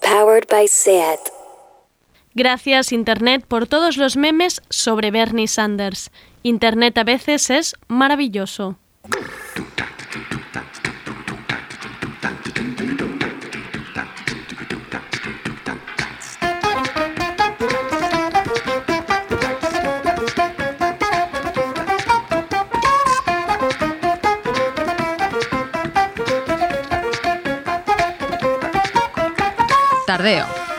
Powered 0.00 0.46
by. 0.48 0.66
Gracias 2.34 2.92
Internet 2.92 3.44
por 3.46 3.66
todos 3.66 3.98
los 3.98 4.16
memes 4.16 4.62
sobre 4.70 5.10
Bernie 5.10 5.48
Sanders. 5.48 6.10
Internet 6.42 6.96
a 6.96 7.04
veces 7.04 7.50
es 7.50 7.74
maravilloso. 7.88 8.76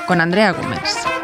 Con 0.07 0.19
Andrea 0.19 0.51
Gómez. 0.51 1.16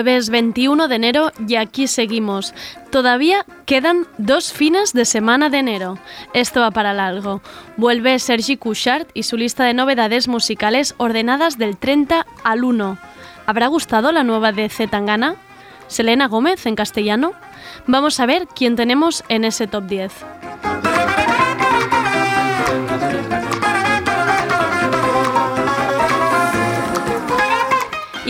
Jueves 0.00 0.30
21 0.30 0.88
de 0.88 0.94
enero 0.94 1.30
y 1.46 1.56
aquí 1.56 1.86
seguimos. 1.86 2.54
Todavía 2.90 3.44
quedan 3.66 4.06
dos 4.16 4.50
fines 4.50 4.94
de 4.94 5.04
semana 5.04 5.50
de 5.50 5.58
enero. 5.58 5.98
Esto 6.32 6.60
va 6.60 6.70
para 6.70 6.94
largo. 6.94 7.42
Vuelve 7.76 8.18
Sergi 8.18 8.56
Couchard 8.56 9.08
y 9.12 9.24
su 9.24 9.36
lista 9.36 9.64
de 9.64 9.74
novedades 9.74 10.26
musicales 10.26 10.94
ordenadas 10.96 11.58
del 11.58 11.76
30 11.76 12.24
al 12.44 12.64
1. 12.64 12.96
¿Habrá 13.44 13.66
gustado 13.66 14.10
la 14.10 14.24
nueva 14.24 14.52
de 14.52 14.70
Zetangana? 14.70 15.36
¿Selena 15.86 16.28
Gómez 16.28 16.64
en 16.64 16.76
castellano? 16.76 17.34
Vamos 17.86 18.20
a 18.20 18.26
ver 18.26 18.46
quién 18.46 18.76
tenemos 18.76 19.22
en 19.28 19.44
ese 19.44 19.66
top 19.66 19.84
10. 19.84 20.12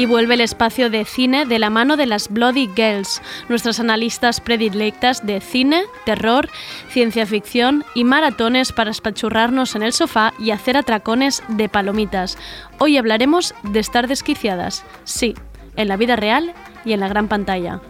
Y 0.01 0.06
vuelve 0.06 0.33
el 0.33 0.41
espacio 0.41 0.89
de 0.89 1.05
cine 1.05 1.45
de 1.45 1.59
la 1.59 1.69
mano 1.69 1.98
de 1.98 2.06
las 2.06 2.31
Bloody 2.31 2.70
Girls, 2.75 3.20
nuestras 3.51 3.81
analistas 3.81 4.41
predilectas 4.41 5.27
de 5.27 5.43
cine, 5.43 5.83
terror, 6.06 6.48
ciencia 6.89 7.27
ficción 7.27 7.84
y 7.95 8.05
maratones 8.05 8.73
para 8.73 8.93
espachurrarnos 8.93 9.77
en 9.77 9.83
el 9.83 9.93
sofá 9.93 10.33
y 10.39 10.53
hacer 10.53 10.78
atracones 10.78 11.43
de 11.48 11.69
palomitas. 11.69 12.39
Hoy 12.78 12.97
hablaremos 12.97 13.55
de 13.62 13.78
estar 13.78 14.09
desquiciadas, 14.09 14.84
sí, 15.05 15.34
en 15.77 15.89
la 15.89 15.98
vida 15.98 16.17
real 16.17 16.55
y 16.87 16.95
en 16.95 17.01
la 17.01 17.09
gran 17.09 17.28
pantalla. 17.28 17.83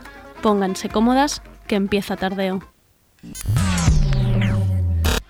Pónganse 0.43 0.89
cómodas, 0.89 1.43
que 1.69 1.77
empieza 1.77 2.17
tardeo. 2.17 2.61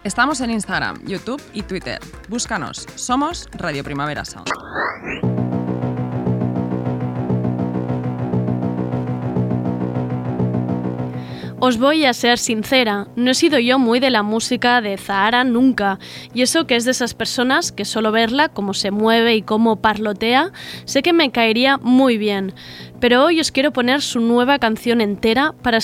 Estamos 0.03 0.41
en 0.41 0.51
Instagram, 0.51 1.05
YouTube 1.05 1.43
y 1.53 1.61
Twitter. 1.61 2.01
Búscanos. 2.31 2.87
Somos 2.95 3.51
Radio 3.53 3.85
Primavera 3.85 4.25
Sound. 4.25 5.60
Os 11.63 11.77
voy 11.77 12.07
a 12.07 12.15
ser 12.15 12.39
sincera, 12.39 13.09
no 13.17 13.33
he 13.33 13.35
sido 13.35 13.59
yo 13.59 13.79
muy 13.79 14.01
de 14.01 14.09
la 14.09 14.23
música 14.23 14.81
de 14.81 14.97
Zahara 14.97 15.45
nunca, 15.45 15.99
y 16.33 16.41
eso 16.41 16.67
que 16.67 16.75
es 16.75 16.87
de 16.87 16.93
esas 16.93 17.13
personas 17.13 17.71
que 17.71 17.85
solo 17.85 18.13
verla, 18.13 18.49
cómo 18.49 18.73
se 18.73 18.91
mueve 18.91 19.37
y 19.37 19.43
cómo 19.43 19.77
parlotea, 19.77 20.53
sé 20.87 21.03
que 21.03 21.13
me 21.13 21.31
caería 21.33 21.77
muy 21.77 22.17
bien. 22.17 22.55
Pero 22.99 23.27
hoy 23.27 23.41
os 23.41 23.53
quiero 23.53 23.75
poner 23.75 24.01
su 24.01 24.21
nueva 24.21 24.59
canción 24.59 25.03
entera 25.03 25.53
para, 25.61 25.81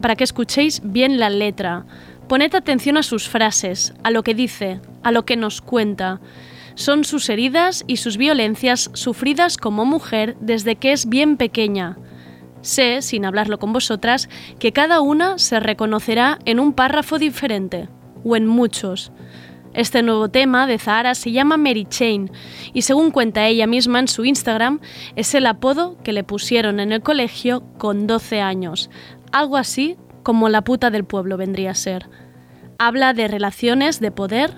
para 0.00 0.16
que 0.16 0.24
escuchéis 0.24 0.80
bien 0.82 1.20
la 1.20 1.28
letra. 1.28 1.84
Poned 2.26 2.54
atención 2.54 2.96
a 2.96 3.02
sus 3.02 3.28
frases, 3.28 3.92
a 4.04 4.10
lo 4.10 4.22
que 4.22 4.32
dice, 4.34 4.80
a 5.02 5.12
lo 5.12 5.26
que 5.26 5.36
nos 5.36 5.60
cuenta. 5.60 6.22
Son 6.74 7.04
sus 7.04 7.28
heridas 7.28 7.84
y 7.86 7.98
sus 7.98 8.16
violencias 8.16 8.90
sufridas 8.94 9.58
como 9.58 9.84
mujer 9.84 10.38
desde 10.40 10.76
que 10.76 10.92
es 10.92 11.06
bien 11.06 11.36
pequeña. 11.36 11.98
Sé, 12.68 13.00
sin 13.00 13.24
hablarlo 13.24 13.58
con 13.58 13.72
vosotras, 13.72 14.28
que 14.58 14.72
cada 14.72 15.00
una 15.00 15.38
se 15.38 15.58
reconocerá 15.58 16.38
en 16.44 16.60
un 16.60 16.74
párrafo 16.74 17.18
diferente, 17.18 17.88
o 18.24 18.36
en 18.36 18.46
muchos. 18.46 19.10
Este 19.72 20.02
nuevo 20.02 20.28
tema 20.28 20.66
de 20.66 20.78
Zahara 20.78 21.14
se 21.14 21.32
llama 21.32 21.56
Mary 21.56 21.86
Chain 21.86 22.30
y 22.74 22.82
según 22.82 23.10
cuenta 23.10 23.46
ella 23.46 23.66
misma 23.66 24.00
en 24.00 24.08
su 24.08 24.26
Instagram, 24.26 24.80
es 25.16 25.34
el 25.34 25.46
apodo 25.46 25.96
que 26.04 26.12
le 26.12 26.24
pusieron 26.24 26.78
en 26.78 26.92
el 26.92 27.00
colegio 27.00 27.62
con 27.78 28.06
12 28.06 28.42
años, 28.42 28.90
algo 29.32 29.56
así 29.56 29.96
como 30.22 30.50
la 30.50 30.62
puta 30.62 30.90
del 30.90 31.04
pueblo 31.04 31.38
vendría 31.38 31.70
a 31.70 31.74
ser. 31.74 32.10
Habla 32.78 33.14
de 33.14 33.28
relaciones 33.28 33.98
de 33.98 34.10
poder, 34.10 34.52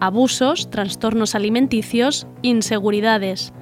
abusos, 0.00 0.68
trastornos 0.68 1.36
alimenticios, 1.36 2.26
inseguridades. 2.42 3.52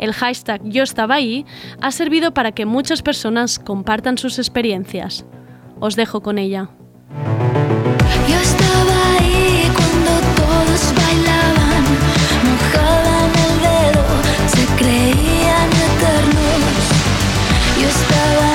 El 0.00 0.14
hashtag 0.14 0.62
Yo 0.64 0.82
estaba 0.82 1.14
ahí 1.16 1.44
ha 1.80 1.92
servido 1.92 2.32
para 2.32 2.52
que 2.52 2.64
muchas 2.64 3.02
personas 3.02 3.58
compartan 3.58 4.16
sus 4.16 4.38
experiencias. 4.38 5.26
Os 5.78 5.94
dejo 5.94 6.22
con 6.22 6.38
ella. 6.38 6.70
Yo 8.28 8.36
estaba 8.36 9.18
ahí 9.18 9.70
cuando 9.76 10.10
todos 10.40 10.94
bailaban, 10.96 11.84
mojaban 12.48 13.30
el 13.46 13.54
dedo, 13.60 14.04
se 14.48 14.64
creían 14.82 15.68
eternos. 15.68 16.84
Yo 17.80 17.88
estaba 17.88 18.49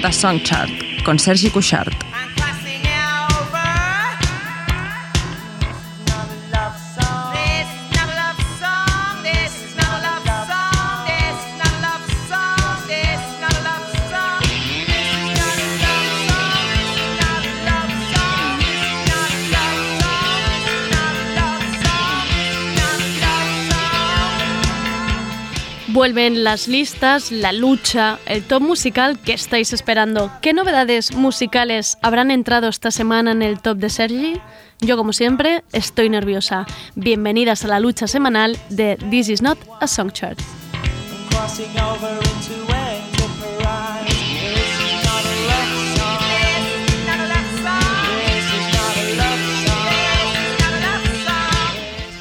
Sonata 0.00 0.12
Songchart, 0.12 1.02
con 1.04 1.18
Sergi 1.18 1.50
Cuixart. 1.50 1.99
Vuelven 26.00 26.44
las 26.44 26.66
listas, 26.66 27.30
la 27.30 27.52
lucha, 27.52 28.18
el 28.24 28.42
top 28.42 28.62
musical 28.62 29.18
que 29.18 29.34
estáis 29.34 29.74
esperando. 29.74 30.32
¿Qué 30.40 30.54
novedades 30.54 31.14
musicales 31.14 31.98
habrán 32.00 32.30
entrado 32.30 32.68
esta 32.68 32.90
semana 32.90 33.32
en 33.32 33.42
el 33.42 33.60
top 33.60 33.76
de 33.76 33.90
Sergi? 33.90 34.40
Yo, 34.80 34.96
como 34.96 35.12
siempre, 35.12 35.62
estoy 35.72 36.08
nerviosa. 36.08 36.64
Bienvenidas 36.94 37.66
a 37.66 37.68
la 37.68 37.80
lucha 37.80 38.06
semanal 38.06 38.56
de 38.70 38.96
This 39.10 39.28
Is 39.28 39.42
Not 39.42 39.58
a 39.78 39.86
Song 39.86 40.10
Chart. 40.10 40.40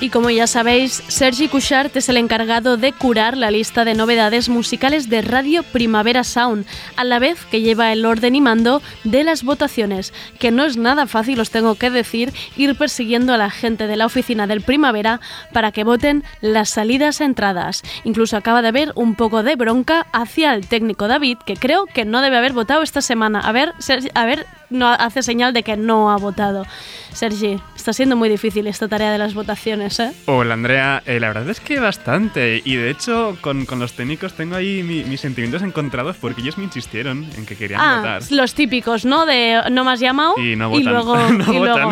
Y 0.09 0.11
como 0.11 0.31
ya 0.31 0.47
sabéis, 0.47 1.03
Sergi 1.07 1.47
Cushart 1.49 1.95
es 1.95 2.09
el 2.09 2.17
encargado 2.17 2.77
de 2.77 2.93
curar 2.93 3.37
la 3.37 3.51
lista 3.51 3.85
de 3.85 3.93
novedades 3.93 4.49
musicales 4.49 5.07
de 5.07 5.21
Radio 5.21 5.61
Primavera 5.61 6.23
Sound, 6.23 6.65
a 6.95 7.03
la 7.03 7.19
vez 7.19 7.45
que 7.51 7.61
lleva 7.61 7.93
el 7.93 8.03
orden 8.03 8.33
y 8.33 8.41
mando 8.41 8.81
de 9.03 9.23
las 9.23 9.43
votaciones, 9.43 10.11
que 10.39 10.49
no 10.49 10.63
es 10.65 10.77
nada 10.77 11.05
fácil, 11.05 11.39
os 11.39 11.51
tengo 11.51 11.75
que 11.75 11.91
decir, 11.91 12.33
ir 12.57 12.75
persiguiendo 12.75 13.35
a 13.35 13.37
la 13.37 13.51
gente 13.51 13.85
de 13.85 13.97
la 13.97 14.07
oficina 14.07 14.47
del 14.47 14.61
Primavera 14.61 15.21
para 15.53 15.71
que 15.71 15.83
voten 15.83 16.23
las 16.41 16.69
salidas 16.69 17.21
a 17.21 17.25
entradas. 17.25 17.83
Incluso 18.03 18.35
acaba 18.35 18.63
de 18.63 18.69
haber 18.69 18.93
un 18.95 19.13
poco 19.13 19.43
de 19.43 19.57
bronca 19.57 20.07
hacia 20.11 20.55
el 20.55 20.65
técnico 20.65 21.07
David, 21.07 21.37
que 21.45 21.55
creo 21.55 21.85
que 21.85 22.03
no 22.05 22.21
debe 22.21 22.37
haber 22.37 22.53
votado 22.53 22.81
esta 22.81 23.01
semana. 23.03 23.41
A 23.41 23.51
ver, 23.51 23.73
Sergi- 23.77 24.09
a 24.15 24.25
ver, 24.25 24.47
no 24.71 24.87
hace 24.89 25.21
señal 25.21 25.53
de 25.53 25.61
que 25.61 25.77
no 25.77 26.09
ha 26.11 26.17
votado. 26.17 26.65
Sergi, 27.13 27.59
está 27.75 27.91
siendo 27.91 28.15
muy 28.15 28.29
difícil 28.29 28.67
esta 28.67 28.87
tarea 28.87 29.11
de 29.11 29.17
las 29.17 29.33
votaciones, 29.33 29.98
¿eh? 29.99 30.11
Hola 30.25 30.53
Andrea, 30.53 31.03
Eh, 31.05 31.19
la 31.19 31.27
verdad 31.29 31.49
es 31.49 31.59
que 31.59 31.79
bastante. 31.79 32.61
Y 32.63 32.75
de 32.75 32.89
hecho, 32.89 33.37
con, 33.41 33.65
con 33.65 33.79
los 33.79 33.93
técnicos 33.93 34.33
tengo 34.33 34.55
ahí 34.55 34.83
mi- 34.83 35.03
mis 35.03 35.21
sentimientos 35.21 35.61
encontrados 35.61 36.15
porque 36.19 36.41
ellos 36.41 36.57
me 36.57 36.63
insistieron 36.65 37.25
en 37.37 37.45
que 37.45 37.55
querían 37.55 37.81
Ah, 37.81 37.97
votar. 37.97 38.21
los 38.31 38.53
típicos, 38.53 39.05
¿no? 39.05 39.25
De 39.25 39.61
no 39.71 39.83
me 39.83 39.91
has 39.91 39.99
llamado 39.99 40.35
Y 40.37 40.55
no 40.55 40.69
votan. 40.69 40.93
luego, 40.93 41.15
No 41.29 41.53
y 41.53 41.57
luego 41.59 41.91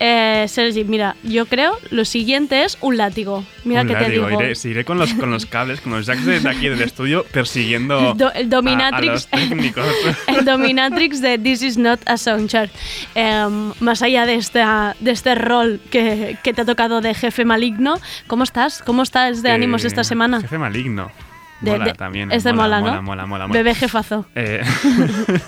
eh, 0.00 0.46
Sergi, 0.48 0.84
mira, 0.84 1.16
yo 1.22 1.46
creo 1.46 1.78
lo 1.90 2.04
siguiente 2.04 2.64
es 2.64 2.78
un 2.80 2.96
látigo. 2.96 3.44
Mira 3.64 3.82
Un 3.82 3.88
que 3.88 3.94
te 3.94 4.00
látigo, 4.02 4.28
digo. 4.28 4.40
Iré, 4.42 4.54
sí, 4.54 4.68
iré 4.70 4.84
con 4.84 4.98
los, 4.98 5.12
con 5.14 5.30
los 5.30 5.46
cables, 5.56 5.80
con 5.80 5.92
los 5.92 6.06
jacks 6.06 6.24
de, 6.24 6.36
aquí 6.48 6.68
del 6.68 6.80
estudio 6.82 7.24
persiguiendo 7.32 8.12
El 8.12 8.16
do- 8.18 8.32
el 8.32 8.46
a- 8.46 8.48
dominatrix. 8.48 9.08
A, 9.08 9.12
los 9.12 9.26
técnicos. 9.48 9.84
El 10.28 10.44
dominatrix 10.44 11.20
de 11.20 11.38
This 11.38 11.62
is 11.62 11.78
not 11.78 12.00
a 12.06 12.16
song 12.16 12.46
chart. 12.46 12.70
Em, 13.14 13.72
más 13.80 14.02
allá 14.02 14.26
de, 14.26 14.34
esta, 14.34 14.96
de 15.00 15.10
este 15.10 15.34
rol 15.34 15.80
que, 15.90 16.36
que 16.42 16.52
te 16.52 16.62
ha 16.62 16.64
tocado 16.64 17.00
de 17.00 17.14
jefe 17.14 17.35
maligno, 17.44 17.94
¿cómo 18.26 18.44
estás? 18.44 18.82
¿Cómo 18.84 19.02
estás 19.02 19.42
de 19.42 19.50
ánimos 19.50 19.84
Eh, 19.84 19.88
esta 19.88 20.04
semana? 20.04 20.40
Jefe 20.40 20.58
maligno. 20.58 21.10
De- 21.60 21.70
mola 21.72 21.84
de- 21.86 21.92
también. 21.94 22.32
Este 22.32 22.52
mola, 22.52 22.80
mola, 22.80 22.92
¿no? 22.96 23.02
Mola, 23.02 23.26
mola, 23.26 23.46
mola. 23.46 23.58
Bebé 23.58 23.74
jefazo. 23.74 24.26
Eh, 24.34 24.62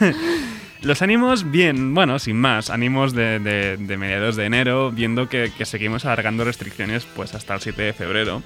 Los 0.82 1.02
ánimos, 1.02 1.50
bien, 1.50 1.92
bueno, 1.92 2.18
sin 2.20 2.40
más. 2.40 2.70
Ánimos 2.70 3.12
de, 3.12 3.40
de- 3.40 3.76
de 3.78 3.96
mediados 3.96 4.36
de 4.36 4.44
enero, 4.46 4.92
viendo 4.92 5.28
que, 5.28 5.50
que 5.58 5.64
seguimos 5.64 6.04
alargando 6.04 6.44
restricciones 6.44 7.04
pues 7.16 7.34
hasta 7.34 7.54
el 7.54 7.60
7 7.60 7.82
de 7.82 7.92
febrero, 7.92 8.42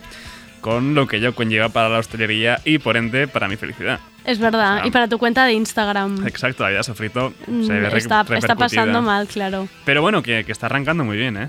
con 0.63 0.95
lo 0.95 1.07
que 1.07 1.19
ello 1.19 1.35
conlleva 1.35 1.69
para 1.69 1.91
la 1.91 1.99
hostelería 1.99 2.59
y 2.65 2.79
por 2.79 2.97
ende 2.97 3.29
para 3.29 3.49
mi 3.49 3.57
felicidad. 3.57 4.01
Es 4.25 4.39
verdad. 4.39 4.77
O 4.77 4.79
sea, 4.79 4.87
y 4.87 4.91
para 4.91 5.09
tu 5.09 5.19
cuenta 5.19 5.45
de 5.45 5.53
Instagram. 5.53 6.27
Exacto, 6.27 6.63
la 6.63 6.71
vida 6.71 6.83
sofrito 6.83 7.35
mm, 7.47 7.65
se 7.67 7.81
re- 7.81 7.99
está, 7.99 8.25
está 8.35 8.55
pasando 8.57 9.03
mal, 9.03 9.27
claro. 9.29 9.69
Pero 9.85 10.01
bueno, 10.01 10.23
que, 10.23 10.45
que 10.45 10.53
está 10.53 10.67
arrancando 10.67 11.05
muy 11.05 11.19
bien, 11.19 11.37
¿eh? 11.37 11.49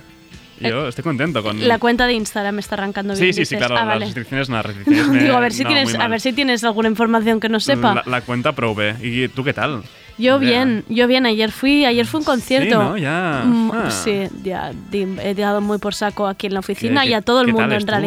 Yo 0.70 0.88
estoy 0.88 1.04
contento 1.04 1.42
con... 1.44 1.68
La 1.68 1.80
cuenta 1.80 2.08
de 2.08 2.14
Instagram 2.14 2.60
está 2.60 2.76
arrancando 2.76 3.14
bien. 3.16 3.34
Sí, 3.34 3.34
sí, 3.34 3.46
sí, 3.46 3.56
claro, 3.58 3.76
Ah, 3.76 3.80
las 3.80 3.88
vale. 3.88 4.06
restricciones 4.06 4.50
no, 4.50 4.56
las 4.58 4.66
restricciones 4.66 5.08
me- 5.12 5.24
Digo, 5.24 5.36
a 5.36 5.40
ver, 5.40 5.52
si 5.54 5.64
no, 5.64 5.70
tienes, 5.70 5.96
a 5.96 6.08
ver 6.08 6.22
si 6.22 6.34
tienes 6.34 6.64
alguna 6.64 6.90
información 6.90 7.40
que 7.40 7.50
no 7.50 7.60
sepa. 7.60 7.96
La, 7.96 8.04
la 8.06 8.22
cuenta 8.22 8.52
Probe. 8.54 8.96
¿Y 9.02 9.28
tú 9.30 9.44
qué 9.44 9.54
tal? 9.54 9.84
Yo 10.18 10.38
bien, 10.38 10.86
yo 10.90 11.08
bien. 11.08 11.26
Ayer 11.26 11.52
fui, 11.52 11.86
ayer 11.86 12.06
fue 12.06 12.20
un 12.20 12.26
concierto. 12.26 12.70
Sí, 12.70 12.76
¿no? 12.76 12.98
Ya. 12.98 13.44
Mm, 13.46 13.72
Ah. 13.74 13.90
Sí, 13.90 14.28
ya 14.44 14.72
he 14.92 15.34
dado 15.34 15.60
muy 15.60 15.80
por 15.80 15.96
saco 15.96 16.28
aquí 16.28 16.46
en 16.48 16.54
la 16.54 16.60
oficina 16.60 17.02
¿Qué- 17.04 17.10
y 17.10 17.14
a 17.14 17.22
todo 17.22 17.42
el 17.42 17.48
mundo 17.48 17.64
en 17.74 17.80
estuvo? 17.80 17.98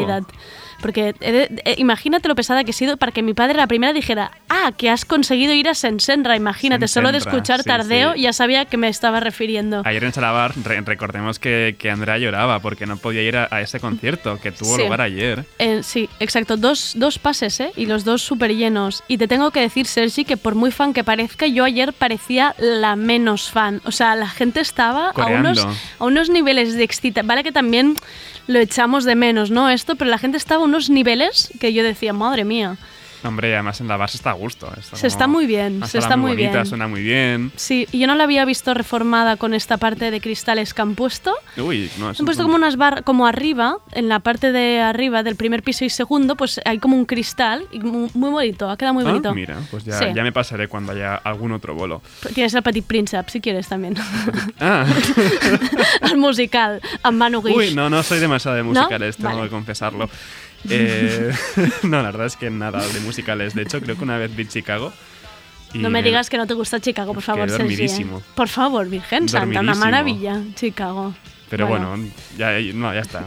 Porque 0.80 1.12
de- 1.14 1.62
eh, 1.64 1.75
imagínate 1.78 2.28
lo 2.28 2.35
pesada 2.35 2.62
que 2.64 2.71
he 2.71 2.75
sido 2.75 2.97
para 2.97 3.12
que 3.12 3.23
mi 3.23 3.35
padre 3.35 3.56
la 3.56 3.66
primera 3.66 3.92
dijera, 3.92 4.30
ah, 4.49 4.73
que 4.76 4.90
has 4.90 5.04
conseguido 5.04 5.52
ir 5.52 5.68
a 5.68 5.75
Sensenra. 5.75 6.37
Imagínate, 6.37 6.87
solo 6.88 7.12
de 7.12 7.18
escuchar 7.18 7.62
sí, 7.62 7.68
tardeo 7.68 8.14
sí. 8.14 8.23
ya 8.23 8.33
sabía 8.33 8.64
que 8.66 8.76
me 8.76 8.88
estaba 8.88 9.21
refiriendo. 9.21 9.83
Ayer 9.85 10.04
en 10.04 10.12
Salabar, 10.12 10.52
re- 10.64 10.80
recordemos 10.83 11.38
que, 11.38 11.76
que 11.78 11.90
Andrea 11.90 12.18
lloraba 12.18 12.61
porque 12.61 12.87
no 12.87 12.97
podía 12.97 13.23
ir 13.23 13.37
a, 13.37 13.49
a 13.50 13.61
ese 13.61 13.80
concierto 13.80 14.38
que 14.40 14.52
tuvo 14.52 14.76
Sí. 14.76 14.83
lugar 14.83 15.00
ayer. 15.00 15.45
Eh, 15.59 15.80
sí, 15.83 16.09
exacto. 16.21 16.56
Dos, 16.56 16.92
dos 16.97 17.18
pases, 17.18 17.59
¿eh? 17.61 17.73
Y 17.76 17.87
los 17.87 18.04
dos 18.04 18.23
súper 18.23 18.54
llenos. 18.54 19.02
Y 19.09 19.18
te 19.18 19.28
tengo 19.28 19.50
que 19.50 19.61
decir, 19.61 19.87
Sergi, 19.87 20.25
que 20.25 20.37
por 20.37 20.54
muy 20.54 20.71
fan 20.71 20.92
que 20.92 21.04
parezca, 21.04 21.47
yo 21.47 21.64
ayer 21.64 21.92
parecía 21.92 22.54
la 22.59 22.97
menos 22.97 23.50
fan. 23.50 23.80
O 23.85 23.92
sea, 23.92 24.14
la 24.14 24.28
gente 24.28 24.61
estaba 24.61 25.11
a 25.11 25.26
unos, 25.26 25.66
a 25.99 26.04
unos 26.04 26.28
niveles 26.30 26.75
de 26.75 26.85
excitación. 26.85 27.26
Vale 27.26 27.42
que 27.45 27.52
también 27.52 27.97
lo 28.47 28.59
echamos 28.59 29.05
de 29.05 29.15
menos, 29.17 29.50
¿no? 29.50 29.69
Esto, 29.69 29.97
pero 29.97 30.11
la 30.11 30.19
gente 30.19 30.37
estaba 30.37 30.62
a 30.62 30.65
unos 30.65 30.91
niveles 30.91 31.50
que 31.61 31.73
yo 31.73 31.83
decía, 31.83 32.12
madre 32.12 32.45
mía. 32.45 32.76
Hombre, 33.26 33.50
y 33.50 33.52
además 33.52 33.80
en 33.80 33.88
la 33.88 33.97
base 33.97 34.16
está 34.16 34.30
a 34.30 34.35
gusto. 34.35 34.73
Está 34.78 34.97
Se 34.97 35.06
está 35.06 35.26
muy 35.26 35.47
bien, 35.47 35.87
se 35.87 35.99
está 35.99 36.16
muy 36.16 36.33
bonita, 36.33 36.52
bien. 36.52 36.66
Suena 36.66 36.88
muy 36.88 37.02
bien. 37.02 37.52
Sí, 37.56 37.87
y 37.92 37.99
yo 37.99 38.06
no 38.06 38.14
la 38.14 38.25
había 38.25 38.45
visto 38.45 38.73
reformada 38.75 39.37
con 39.37 39.52
esta 39.54 39.76
parte 39.76 40.11
de 40.11 40.21
cristales 40.21 40.73
que 40.75 40.83
han 40.83 40.95
puesto. 40.95 41.35
Uy, 41.56 41.90
no, 41.99 42.11
es 42.11 42.21
Han 42.21 42.26
puesto 42.26 42.42
como 42.45 42.54
unas 42.56 42.76
barras, 42.76 43.02
como 43.02 43.26
arriba, 43.26 43.78
en 43.92 44.09
la 44.09 44.21
parte 44.21 44.52
de 44.52 44.80
arriba 44.80 45.23
del 45.23 45.37
primer 45.37 45.62
piso 45.62 45.85
y 45.85 45.90
segundo, 45.90 46.37
pues 46.37 46.61
hay 46.64 46.78
como 46.78 46.97
un 46.97 47.04
cristal, 47.04 47.66
y 47.73 47.80
muy, 47.80 48.11
muy 48.14 48.30
bonito, 48.30 48.71
ha 48.71 48.76
quedado 48.76 48.95
muy 48.95 49.04
Ah, 49.04 49.09
bonito. 49.09 49.35
mira, 49.35 49.59
pues 49.71 49.85
ya, 49.85 49.99
Sí. 49.99 50.04
ya 50.14 50.23
me 50.23 50.33
pasaré 50.33 50.68
cuando 50.68 50.92
haya 50.92 51.16
algún 51.16 51.52
otro 51.52 51.75
bolo. 51.75 52.02
Tienes 52.35 52.54
el 52.54 52.62
Petit 52.62 52.85
Príncipe, 52.87 53.25
si 53.28 53.40
quieres 53.40 53.68
también. 53.68 53.95
Ah, 54.61 54.87
el 56.02 56.16
musical, 56.16 56.80
amb 57.02 57.18
Manu 57.18 57.42
Guix. 57.42 57.56
uy, 57.56 57.75
no, 57.75 57.90
no 57.90 58.02
soy 58.02 58.18
demasiado 58.21 58.56
de 58.56 58.62
¿No? 58.62 58.71
musicales, 58.71 59.16
tengo 59.16 59.30
Vale. 59.30 59.42
que 59.42 59.49
confesarlo. 59.50 60.09
Eh, 60.69 61.33
no, 61.83 62.03
la 62.03 62.11
verdad 62.11 62.27
es 62.27 62.37
que 62.37 62.51
nada 62.51 62.87
de 62.87 63.01
musicales. 63.01 63.55
De 63.55 63.63
hecho, 63.63 63.81
creo 63.81 63.97
que 63.97 64.05
una 64.05 64.19
vez 64.19 64.35
vi 64.35 64.47
Chicago. 64.47 64.93
y 65.73 65.79
No 65.79 65.91
me 65.91 66.03
digas 66.03 66.31
que 66.31 66.37
no 66.37 66.47
te 66.47 66.55
gusta 66.55 66.81
Chicago, 66.81 67.15
por 67.15 67.23
favor, 67.23 67.49
Sergi, 67.51 67.85
¿eh? 67.85 68.07
Por 68.35 68.49
favor, 68.49 68.89
Virgen 68.89 69.29
Santa, 69.29 69.61
una 69.61 69.75
maravilla, 69.75 70.41
Chicago. 70.55 71.15
Pero 71.49 71.67
bueno, 71.67 71.97
ya, 72.37 72.51
no, 72.75 72.93
ya 72.93 73.01
está. 73.01 73.25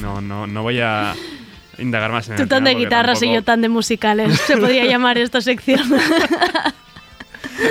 No, 0.00 0.20
no, 0.20 0.46
no 0.46 0.62
voy 0.62 0.78
a 0.80 1.14
indagar 1.78 2.12
más 2.12 2.28
en 2.28 2.36
Tú 2.36 2.42
el 2.42 2.48
tan 2.48 2.64
tema 2.64 2.68
de 2.70 2.84
guitarras 2.84 3.18
y 3.18 3.26
tampoco- 3.26 3.34
yo 3.34 3.44
tan 3.44 3.60
de 3.62 3.68
musicales. 3.68 4.40
Se 4.40 4.56
podría 4.56 4.84
llamar 4.84 5.18
esta 5.18 5.40
sección. 5.40 5.80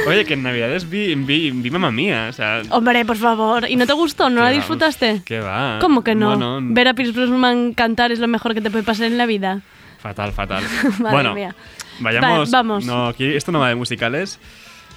Oye, 0.08 0.26
que 0.26 0.34
en 0.34 0.44
Navidades 0.44 0.90
vi, 0.90 1.16
vi, 1.16 1.52
vi 1.52 1.70
Mamma 1.72 1.92
Mía, 1.92 2.28
o 2.30 2.34
sea... 2.34 2.62
Hombre, 2.72 3.06
por 3.06 3.18
favor. 3.18 3.70
¿Y 3.70 3.76
no 3.76 3.86
te 3.88 3.94
gustó? 3.94 4.30
¿No 4.30 4.38
¿qué 4.38 4.42
la 4.46 4.50
disfrutaste? 4.52 5.22
¿Qué 5.26 5.40
va? 5.40 5.78
¿Cómo 5.80 6.04
que 6.04 6.14
no? 6.16 6.30
Bueno, 6.38 6.60
Ver 6.62 6.88
a 6.90 6.94
Pierce 6.94 7.14
Brosnan 7.14 7.74
cantar 7.74 8.12
es 8.12 8.20
lo 8.20 8.28
mejor 8.28 8.54
que 8.54 8.62
te 8.62 8.70
puede 8.70 8.84
pasar 8.84 9.06
en 9.08 9.18
la 9.18 9.26
vida. 9.26 9.62
fatal, 10.00 10.32
fatal. 10.34 10.64
Madre 11.00 11.12
bueno, 11.16 11.34
mía. 11.34 11.56
vayamos... 12.00 12.54
Va- 12.54 12.58
vamos. 12.58 12.86
No, 12.86 13.08
aquí 13.08 13.26
esto 13.36 13.52
no 13.52 13.60
va 13.60 13.70
de 13.70 13.76
musicales. 13.76 14.40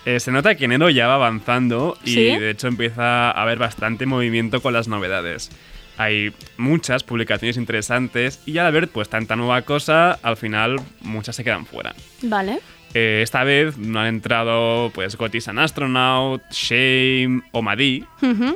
Eh, 0.06 0.18
se 0.18 0.32
nota 0.32 0.54
que 0.54 0.64
enero 0.64 0.88
ya 0.90 1.06
va 1.06 1.14
avanzando 1.16 1.96
y 2.04 2.10
¿Sí? 2.14 2.24
de 2.24 2.50
hecho 2.50 2.68
empieza 2.68 3.30
a 3.30 3.42
haber 3.42 3.58
bastante 3.58 4.06
movimiento 4.06 4.60
con 4.62 4.72
las 4.72 4.88
novedades. 4.88 5.50
Hay 5.98 6.32
muchas 6.56 7.04
publicaciones 7.04 7.58
interesantes 7.58 8.40
y 8.46 8.56
al 8.56 8.72
ver 8.72 8.88
pues 8.88 9.10
tanta 9.10 9.36
nueva 9.36 9.60
cosa, 9.62 10.12
al 10.22 10.38
final 10.38 10.76
muchas 11.02 11.36
se 11.36 11.44
quedan 11.44 11.66
fuera. 11.66 11.94
Vale. 12.22 12.60
Eh, 12.94 13.20
esta 13.22 13.44
vez 13.44 13.78
no 13.78 14.00
han 14.00 14.06
entrado 14.06 14.90
pues 14.90 15.16
Gotis 15.16 15.48
an 15.48 15.58
Astronaut, 15.58 16.42
Shame 16.50 17.42
o 17.52 17.62
Madí, 17.62 18.04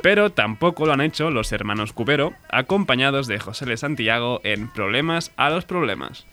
pero 0.01 0.29
tampoco 0.31 0.85
lo 0.85 0.93
han 0.93 1.01
hecho 1.01 1.31
los 1.31 1.51
hermanos 1.51 1.93
Cubero, 1.93 2.33
acompañados 2.49 3.27
de 3.27 3.39
José 3.39 3.65
L. 3.65 3.77
Santiago 3.77 4.41
en 4.43 4.69
Problemas 4.71 5.31
a 5.37 5.49
los 5.49 5.65
Problemas. 5.65 6.25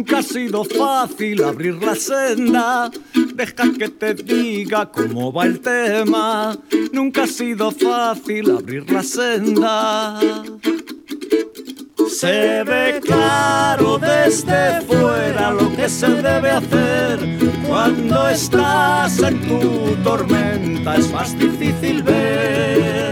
Nunca 0.00 0.20
ha 0.20 0.22
sido 0.22 0.64
fácil 0.64 1.44
abrir 1.44 1.74
la 1.74 1.94
senda. 1.94 2.90
Deja 3.34 3.70
que 3.78 3.90
te 3.90 4.14
diga 4.14 4.90
cómo 4.90 5.30
va 5.30 5.44
el 5.44 5.60
tema. 5.60 6.56
Nunca 6.90 7.24
ha 7.24 7.26
sido 7.26 7.70
fácil 7.70 8.50
abrir 8.50 8.90
la 8.90 9.02
senda. 9.02 10.18
Se 12.08 12.64
ve 12.64 12.98
claro 13.04 13.98
desde 13.98 14.80
fuera 14.86 15.50
lo 15.50 15.70
que 15.76 15.86
se 15.86 16.08
debe 16.08 16.50
hacer 16.50 17.18
cuando 17.68 18.26
estás 18.30 19.18
en 19.18 19.38
tu 19.46 19.96
tormenta. 20.02 20.96
Es 20.96 21.12
más 21.12 21.38
difícil 21.38 22.02
ver. 22.02 23.09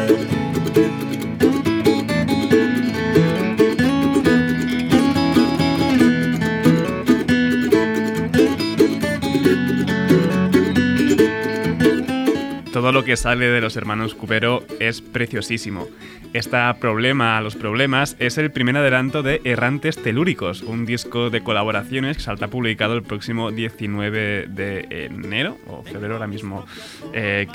Todo 12.89 13.01
lo 13.01 13.05
que 13.05 13.19
sale 13.19 13.45
de 13.49 13.61
los 13.61 13.77
hermanos 13.77 14.15
Cubero 14.15 14.65
es 14.81 15.03
preciosísimo. 15.03 15.87
Esta 16.33 16.73
Problema 16.81 17.37
a 17.37 17.43
los 17.43 17.55
Problemas 17.55 18.17
es 18.19 18.39
el 18.39 18.51
primer 18.51 18.79
adelanto 18.79 19.23
de 19.23 19.43
Errantes 19.45 20.03
Telúricos, 20.03 20.63
un 20.63 20.87
disco 20.87 21.29
de 21.29 21.43
colaboraciones 21.43 22.17
que 22.17 22.23
saldrá 22.23 22.49
publicado 22.49 22.95
el 22.95 23.03
próximo 23.03 23.51
19 23.51 24.47
de 24.49 24.87
enero 25.05 25.59
o 25.67 25.83
febrero 25.83 26.15
ahora 26.15 26.29
mismo. 26.29 26.65
Eh, 27.13 27.47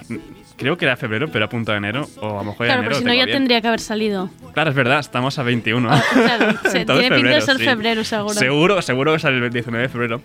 creo 0.57 0.77
que 0.77 0.85
era 0.85 0.95
febrero, 0.97 1.29
pero 1.31 1.45
a 1.45 1.49
punto 1.49 1.71
de 1.71 1.77
enero, 1.79 2.07
o 2.21 2.39
a 2.39 2.43
lo 2.43 2.51
mejor 2.51 2.65
era 2.65 2.75
Claro, 2.75 2.81
enero. 2.81 2.89
pero 2.89 2.95
si 2.99 3.03
no 3.05 3.13
ya 3.13 3.25
bien. 3.25 3.37
tendría 3.37 3.61
que 3.61 3.67
haber 3.67 3.79
salido. 3.79 4.29
Claro, 4.53 4.69
es 4.69 4.75
verdad, 4.75 4.99
estamos 4.99 5.37
a 5.39 5.43
21. 5.43 5.89
Ah, 5.91 6.01
claro, 6.13 6.57
se- 6.71 6.85
tiene 6.85 7.11
pinta 7.15 7.29
de 7.35 7.41
ser 7.41 7.57
sí. 7.57 7.63
febrero, 7.65 8.03
seguro. 8.03 8.33
Seguro, 8.33 8.81
seguro 8.81 9.13
que 9.13 9.19
sale 9.19 9.37
el 9.45 9.51
19 9.51 9.83
de 9.83 9.89
febrero. 9.89 10.21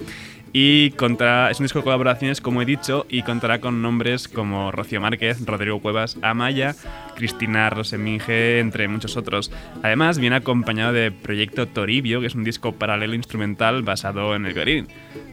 Y 0.53 0.91
contra, 0.93 1.51
es 1.51 1.61
un 1.61 1.65
disco 1.65 1.81
de 1.81 1.85
colaboraciones, 1.85 2.41
como 2.41 2.63
he 2.63 2.65
dicho, 2.65 3.05
y 3.11 3.23
contará 3.23 3.61
con 3.61 3.83
nombres 3.83 4.29
como 4.29 4.73
Rocío 4.73 4.99
Márquez, 5.01 5.45
Rodrigo 5.45 5.81
Cuevas, 5.81 6.17
Amaya, 6.23 6.75
Cristina 7.19 7.69
Roseminge, 7.69 8.61
entre 8.61 8.87
muchos 8.87 9.17
otros. 9.17 9.51
Además, 9.83 10.19
viene 10.21 10.37
acompañado 10.37 10.93
de 10.93 11.11
Proyecto 11.11 11.67
Toribio, 11.67 12.21
que 12.21 12.29
es 12.29 12.37
un 12.37 12.45
disco 12.45 12.73
paralelo 12.73 13.15
instrumental 13.15 13.83
basado 13.83 14.37
en 14.37 14.47
el 14.47 14.55
violín. 14.55 14.87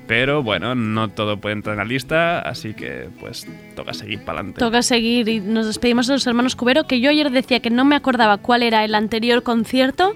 Pero 0.08 0.42
bueno, 0.42 0.74
no 0.74 1.10
todo 1.10 1.38
puede 1.38 1.54
entrar 1.54 1.74
en 1.76 1.78
la 1.80 1.86
lista, 1.86 2.40
así 2.40 2.74
que 2.74 3.08
pues 3.20 3.48
toca 3.76 3.94
seguir 3.94 4.20
para 4.26 4.40
adelante. 4.40 4.60
Toca 4.60 4.82
seguir 4.82 5.30
y 5.30 5.40
nos 5.40 5.68
despedimos 5.68 6.08
de 6.08 6.14
los 6.14 6.26
hermanos 6.26 6.56
Cubero, 6.56 6.86
que 6.86 7.00
yo 7.00 7.12
ayer 7.12 7.30
decía 7.30 7.60
que 7.60 7.70
no 7.70 7.86
me 7.86 7.96
acordaba 7.96 8.38
cuál 8.40 8.64
era 8.64 8.84
el 8.84 8.96
anterior 8.96 9.44
concierto 9.44 10.16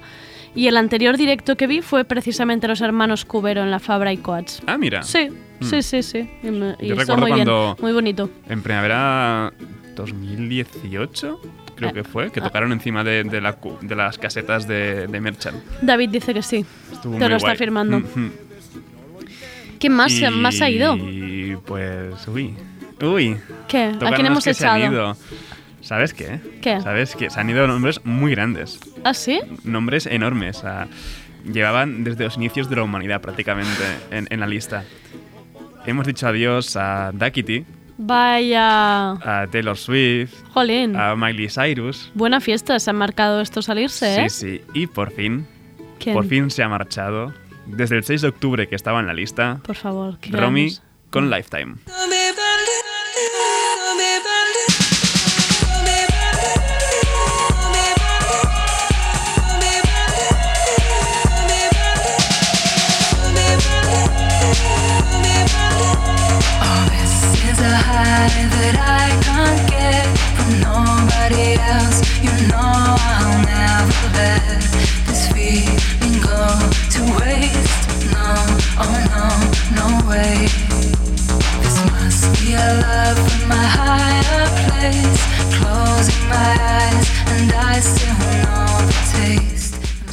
y 0.56 0.68
el 0.68 0.78
anterior 0.78 1.18
directo 1.18 1.56
que 1.56 1.68
vi 1.68 1.82
fue 1.82 2.04
precisamente 2.06 2.68
los 2.68 2.82
hermanos 2.82 3.26
Cubero 3.26 3.62
en 3.62 3.70
la 3.70 3.80
Fabra 3.80 4.12
y 4.12 4.18
Coats. 4.18 4.62
Ah, 4.66 4.78
mira. 4.78 5.04
Sí, 5.04 5.30
Mm. 5.60 5.66
sí, 5.66 5.82
sí, 5.82 6.04
sí. 6.04 6.30
Y, 6.42 6.48
y 6.48 6.88
Yo 6.88 6.96
recuerdo 6.96 7.18
muy 7.18 7.34
bien, 7.34 7.46
cuando- 7.46 7.76
muy 7.82 7.92
bonito. 7.92 8.30
En 8.48 8.62
primavera 8.64 9.52
2018, 10.00 11.42
creo 11.76 11.90
Eh, 11.90 11.94
que 11.94 12.04
fue, 12.04 12.32
que 12.32 12.40
ah. 12.40 12.44
tocaron 12.44 12.72
encima 12.72 13.04
de, 13.04 13.24
de 13.24 13.42
la 13.42 13.58
de 13.82 13.96
las 13.96 14.18
casetas 14.18 14.68
de, 14.68 15.08
de 15.08 15.22
Merchant. 15.22 15.58
David 15.82 16.10
dice 16.10 16.34
que 16.34 16.42
sí. 16.42 16.66
Estuvo 16.92 17.18
Te 17.18 17.30
lo 17.30 17.36
está 17.36 17.50
guay. 17.50 17.58
firmando. 17.58 18.02
¿Quién 19.80 19.94
más, 19.94 20.12
más 20.34 20.62
ha 20.62 20.70
ido? 20.70 20.96
Y 20.98 21.58
pues, 21.66 22.28
uy, 22.28 22.54
uy. 23.02 23.38
¿Qué? 23.68 23.94
¿A 24.02 24.12
quién 24.14 24.26
hemos 24.28 24.46
echado? 24.46 25.16
¿Sabes 25.82 26.14
qué? 26.14 26.40
¿Qué? 26.62 26.82
¿Sabes 26.82 27.16
qué? 27.16 27.30
Se 27.30 27.40
han 27.40 27.50
ido 27.50 27.66
nombres 27.66 28.02
muy 28.04 28.32
grandes, 28.32 28.80
¿Ah, 29.06 29.14
sí? 29.14 29.40
nombres 29.64 30.06
enormes. 30.06 30.62
llevaban 31.50 32.04
desde 32.04 32.26
los 32.26 32.36
inicios 32.36 32.70
de 32.70 32.76
la 32.76 32.84
humanidad 32.84 33.22
prácticamente 33.22 33.72
en, 34.12 34.28
en 34.30 34.40
la 34.42 34.48
lista. 34.48 34.84
Hemos 35.86 36.06
dicho 36.06 36.28
adiós 36.28 36.76
a 36.76 37.12
Duckity, 37.14 37.64
Vaya. 38.00 39.12
a 39.12 39.46
Taylor 39.52 39.76
Swift, 39.78 40.34
Jolín. 40.54 40.96
a 40.96 41.16
Miley 41.16 41.50
Cyrus. 41.50 42.12
Buena 42.16 42.40
fiesta, 42.40 42.80
se 42.80 42.90
han 42.90 42.96
marcado 42.96 43.42
esto 43.42 43.62
salirse, 43.62 44.24
¿eh? 44.24 44.30
Sí, 44.30 44.60
sí. 44.60 44.62
Y 44.74 44.88
por 44.88 45.12
fin, 45.12 45.46
¿Quién? 46.00 46.16
por 46.16 46.26
fin 46.26 46.50
se 46.50 46.64
ha 46.64 46.70
marchado. 46.70 47.34
Desde 47.66 47.98
el 47.98 48.04
6 48.04 48.22
de 48.22 48.28
octubre 48.30 48.68
que 48.68 48.76
estaba 48.76 49.00
en 49.02 49.08
la 49.08 49.14
lista, 49.14 49.60
Por 49.64 49.76
favor, 49.76 50.18
que 50.20 50.32
Romy 50.32 50.72
con 51.12 51.30
Lifetime. 51.30 51.76
That 68.28 68.76
I 68.76 69.08
can't 69.24 69.62
get 69.70 70.06
from 70.36 70.50
nobody 70.60 71.56
else. 71.56 72.04
You 72.20 72.34
know 72.52 72.98
I'll 73.00 73.40
never 73.48 74.08
let 74.20 74.60
this 75.08 75.32
feeling 75.32 76.20
go 76.20 76.44
to 76.94 77.00
waste. 77.20 77.88
No, 78.12 78.28
oh 78.84 78.96
no, 79.16 79.26
no 79.80 79.88
way. 80.10 80.48
This 81.64 81.78
must 81.92 82.24
be 82.40 82.54
a 82.56 82.68
love 82.84 83.20
from 83.32 83.52
a 83.52 83.66
higher 83.78 84.48
place. 84.68 85.22
Closing 85.56 86.24
my 86.28 86.52
eyes 86.60 87.08
and 87.28 87.54
I 87.54 87.80
still 87.80 88.20
know 88.44 88.68
the 88.86 89.00
taste. 89.16 89.59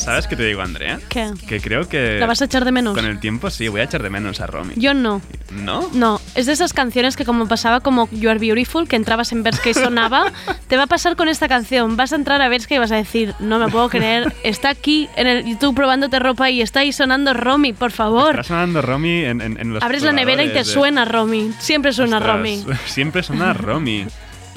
¿Sabes 0.06 0.26
qué 0.28 0.36
te 0.36 0.44
digo, 0.44 0.62
Andrea? 0.62 1.00
¿Qué? 1.08 1.32
Que 1.48 1.60
creo 1.60 1.88
que 1.88 2.18
¿La 2.20 2.26
vas 2.26 2.40
a 2.40 2.44
echar 2.44 2.64
de 2.64 2.70
menos? 2.72 2.94
con 2.94 3.04
el 3.04 3.18
tiempo 3.18 3.50
sí, 3.50 3.66
voy 3.66 3.80
a 3.80 3.84
echar 3.84 4.02
de 4.04 4.08
menos 4.08 4.40
a 4.40 4.46
Romy. 4.46 4.72
Yo 4.76 4.94
no. 4.94 5.20
¿No? 5.50 5.88
No, 5.92 6.20
es 6.36 6.46
de 6.46 6.52
esas 6.52 6.72
canciones 6.72 7.16
que 7.16 7.24
como 7.24 7.46
pasaba 7.48 7.80
como 7.80 8.08
You 8.12 8.30
Are 8.30 8.38
Beautiful, 8.38 8.86
que 8.88 8.94
entrabas 8.96 9.32
en 9.32 9.42
Versca 9.42 9.68
y 9.70 9.74
sonaba, 9.74 10.32
te 10.68 10.76
va 10.76 10.84
a 10.84 10.86
pasar 10.86 11.16
con 11.16 11.28
esta 11.28 11.48
canción. 11.48 11.96
Vas 11.96 12.12
a 12.12 12.16
entrar 12.16 12.40
a 12.40 12.48
Versca 12.48 12.74
y 12.76 12.78
vas 12.78 12.92
a 12.92 12.96
decir, 12.96 13.34
no 13.40 13.58
me 13.58 13.68
puedo 13.68 13.88
creer, 13.88 14.32
está 14.44 14.68
aquí 14.70 15.08
en 15.16 15.26
el 15.26 15.44
YouTube 15.44 15.74
probándote 15.74 16.18
ropa 16.20 16.50
y 16.50 16.62
está 16.62 16.80
ahí 16.80 16.92
sonando 16.92 17.34
Romy, 17.34 17.72
por 17.72 17.90
favor. 17.90 18.30
Está 18.30 18.44
sonando 18.44 18.82
Romy 18.82 19.24
en, 19.24 19.40
en, 19.40 19.58
en 19.60 19.72
los 19.74 19.82
Abres 19.82 20.02
la 20.02 20.12
nevera 20.12 20.44
y 20.44 20.48
te 20.48 20.54
de- 20.58 20.64
suena 20.64 21.04
Romy. 21.04 21.50
Siempre 21.58 21.92
suena 21.92 22.18
Ostras, 22.18 22.36
Romy. 22.36 22.64
Siempre 22.86 23.22
suena 23.24 23.52
Romy. 23.54 24.06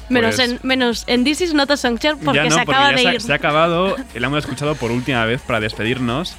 Menos, 0.10 0.36
Pues- 0.36 0.50
en, 0.52 0.60
menos 0.64 1.04
en 1.08 1.24
This 1.24 1.42
is 1.42 1.54
not 1.54 1.70
a 1.72 1.78
song 1.78 1.98
porque 2.24 2.44
no, 2.44 2.50
se 2.52 2.56
porque 2.58 2.72
acaba 2.72 2.92
ya 2.92 2.98
de 2.98 3.04
se, 3.04 3.14
ir. 3.16 3.22
se 3.22 3.32
ha 3.32 3.36
acabado, 3.36 3.96
la 4.16 4.28
hemos 4.28 4.40
escuchado 4.40 4.76
por 4.76 4.92
última 4.92 5.24
vez 5.26 5.42
para 5.42 5.60
despedirnos. 5.60 6.36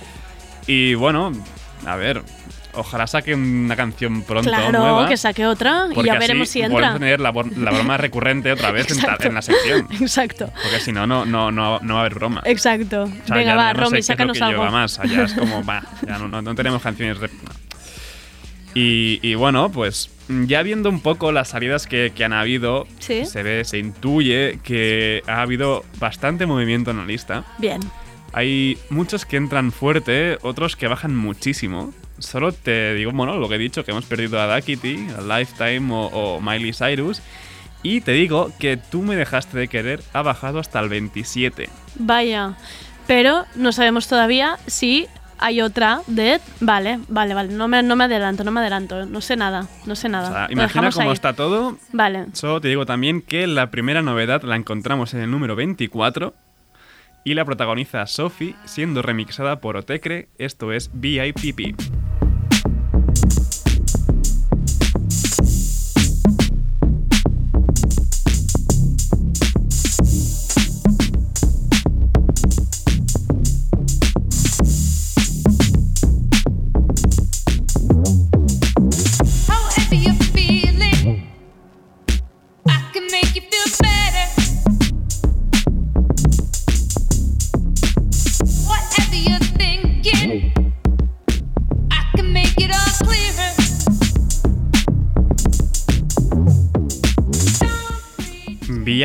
Y 0.67 0.95
bueno, 0.95 1.33
a 1.87 1.97
ver, 1.97 2.23
ojalá 2.75 3.07
saque 3.07 3.35
una 3.35 3.75
canción 3.75 4.23
pronto 4.23 4.49
Claro, 4.49 4.79
nueva. 4.79 5.09
que 5.09 5.17
saque 5.17 5.47
otra 5.47 5.87
y 5.91 5.95
porque 5.95 6.07
ya 6.09 6.13
así 6.15 6.21
veremos 6.21 6.49
si 6.49 6.61
volvemos 6.61 6.79
entra. 6.83 6.91
a 6.91 6.99
tener 6.99 7.21
la, 7.21 7.33
la 7.33 7.71
broma 7.73 7.97
recurrente 7.97 8.53
otra 8.53 8.71
vez 8.71 8.91
en, 8.91 8.99
en 9.27 9.35
la 9.35 9.43
sección. 9.43 9.89
Exacto, 10.01 10.53
Porque 10.63 10.79
si 10.81 10.93
no, 10.93 11.07
no, 11.07 11.25
no, 11.25 11.51
no, 11.51 11.81
no 11.81 11.95
va 11.95 12.01
a 12.01 12.03
haber 12.03 12.15
broma. 12.15 12.43
exacto. 12.45 13.05
O 13.05 13.27
sea, 13.27 13.37
Venga, 13.37 13.53
ya- 13.53 13.57
va, 13.57 13.67
ya 13.69 13.75
no 13.75 13.81
Romy, 13.85 14.03
sácanos 14.03 14.41
algo. 14.43 14.65
más. 14.71 15.01
Ya 15.09 15.23
es 15.25 15.33
como, 15.33 15.65
va, 15.69 15.83
ya 16.07 16.19
no, 16.19 16.29
no- 16.29 16.43
no 16.43 16.55
tenemos 16.55 16.81
canciones. 16.83 17.19
Y, 18.75 19.19
y 19.23 19.35
bueno, 19.35 19.71
pues 19.71 20.11
ya 20.29 20.63
viendo 20.63 20.89
un 20.91 21.01
poco 21.01 21.33
las 21.33 21.49
salidas 21.49 21.87
que, 21.87 22.13
que 22.15 22.25
han 22.25 22.33
habido, 22.33 22.87
Sí. 23.01 23.25
se 23.27 23.43
ve, 23.43 23.65
se 23.65 23.79
intuye 23.79 24.61
que 24.63 25.23
ha 25.27 25.43
habido 25.43 25.85
bastante 25.99 26.47
movimiento 26.47 26.91
en 26.93 26.99
la 26.99 27.05
lista. 27.05 27.45
Bien. 27.59 27.81
Hay 28.33 28.79
muchos 28.91 29.25
que 29.25 29.37
entran 29.37 29.73
fuerte, 29.73 30.39
otros 30.43 30.77
que 30.77 30.87
bajan 30.87 31.17
muchísimo. 31.17 31.93
Solo 32.21 32.53
te 32.53 32.95
digo, 32.95 33.11
bueno, 33.13 33.37
lo 33.39 33.49
que 33.49 33.57
he 33.57 33.59
dicho, 33.59 33.85
que 33.85 33.91
hemos 33.91 34.05
perdido 34.05 34.41
a 34.41 34.55
Duckity, 34.55 35.09
a 35.19 35.39
Lifetime 35.39 35.93
o, 35.93 36.07
o 36.37 36.41
Miley 36.41 36.73
Cyrus. 36.73 37.23
Y 37.83 38.03
te 38.03 38.13
digo 38.13 38.53
que 38.61 38.77
tú 38.77 39.03
me 39.03 39.17
dejaste 39.17 39.59
de 39.59 39.67
querer 39.67 40.01
ha 40.13 40.23
bajado 40.23 40.59
hasta 40.61 40.79
el 40.81 40.89
27. 40.91 41.69
Vaya. 41.97 42.57
Pero 43.09 43.47
no 43.57 43.73
sabemos 43.73 44.07
todavía 44.07 44.59
si 44.69 45.07
hay 45.41 45.61
otra 45.63 46.03
de... 46.07 46.41
Vale, 46.61 47.01
vale, 47.09 47.35
vale. 47.35 47.53
No 47.53 47.67
me, 47.69 47.83
no 47.83 47.97
me 47.97 48.05
adelanto, 48.05 48.45
no 48.45 48.51
me 48.51 48.61
adelanto. 48.61 49.07
No 49.07 49.21
sé 49.21 49.37
nada, 49.37 49.67
no 49.87 49.97
sé 49.97 50.09
nada. 50.09 50.29
O 50.29 50.33
sea, 50.33 50.47
Lo 50.47 50.53
imagina 50.53 50.91
cómo 50.91 51.11
ahí. 51.11 51.15
está 51.15 51.33
todo. 51.33 51.77
Vale. 51.93 52.27
Solo 52.33 52.61
te 52.61 52.69
digo 52.69 52.87
también 52.87 53.23
que 53.23 53.47
la 53.47 53.71
primera 53.71 54.03
novedad 54.03 54.43
la 54.43 54.57
encontramos 54.57 55.15
en 55.15 55.21
el 55.21 55.31
número 55.31 55.57
24 55.57 56.35
y 57.25 57.35
la 57.35 57.45
protagoniza 57.45 58.07
Sophie 58.07 58.55
siendo 58.65 59.03
remixada 59.03 59.61
por 59.61 59.77
Otecre, 59.77 60.29
esto 60.39 60.73
es 60.73 60.91
BIPP. 60.93 61.79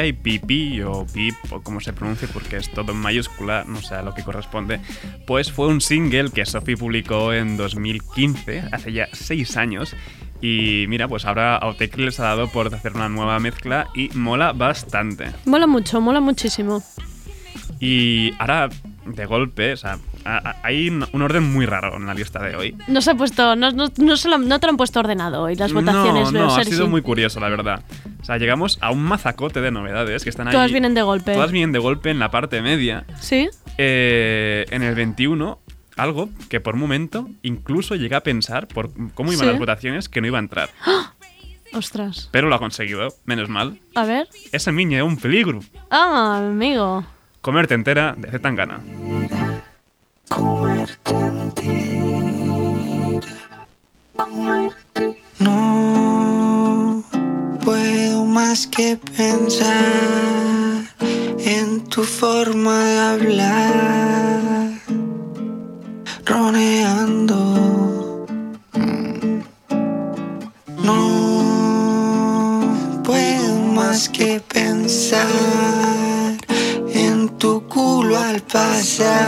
VIPP 0.01 0.85
o 0.85 1.05
PIP 1.05 1.35
o 1.51 1.61
como 1.61 1.79
se 1.79 1.93
pronuncia 1.93 2.27
porque 2.33 2.57
es 2.57 2.71
todo 2.71 2.91
en 2.91 2.97
mayúscula, 2.97 3.63
no 3.67 3.81
sé 3.81 3.95
a 3.95 4.01
lo 4.01 4.13
que 4.13 4.23
corresponde, 4.23 4.79
pues 5.25 5.51
fue 5.51 5.67
un 5.67 5.81
single 5.81 6.31
que 6.31 6.45
Sophie 6.45 6.77
publicó 6.77 7.33
en 7.33 7.57
2015, 7.57 8.63
hace 8.71 8.93
ya 8.93 9.07
seis 9.13 9.57
años. 9.57 9.95
Y 10.41 10.85
mira, 10.89 11.07
pues 11.07 11.25
ahora 11.25 11.55
Autechre 11.55 12.03
les 12.03 12.19
ha 12.19 12.23
dado 12.23 12.49
por 12.49 12.73
hacer 12.73 12.93
una 12.93 13.09
nueva 13.09 13.39
mezcla 13.39 13.87
y 13.95 14.09
mola 14.13 14.51
bastante. 14.51 15.31
Mola 15.45 15.65
mucho, 15.65 16.01
mola 16.01 16.19
muchísimo. 16.19 16.83
Y 17.79 18.33
ahora, 18.37 18.69
de 19.05 19.25
golpe, 19.25 19.73
o 19.73 19.77
sea, 19.77 19.97
hay 20.63 20.89
un 20.89 21.21
orden 21.21 21.43
muy 21.53 21.65
raro 21.65 21.95
en 21.95 22.05
la 22.05 22.13
lista 22.13 22.41
de 22.43 22.55
hoy. 22.55 22.75
No 22.87 23.01
se 23.01 23.11
ha 23.11 23.15
puesto, 23.15 23.55
no, 23.55 23.71
no, 23.71 23.87
no, 23.97 24.17
se 24.17 24.29
lo- 24.29 24.37
no 24.39 24.59
te 24.59 24.65
lo 24.67 24.71
han 24.71 24.77
puesto 24.77 24.99
ordenado 24.99 25.43
hoy, 25.43 25.55
las 25.55 25.71
votaciones, 25.73 26.31
no, 26.31 26.45
no, 26.47 26.55
ha 26.55 26.63
sido 26.63 26.87
muy 26.87 27.01
curioso, 27.01 27.39
la 27.39 27.49
verdad. 27.49 27.83
O 28.21 28.25
sea, 28.25 28.37
llegamos 28.37 28.77
a 28.81 28.91
un 28.91 29.03
mazacote 29.03 29.61
de 29.61 29.71
novedades 29.71 30.23
que 30.23 30.29
están 30.31 30.47
ahí. 30.47 30.53
Todas 30.53 30.71
vienen 30.71 30.93
de 30.95 31.03
golpe. 31.03 31.33
Todas 31.33 31.51
vienen 31.51 31.71
de 31.71 31.79
golpe 31.79 32.09
en 32.09 32.17
la 32.19 32.31
parte 32.31 32.61
media. 32.61 33.05
¿Sí? 33.19 33.47
Eh, 33.77 34.65
en 34.71 34.81
el 34.81 34.95
21, 34.95 35.59
algo 35.97 36.29
que 36.49 36.59
por 36.59 36.73
un 36.73 36.81
momento 36.81 37.29
incluso 37.43 37.93
llegué 37.95 38.15
a 38.15 38.21
pensar, 38.23 38.67
por 38.67 38.89
cómo 39.13 39.31
iban 39.31 39.45
Sí. 39.45 39.51
las 39.51 39.59
votaciones, 39.59 40.09
que 40.09 40.21
no 40.21 40.27
iba 40.27 40.39
a 40.39 40.41
entrar. 40.41 40.69
Ostras. 41.73 42.29
Pero 42.31 42.47
lo 42.47 42.55
ha 42.55 42.59
conseguido, 42.59 43.09
menos 43.25 43.49
mal. 43.49 43.79
A 43.95 44.05
ver. 44.05 44.27
Esa 44.51 44.71
niña 44.71 44.99
es 44.99 45.03
un 45.03 45.17
peligro. 45.17 45.59
Ah, 45.91 46.37
amigo. 46.47 47.05
Comerte 47.45 47.75
entera 47.75 48.15
de 48.17 48.31
Zetangana. 48.31 48.79
No 55.37 57.03
puedo 57.63 58.25
más 58.25 58.65
que 58.65 58.97
pensar 59.15 59.75
en 61.37 61.83
tu 61.83 62.01
forma 62.01 62.83
de 62.83 62.97
hablar, 62.97 64.71
roneando. 66.25 68.25
No 70.83 71.03
puedo 73.03 73.55
más 73.75 74.09
que 74.09 74.41
pensar 74.51 75.35
al 78.15 78.41
pasar, 78.41 79.27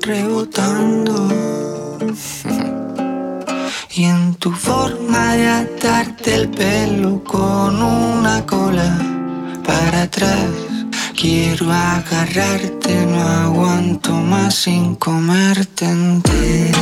rebotando. 0.00 1.28
Y 3.92 4.04
en 4.04 4.34
tu 4.36 4.52
forma 4.52 5.34
de 5.34 5.48
atarte 5.48 6.34
el 6.34 6.48
pelo 6.48 7.22
con 7.24 7.82
una 7.82 8.46
cola 8.46 8.96
para 9.66 10.02
atrás. 10.02 10.48
Quiero 11.14 11.70
agarrarte, 11.70 13.04
no 13.06 13.20
aguanto 13.20 14.12
más 14.12 14.54
sin 14.54 14.94
comerte 14.94 15.84
entera. 15.84 16.80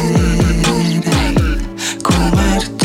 Comerte 2.02 2.77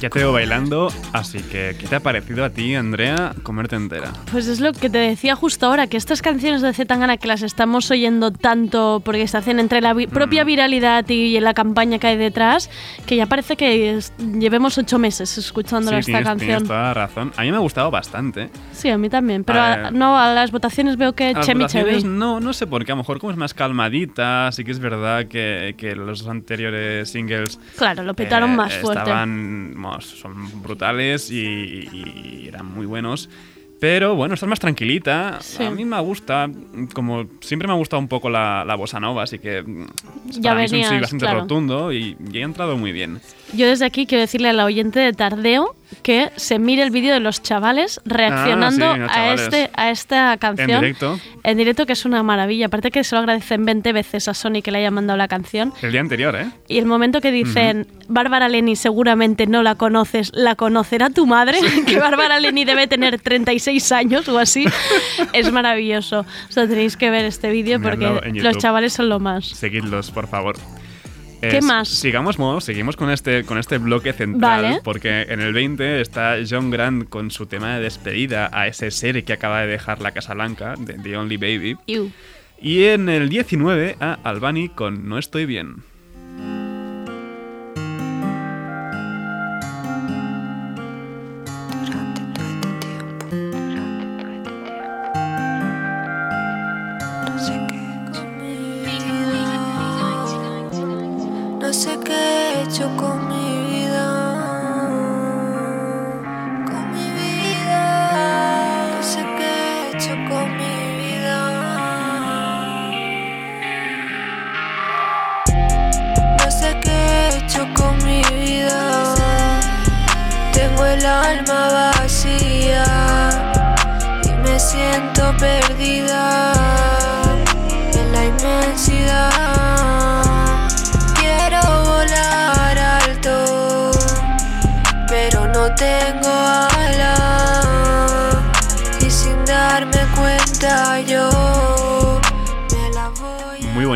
Ya 0.00 0.10
te 0.10 0.20
veo 0.20 0.30
bailando, 0.32 0.92
así 1.12 1.38
que 1.40 1.74
¿qué 1.76 1.88
te 1.88 1.96
ha 1.96 2.00
parecido 2.00 2.44
a 2.44 2.50
ti, 2.50 2.76
Andrea, 2.76 3.34
comerte 3.42 3.74
entera? 3.74 4.12
Pues 4.30 4.46
es 4.46 4.60
lo 4.60 4.72
que 4.72 4.88
te 4.88 4.98
decía 4.98 5.34
justo 5.34 5.66
ahora, 5.66 5.88
que 5.88 5.96
estas 5.96 6.22
canciones 6.22 6.62
de 6.62 6.72
Zetangana 6.72 7.16
que 7.16 7.26
las 7.26 7.42
estamos 7.42 7.90
oyendo 7.90 8.30
tanto 8.30 9.02
porque 9.04 9.26
se 9.26 9.36
hacen 9.36 9.58
entre 9.58 9.80
la 9.80 9.94
vi- 9.94 10.06
Mm. 10.06 10.10
propia 10.10 10.44
viralidad 10.44 11.08
y 11.08 11.40
la 11.40 11.52
campaña 11.52 11.98
que 11.98 12.06
hay 12.06 12.16
detrás, 12.16 12.70
que 13.06 13.16
ya 13.16 13.26
parece 13.26 13.56
que 13.56 13.98
llevemos 14.38 14.78
ocho 14.78 15.00
meses 15.00 15.36
escuchándola 15.36 15.96
sí, 16.00 16.12
esta 16.12 16.18
tienes, 16.22 16.28
canción. 16.28 16.48
tienes 16.48 16.68
toda 16.68 16.82
la 16.82 16.94
razón. 16.94 17.32
A 17.36 17.42
mí 17.42 17.50
me 17.50 17.56
ha 17.56 17.60
gustado 17.60 17.90
bastante. 17.90 18.50
Sí, 18.72 18.90
a 18.90 18.98
mí 18.98 19.08
también, 19.10 19.42
pero 19.42 19.60
A 19.60 19.72
a, 19.88 19.90
no, 19.90 20.16
a 20.16 20.32
las 20.32 20.52
votaciones 20.52 20.96
veo 20.96 21.12
que 21.14 21.30
A 21.30 21.32
las 21.32 21.46
chemi 21.46 21.62
votaciones 21.62 22.02
chemi. 22.02 22.16
no, 22.18 22.38
no 22.38 22.52
sé 22.52 22.68
por 22.68 22.84
qué, 22.84 22.92
a 22.92 22.94
lo 22.94 23.02
mejor 23.02 23.18
como 23.18 23.32
es 23.32 23.36
más 23.36 23.52
calmadita, 23.52 24.52
sí 24.52 24.62
que 24.62 24.70
es 24.70 24.78
verdad 24.78 25.26
que, 25.26 25.74
que 25.76 25.96
los 25.96 26.28
anteriores 26.28 27.10
singles 27.10 27.58
Claro, 27.76 28.04
lo 28.04 28.14
petaron 28.14 28.52
eh, 28.52 28.56
más 28.56 28.74
fuerte. 28.76 29.00
Estaban, 29.02 29.76
vamos, 29.88 30.06
son 30.06 30.62
brutales 30.62 31.30
y, 31.30 31.36
y 31.92 32.44
eran 32.48 32.66
muy 32.66 32.86
buenos. 32.86 33.28
Pero 33.80 34.16
bueno, 34.16 34.34
esta 34.34 34.46
es 34.46 34.50
más 34.50 34.58
tranquilita. 34.58 35.38
Sí. 35.40 35.62
A 35.62 35.70
mí 35.70 35.84
me 35.84 36.00
gusta, 36.00 36.50
como 36.94 37.26
siempre 37.40 37.68
me 37.68 37.74
ha 37.74 37.76
gustado 37.76 38.00
un 38.00 38.08
poco 38.08 38.28
la, 38.28 38.64
la 38.66 38.74
bossa 38.74 38.98
nova, 38.98 39.22
así 39.22 39.38
que 39.38 39.62
mm, 39.62 39.86
Ya 40.40 40.50
para 40.50 40.60
mí 40.60 40.64
es 40.64 40.72
un 40.72 40.78
sí 40.78 40.82
venías, 40.84 41.00
bastante 41.02 41.24
claro. 41.24 41.40
rotundo 41.40 41.92
y, 41.92 42.16
y 42.32 42.38
ha 42.38 42.42
entrado 42.44 42.76
muy 42.76 42.90
bien. 42.90 43.20
Yo 43.54 43.66
desde 43.66 43.86
aquí 43.86 44.06
quiero 44.06 44.20
decirle 44.22 44.48
a 44.50 44.52
la 44.52 44.64
oyente 44.64 45.00
de 45.00 45.12
Tardeo 45.12 45.74
que 46.02 46.30
se 46.36 46.58
mire 46.58 46.82
el 46.82 46.90
vídeo 46.90 47.14
de 47.14 47.20
los 47.20 47.42
chavales 47.42 48.00
reaccionando 48.04 48.86
Ah, 48.86 48.94
sí, 48.94 49.00
los 49.00 49.10
a, 49.16 49.32
este, 49.34 49.70
a 49.74 49.90
esta 49.90 50.36
canción. 50.36 50.70
En 50.70 50.80
directo, 50.80 51.20
En 51.44 51.56
directo, 51.56 51.86
que 51.86 51.94
es 51.94 52.04
una 52.04 52.22
maravilla. 52.22 52.66
Aparte 52.66 52.90
que 52.90 53.02
se 53.04 53.14
lo 53.14 53.20
agradecen 53.20 53.64
20 53.64 53.92
veces 53.94 54.28
a 54.28 54.34
Sony 54.34 54.60
que 54.62 54.70
le 54.70 54.78
haya 54.78 54.90
mandado 54.90 55.16
la 55.16 55.28
canción. 55.28 55.72
el 55.80 55.92
día 55.92 56.00
anterior, 56.02 56.36
¿eh? 56.36 56.50
Y 56.68 56.78
el 56.78 56.84
momento 56.84 57.20
que 57.22 57.32
dicen, 57.32 57.86
Bárbara 58.06 58.48
Leni 58.48 58.76
seguramente 58.76 59.46
no 59.46 59.62
la 59.62 59.76
conoces, 59.76 60.30
¿la 60.34 60.54
conocerá 60.56 61.08
tu 61.10 61.26
madre? 61.26 61.58
que 61.86 61.98
Bárbara 61.98 62.38
Leni 62.40 62.64
debe 62.66 62.86
tener 62.86 63.18
36 63.18 63.92
años 63.92 64.28
o 64.28 64.38
así. 64.38 64.66
es 65.32 65.50
maravilloso. 65.52 66.20
O 66.20 66.52
sea, 66.52 66.68
tenéis 66.68 66.96
que 66.98 67.10
ver 67.10 67.24
este 67.24 67.50
vídeo 67.50 67.80
porque 67.80 68.30
los 68.34 68.58
chavales 68.58 68.92
son 68.92 69.08
lo 69.08 69.20
más. 69.20 69.46
Seguidlos, 69.46 70.10
por 70.10 70.26
favor. 70.28 70.56
¿Qué 71.40 71.58
Es- 71.58 71.64
más? 71.64 71.88
Sigamos, 71.88 72.38
mo- 72.38 72.60
seguimos 72.60 72.96
con 72.96 73.10
este, 73.10 73.44
con 73.44 73.58
este 73.58 73.78
bloque 73.78 74.12
central, 74.12 74.62
Vale. 74.62 74.80
porque 74.82 75.22
en 75.22 75.40
el 75.40 75.52
20 75.52 76.00
está 76.00 76.36
John 76.48 76.70
Grant 76.70 77.08
con 77.08 77.30
su 77.30 77.46
tema 77.46 77.76
de 77.76 77.82
despedida 77.82 78.50
a 78.52 78.66
ese 78.66 78.90
ser 78.90 79.22
que 79.24 79.32
acaba 79.32 79.60
de 79.60 79.68
dejar 79.68 80.00
la 80.00 80.10
Casa 80.12 80.34
Blanca, 80.34 80.74
de 80.78 80.94
The 80.94 81.16
Only 81.16 81.36
Baby. 81.36 81.76
Y 82.60 82.84
en 82.84 83.08
el 83.08 83.28
19 83.28 83.96
a 84.00 84.18
Albany 84.24 84.68
con 84.68 85.08
No 85.08 85.16
estoy 85.18 85.46
bien. 85.46 85.76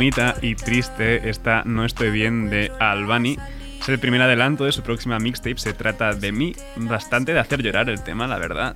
Bonita 0.03 0.35
y 0.43 0.57
triste 0.57 1.31
esta 1.31 1.63
No 1.65 1.85
estoy 1.85 2.11
bien 2.11 2.51
de 2.51 2.73
Albany. 2.81 3.37
Es 3.81 3.89
el 3.89 4.01
primer 4.01 4.21
adelanto 4.21 4.65
de 4.65 4.73
su 4.73 4.83
próxima 4.83 5.21
mixtape. 5.21 5.59
Se 5.59 5.75
trata 5.75 6.13
de 6.13 6.33
mí. 6.33 6.57
Bastante 6.75 7.33
de 7.33 7.39
hacer 7.39 7.63
llorar 7.63 7.89
el 7.89 8.03
tema, 8.03 8.27
la 8.27 8.37
verdad. 8.37 8.75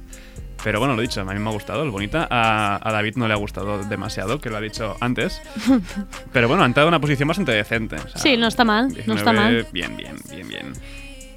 Pero 0.62 0.78
bueno, 0.78 0.94
lo 0.94 1.02
dicho, 1.02 1.20
a 1.20 1.24
mí 1.24 1.36
me 1.40 1.50
ha 1.50 1.52
gustado, 1.52 1.82
el 1.82 1.90
bonita. 1.90 2.28
A, 2.30 2.78
a 2.80 2.92
David 2.92 3.16
no 3.16 3.26
le 3.26 3.34
ha 3.34 3.38
gustado 3.38 3.82
demasiado, 3.82 4.40
que 4.40 4.50
lo 4.50 4.56
ha 4.56 4.60
dicho 4.60 4.96
antes. 5.00 5.42
Pero 6.32 6.46
bueno, 6.46 6.62
ha 6.62 6.66
entrado 6.66 6.86
en 6.86 6.94
una 6.94 7.00
posición 7.00 7.26
bastante 7.26 7.50
decente. 7.50 7.96
o 7.96 8.08
sea, 8.08 8.22
Sí, 8.22 8.36
no 8.36 8.46
está 8.46 8.64
mal, 8.64 8.86
no 9.06 9.14
está 9.14 9.32
19, 9.32 9.34
mal. 9.34 9.66
Bien, 9.72 9.96
bien, 9.96 10.14
bien, 10.30 10.48
bien. 10.48 10.72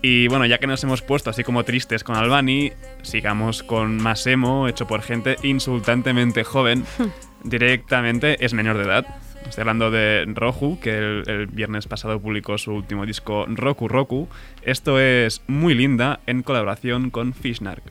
Y 0.03 0.27
bueno, 0.27 0.45
ya 0.45 0.59
que 0.59 0.67
nos 0.67 0.83
hemos 0.83 1.01
puesto 1.01 1.31
así 1.31 1.43
como 1.43 1.63
tristes 1.63 2.03
con 2.03 2.15
Albany, 2.15 2.73
sigamos 3.01 3.63
con 3.63 3.97
más 3.97 4.27
emo, 4.27 4.67
hecho 4.67 4.85
por 4.85 5.01
gente 5.01 5.37
insultantemente 5.41 6.43
joven. 6.43 6.85
Directamente 7.43 8.45
es 8.45 8.53
menor 8.53 8.77
de 8.77 8.83
edad. 8.83 9.07
Estoy 9.47 9.61
hablando 9.61 9.91
de 9.91 10.25
Roju, 10.27 10.79
que 10.79 10.97
el, 10.97 11.23
el 11.27 11.47
viernes 11.47 11.87
pasado 11.87 12.19
publicó 12.19 12.57
su 12.57 12.73
último 12.73 13.05
disco 13.05 13.45
Roku 13.47 13.87
Roku. 13.87 14.27
Esto 14.61 14.99
es 14.99 15.41
muy 15.47 15.73
linda 15.73 16.19
en 16.27 16.43
colaboración 16.43 17.09
con 17.09 17.33
Fishnark. 17.33 17.83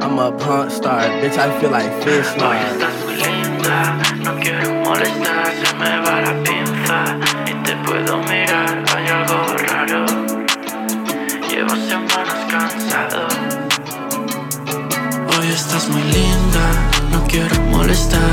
I'm 0.00 0.18
a 0.18 0.36
punk 0.36 0.70
star, 0.70 1.08
bitch. 1.20 1.36
I 1.38 1.50
feel 1.60 1.70
like 1.70 1.92
fish 2.02 2.36
now. 2.36 2.52
linda, 3.18 4.02
no 4.24 4.36
quiero 4.40 4.74
molestar, 4.84 5.52
se 5.52 5.74
me 5.76 5.98
va 6.00 6.20
la 6.22 6.42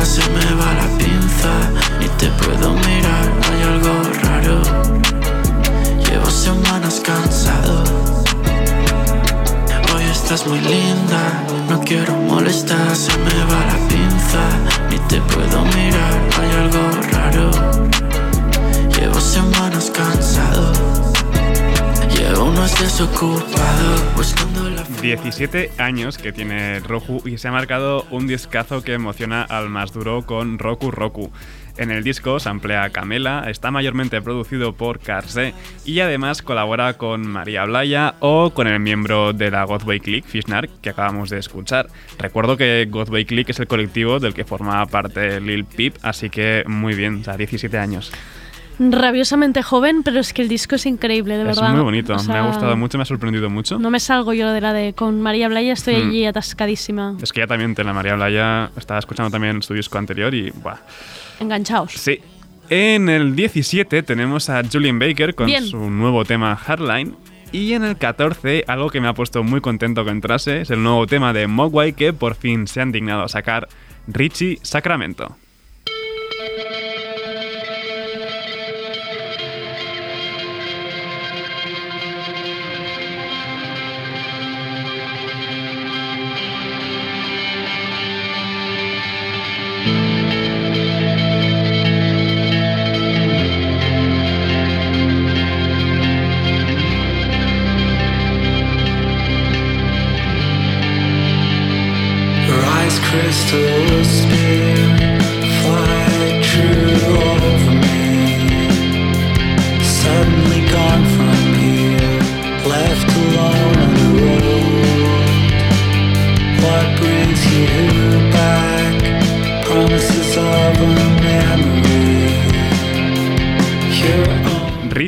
se 0.06 0.22
me 0.30 0.46
va 0.60 0.74
la 0.74 0.88
pinza 0.98 1.54
y 2.00 2.08
te 2.20 2.28
puedo 2.42 2.74
mirar, 2.74 3.28
hay 3.48 3.62
algo 3.74 3.94
raro. 4.24 4.62
Llevo 6.06 6.30
semanas 6.30 7.02
cansado. 7.04 7.84
Hoy 9.94 10.04
estás 10.04 10.46
muy 10.46 10.60
linda, 10.62 11.44
no 11.70 11.82
quiero 11.82 12.14
molestar, 12.14 12.96
se 12.96 13.18
me 13.18 13.38
va 13.52 13.60
la 13.72 13.80
pinza 13.88 14.44
y 14.92 14.98
te 15.10 15.20
puedo 15.22 15.66
mirar, 15.78 16.16
hay 16.40 16.52
algo 16.64 16.84
raro. 17.12 17.52
Llevo 18.96 19.20
semanas 19.20 19.92
cansado. 19.92 20.72
Llevo 22.16 22.46
unos 22.46 22.80
desocupado 22.80 23.88
buscando 24.16 24.62
la 24.64 24.65
17 25.06 25.70
años 25.78 26.18
que 26.18 26.34
tiene 26.34 26.80
Roku 26.80 27.22
y 27.26 27.38
se 27.38 27.48
ha 27.48 27.52
marcado 27.52 28.08
un 28.10 28.26
discazo 28.26 28.82
que 28.82 28.94
emociona 28.94 29.44
al 29.44 29.70
más 29.70 29.94
duro 29.94 30.26
con 30.26 30.58
Roku 30.58 30.90
Roku. 30.90 31.32
En 31.78 31.92
el 31.92 32.04
disco 32.04 32.40
se 32.40 32.50
emplea 32.50 32.90
Camela, 32.90 33.46
está 33.48 33.70
mayormente 33.70 34.20
producido 34.24 34.74
por 34.74 35.00
Carse 35.00 35.54
y 35.86 36.00
además 36.00 36.42
colabora 36.42 36.94
con 36.98 37.28
María 37.28 37.66
Blaya 37.66 38.16
o 38.20 38.50
con 38.50 38.66
el 38.66 38.80
miembro 38.80 39.32
de 39.32 39.52
la 39.52 39.64
Godway 39.66 40.00
Click, 40.00 40.26
Fishnar, 40.26 40.70
que 40.70 40.90
acabamos 40.90 41.30
de 41.30 41.38
escuchar. 41.38 41.86
Recuerdo 42.18 42.58
que 42.58 42.88
Godway 42.90 43.26
Click 43.26 43.50
es 43.50 43.60
el 43.60 43.68
colectivo 43.68 44.20
del 44.20 44.34
que 44.34 44.44
forma 44.44 44.84
parte 44.88 45.40
Lil 45.40 45.66
Peep, 45.66 45.98
así 46.02 46.32
que 46.32 46.64
muy 46.66 46.96
bien, 46.96 47.22
o 47.22 47.24
sea, 47.24 47.38
17 47.38 47.78
años. 47.78 48.12
Rabiosamente 48.80 49.64
joven, 49.64 50.04
pero 50.04 50.20
es 50.20 50.34
que 50.34 50.42
el 50.42 50.50
disco 50.50 50.76
es 50.76 50.86
increíble, 50.86 51.36
de 51.38 51.42
es 51.50 51.56
verdad. 51.58 51.72
muy 51.74 51.82
bonito, 51.82 52.14
O 52.16 52.24
me 52.24 52.34
ha 52.38 52.46
gustado 52.48 52.76
mucho, 52.76 52.98
me 52.98 53.04
ha 53.04 53.06
sorprendido 53.06 53.50
mucho. 53.50 53.80
No 53.80 53.90
me 53.90 54.00
salgo 54.00 54.34
yo 54.34 54.52
de 54.52 54.62
la 54.62 54.74
de 54.74 54.94
con 54.94 55.22
María 55.22 55.48
Blaya, 55.48 55.74
estoy 55.74 55.96
Mm. 55.96 56.08
allí 56.10 56.26
atascadísima. 56.26 57.16
Es 57.22 57.32
que 57.32 57.40
ya 57.42 57.48
también, 57.48 57.74
la 57.78 57.94
María 57.94 58.16
Blaya, 58.16 58.72
estaba 58.78 59.00
escuchando 59.00 59.32
también 59.32 59.62
su 59.62 59.74
disco 59.74 59.98
anterior 59.98 60.34
y, 60.34 60.52
buah, 60.52 60.78
Enganchaos. 61.40 61.94
Sí. 61.94 62.20
En 62.70 63.10
el 63.10 63.36
17 63.36 64.02
tenemos 64.04 64.50
a 64.50 64.62
Julian 64.70 64.98
Baker 65.00 65.36
con 65.36 65.46
Bien. 65.48 65.66
su 65.66 65.78
nuevo 65.90 66.26
tema 66.26 66.56
Hardline. 66.56 67.16
Y 67.52 67.74
en 67.74 67.84
el 67.84 67.96
14, 67.96 68.66
algo 68.68 68.90
que 68.90 69.00
me 69.00 69.08
ha 69.08 69.14
puesto 69.14 69.44
muy 69.44 69.62
contento 69.62 70.04
que 70.04 70.12
entrase, 70.12 70.62
es 70.62 70.72
el 70.72 70.82
nuevo 70.84 71.06
tema 71.08 71.32
de 71.32 71.48
Mogwai 71.48 71.94
que 71.94 72.12
por 72.12 72.36
fin 72.36 72.68
se 72.68 72.82
han 72.82 72.92
dignado 72.92 73.24
a 73.24 73.30
sacar, 73.30 73.68
Richie 74.08 74.60
Sacramento. 74.64 75.38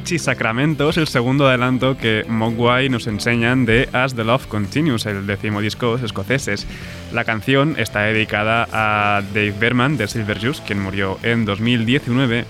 Richie 0.08 0.20
Sacramento 0.20 0.90
es 0.90 0.96
el 0.96 1.10
segundo 1.10 1.50
adelanto 1.50 1.98
que 1.98 2.24
Mogwai 2.30 2.88
nos 2.88 3.08
enseñan 3.08 3.66
de 3.66 3.90
As 3.92 4.16
the 4.16 4.24
Love 4.24 4.48
Continues, 4.48 5.06
el 5.06 5.28
décimo 5.28 5.60
disco 5.60 5.88
de 5.88 5.92
los 5.92 6.04
escoceses. 6.04 6.66
La 7.12 7.26
canción 7.26 7.76
está 7.78 8.04
dedicada 8.04 8.70
a 8.72 9.22
Dave 9.34 9.52
Berman 9.60 9.98
de 9.98 10.08
Silver 10.08 10.40
Juice, 10.40 10.62
quien 10.66 10.82
murió 10.82 11.20
en 11.24 11.44
2019, 11.44 12.46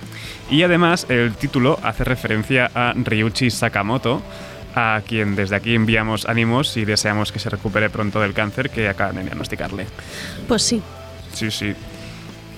y 0.52 0.62
además 0.62 1.08
el 1.10 1.34
título 1.34 1.80
hace 1.82 2.04
referencia 2.04 2.70
a 2.76 2.94
Ryuichi 2.96 3.50
Sakamoto, 3.50 4.22
a 4.76 5.02
quien 5.08 5.36
desde 5.36 5.56
aquí 5.56 5.74
enviamos 5.74 6.28
ánimos 6.28 6.78
y 6.78 6.86
deseamos 6.86 7.32
que 7.32 7.40
se 7.40 7.50
recupere 7.50 7.90
pronto 7.90 8.22
del 8.22 8.36
cáncer 8.36 8.70
que 8.70 8.88
acaban 8.88 9.16
de 9.16 9.24
diagnosticarle. 9.24 9.88
Pues 10.48 10.62
sí. 10.62 10.80
Sí, 11.34 11.50
sí. 11.50 11.74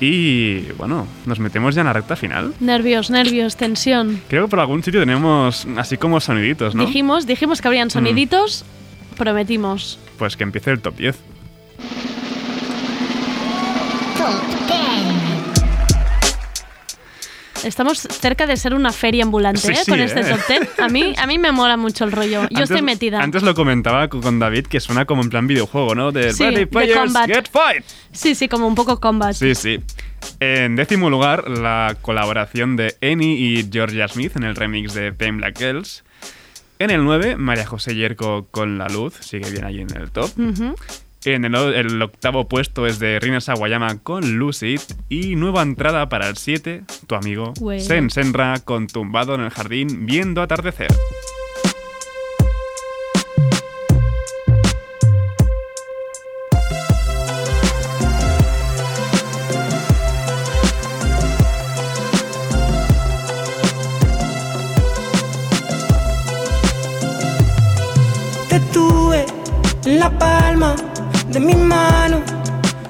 Y 0.02 0.62
bueno, 0.78 1.08
nos 1.26 1.40
metemos 1.40 1.76
ya 1.76 1.82
en 1.82 1.88
la 1.88 1.94
recta 1.94 2.16
final. 2.16 2.54
Nervios, 2.60 3.10
nervios, 3.10 3.56
tensión. 3.58 4.22
Creo 4.30 4.46
que 4.46 4.50
por 4.50 4.60
algún 4.62 4.82
sitio 4.84 5.00
tenemos 5.02 5.68
así 5.78 5.98
como 5.98 6.20
soniditos, 6.20 6.74
¿no? 6.76 6.86
Dijimos, 6.86 7.28
dijimos 7.28 7.62
que 7.62 7.68
habrían 7.68 7.88
Mm. 7.88 7.92
soniditos, 7.92 8.66
prometimos. 9.18 10.00
Pues 10.18 10.38
que 10.38 10.44
empiece 10.44 10.72
el 10.72 10.80
top 10.82 10.96
10. 10.98 11.18
Estamos 17.64 18.00
cerca 18.00 18.48
de 18.48 18.56
ser 18.58 18.74
una 18.74 18.92
feria 18.92 19.24
ambulante 19.24 19.60
Sí, 19.62 19.72
¿eh? 19.72 19.76
sí, 19.84 19.92
con 19.92 20.00
¿eh? 20.00 20.06
este 20.06 20.24
top 20.24 20.40
10. 20.48 20.80
A 20.80 20.88
mí, 20.90 21.14
a 21.18 21.28
mí 21.28 21.38
me 21.38 21.52
mola 21.52 21.78
mucho 21.78 22.06
el 22.06 22.12
rollo. 22.12 22.42
Yo 22.42 22.48
Antes- 22.48 22.64
estoy 22.64 22.82
metida. 22.82 23.22
Antes 23.22 23.44
lo 23.44 23.54
comentaba 23.56 24.08
co- 24.08 24.22
con 24.22 24.40
David 24.40 24.68
que 24.68 24.80
suena 24.80 25.06
como 25.06 25.22
en 25.22 25.30
plan 25.30 25.48
videojuego, 25.48 25.96
¿no? 25.96 26.12
De 26.12 26.32
Ready 26.32 26.66
Players. 26.66 27.14
Get 27.28 27.50
Fight. 27.52 27.84
Sí, 28.12 28.36
sí, 28.36 28.48
como 28.48 28.68
un 28.68 28.76
poco 28.76 29.00
combat. 29.00 29.34
Sí, 29.34 29.56
sí. 29.56 29.80
En 30.40 30.76
décimo 30.76 31.10
lugar, 31.10 31.50
la 31.50 31.96
colaboración 32.02 32.76
de 32.76 32.96
Eni 33.02 33.34
y 33.36 33.70
Georgia 33.72 34.08
Smith 34.08 34.36
en 34.36 34.44
el 34.44 34.56
remix 34.56 34.94
de 34.94 35.14
Pain 35.14 35.38
Black 35.38 35.58
Girls. 35.58 36.04
En 36.78 36.92
el 36.92 37.04
9, 37.04 37.36
María 37.36 37.66
José 37.66 37.94
Yerko 37.94 38.48
con 38.52 38.78
La 38.78 38.88
Luz, 38.88 39.14
sigue 39.20 39.50
bien 39.52 39.66
allí 39.66 39.82
en 39.82 39.96
el 39.98 40.12
top. 40.12 40.30
Ujú. 40.40 40.76
En 41.26 41.44
el, 41.44 42.02
octavo 42.02 42.48
puesto 42.48 42.88
es 42.88 42.98
de 42.98 43.20
Rina 43.20 43.42
Sawayama 43.42 44.00
con 44.00 44.38
Lucid. 44.38 44.80
Y 45.10 45.36
nueva 45.36 45.62
entrada 45.62 46.08
para 46.08 46.30
el 46.30 46.38
7, 46.38 46.84
tu 47.08 47.16
amigo 47.16 47.54
Bueno. 47.60 47.84
Sen 47.84 48.10
Senra 48.10 48.60
con 48.60 48.88
Tumbado 48.88 49.36
en 49.36 49.42
el 49.42 49.50
jardín 49.50 50.06
viendo 50.06 50.42
atardecer. 50.42 50.88
Te 68.48 68.60
tuve 68.72 69.26
en 69.86 70.00
la 70.00 70.18
palma 70.18 70.76
de 71.32 71.40
mi 71.40 71.56
mano 71.56 72.22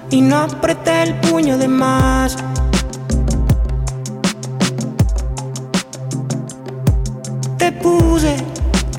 y 0.10 0.22
no 0.22 0.38
apreté 0.38 1.04
el 1.04 1.14
puño 1.16 1.58
de 1.58 1.68
más. 1.68 2.38
Te 7.58 7.72
puse 7.74 8.36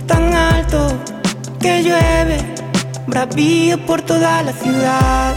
tan 0.07 0.35
alto 0.35 0.89
que 1.61 1.83
llueve, 1.83 2.39
bravío 3.07 3.79
por 3.87 4.03
toda 4.03 4.43
la 4.43 4.53
ciudad. 4.53 5.35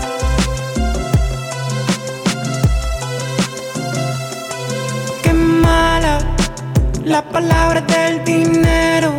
Qué 5.24 5.34
mala 5.34 6.20
la 7.06 7.24
palabra 7.24 7.82
del 7.82 8.24
dinero. 8.24 9.13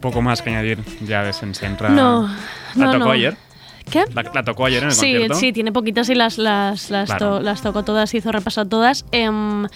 Poco 0.00 0.20
más 0.20 0.42
que 0.42 0.50
añadir 0.50 0.82
ya 1.06 1.22
de 1.22 1.32
Sen 1.32 1.54
Senra. 1.54 1.88
No, 1.88 2.28
¿La 2.74 2.86
no, 2.86 2.92
tocó 2.92 3.04
no. 3.06 3.10
ayer? 3.12 3.36
¿Qué? 3.92 4.04
¿La, 4.14 4.22
la 4.22 4.42
tocó 4.42 4.64
ayer 4.66 4.82
en 4.82 4.88
el 4.88 4.94
Sí, 4.94 5.10
concierto? 5.12 5.34
sí, 5.36 5.52
tiene 5.52 5.70
poquitas 5.70 6.08
y 6.08 6.14
las, 6.14 6.38
las, 6.38 6.90
las, 6.90 7.06
Claro. 7.10 7.36
to- 7.36 7.40
las 7.42 7.62
tocó 7.62 7.84
todas, 7.84 8.12
hizo 8.14 8.32
repaso 8.32 8.62
a 8.62 8.64
todas. 8.64 9.04
Em, 9.12 9.66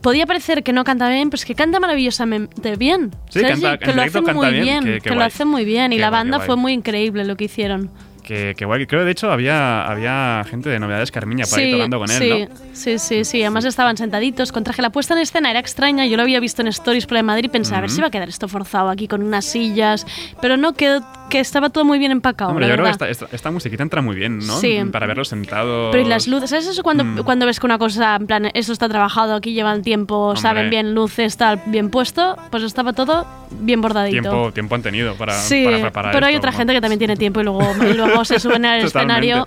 podía 0.00 0.26
parecer 0.26 0.62
que 0.62 0.72
no 0.72 0.84
canta 0.84 1.08
bien, 1.08 1.28
pero 1.30 1.38
es 1.40 1.44
que 1.44 1.54
canta 1.54 1.78
maravillosamente 1.80 2.76
bien. 2.76 3.10
Sí, 3.30 3.40
canta- 3.42 3.78
que 3.78 3.92
lo 3.92 4.02
hacen 4.02 4.24
muy 4.34 4.50
bien, 4.52 5.00
que- 5.02 5.10
lo 5.14 5.22
hacen 5.22 5.48
muy 5.48 5.64
bien. 5.64 5.92
Y 5.92 5.98
la 5.98 6.10
banda 6.10 6.40
fue 6.40 6.56
muy 6.56 6.72
increíble 6.72 7.24
lo 7.24 7.36
que 7.36 7.44
hicieron. 7.44 7.90
Que, 8.22 8.54
que 8.56 8.64
guay. 8.64 8.86
Creo 8.86 9.00
que 9.02 9.06
de 9.06 9.10
hecho 9.12 9.30
había, 9.32 9.84
había 9.84 10.44
gente 10.48 10.68
de 10.70 10.78
Novedades 10.78 11.10
Carmiña 11.10 11.44
por 11.48 11.58
ahí 11.58 11.72
tocando 11.72 11.98
con 11.98 12.10
él, 12.10 12.18
sí, 12.18 12.46
¿no? 12.48 12.56
sí, 12.72 12.98
sí, 12.98 13.24
sí. 13.24 13.42
Además 13.42 13.64
estaban 13.64 13.96
sentaditos 13.96 14.52
con 14.52 14.62
traje. 14.64 14.80
La 14.82 14.90
puesta 14.90 15.14
en 15.14 15.20
escena 15.20 15.50
era 15.50 15.58
extraña. 15.60 16.06
Yo 16.06 16.16
lo 16.16 16.22
había 16.22 16.40
visto 16.40 16.62
en 16.62 16.68
stories 16.68 17.06
por 17.06 17.18
en 17.18 17.26
Madrid 17.26 17.44
y 17.44 17.48
pensaba, 17.48 17.78
a 17.78 17.80
ver 17.82 17.90
si 17.90 18.00
va 18.00 18.06
a 18.06 18.10
quedar 18.10 18.28
esto 18.28 18.48
forzado 18.48 18.88
aquí 18.90 19.08
con 19.08 19.22
unas 19.22 19.44
sillas. 19.44 20.06
Pero 20.40 20.56
no 20.56 20.72
quedó, 20.74 21.04
que 21.30 21.40
estaba 21.40 21.70
todo 21.70 21.84
muy 21.84 21.98
bien 21.98 22.12
empacado. 22.12 22.50
Hombre, 22.50 22.68
yo 22.68 22.74
creo 22.74 22.84
que 22.86 22.90
esta, 22.92 23.08
esta, 23.08 23.26
esta 23.32 23.50
musiquita 23.50 23.82
entra 23.82 24.02
muy 24.02 24.14
bien, 24.16 24.38
¿no? 24.38 24.58
Sí. 24.60 24.78
Para 24.92 25.06
verlo 25.06 25.24
sentado. 25.24 25.90
Pero 25.90 26.04
y 26.04 26.06
las 26.08 26.28
luces, 26.28 26.50
¿sabes 26.50 26.66
eso 26.66 26.82
cuando, 26.82 27.04
Mm. 27.04 27.24
cuando 27.24 27.46
ves 27.46 27.58
que 27.58 27.66
una 27.66 27.78
cosa, 27.78 28.14
en 28.16 28.26
plan, 28.26 28.50
esto 28.54 28.72
está 28.72 28.88
trabajado, 28.88 29.34
aquí 29.34 29.52
llevan 29.52 29.82
tiempo, 29.82 30.36
saben 30.36 30.70
bien 30.70 30.94
luces, 30.94 31.26
está 31.26 31.56
bien 31.66 31.90
puesto? 31.90 32.36
Pues 32.50 32.62
estaba 32.62 32.92
todo 32.92 33.26
bien 33.60 33.80
bordadito. 33.80 34.20
Tiempo, 34.22 34.52
tiempo 34.52 34.74
han 34.76 34.82
tenido 34.82 35.14
para, 35.14 35.32
Sí, 35.34 35.64
para 35.64 35.80
preparar 35.80 36.12
pero 36.12 36.26
hay 36.26 36.34
esto, 36.34 36.40
otra 36.40 36.50
¿no? 36.52 36.56
gente 36.58 36.72
que 36.74 36.80
también 36.80 36.98
tiene 36.98 37.16
tiempo 37.16 37.40
y 37.40 37.44
luego, 37.44 37.60
y 37.90 37.94
luego 37.94 38.11
se 38.24 38.38
suben 38.40 38.64
al 38.64 38.84
escenario 38.84 39.46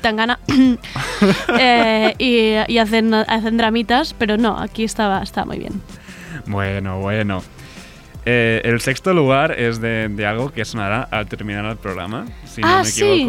tan 0.00 0.16
gana 0.16 0.38
eh, 1.58 2.14
y, 2.18 2.72
y 2.72 2.78
hacen, 2.78 3.12
hacen 3.14 3.56
dramitas, 3.56 4.14
pero 4.18 4.36
no, 4.36 4.58
aquí 4.58 4.84
estaba, 4.84 5.22
estaba 5.22 5.46
muy 5.46 5.58
bien. 5.58 5.80
Bueno, 6.46 7.00
bueno. 7.00 7.42
Eh, 8.26 8.62
el 8.64 8.80
sexto 8.80 9.12
lugar 9.12 9.52
es 9.58 9.80
de, 9.80 10.08
de 10.08 10.26
algo 10.26 10.50
que 10.50 10.64
sonará 10.64 11.02
al 11.10 11.26
terminar 11.26 11.64
el 11.66 11.76
programa, 11.76 12.24
si 12.46 12.62
no 12.62 12.68
Ah, 12.68 12.78
me 12.78 12.84
sí. 12.86 13.26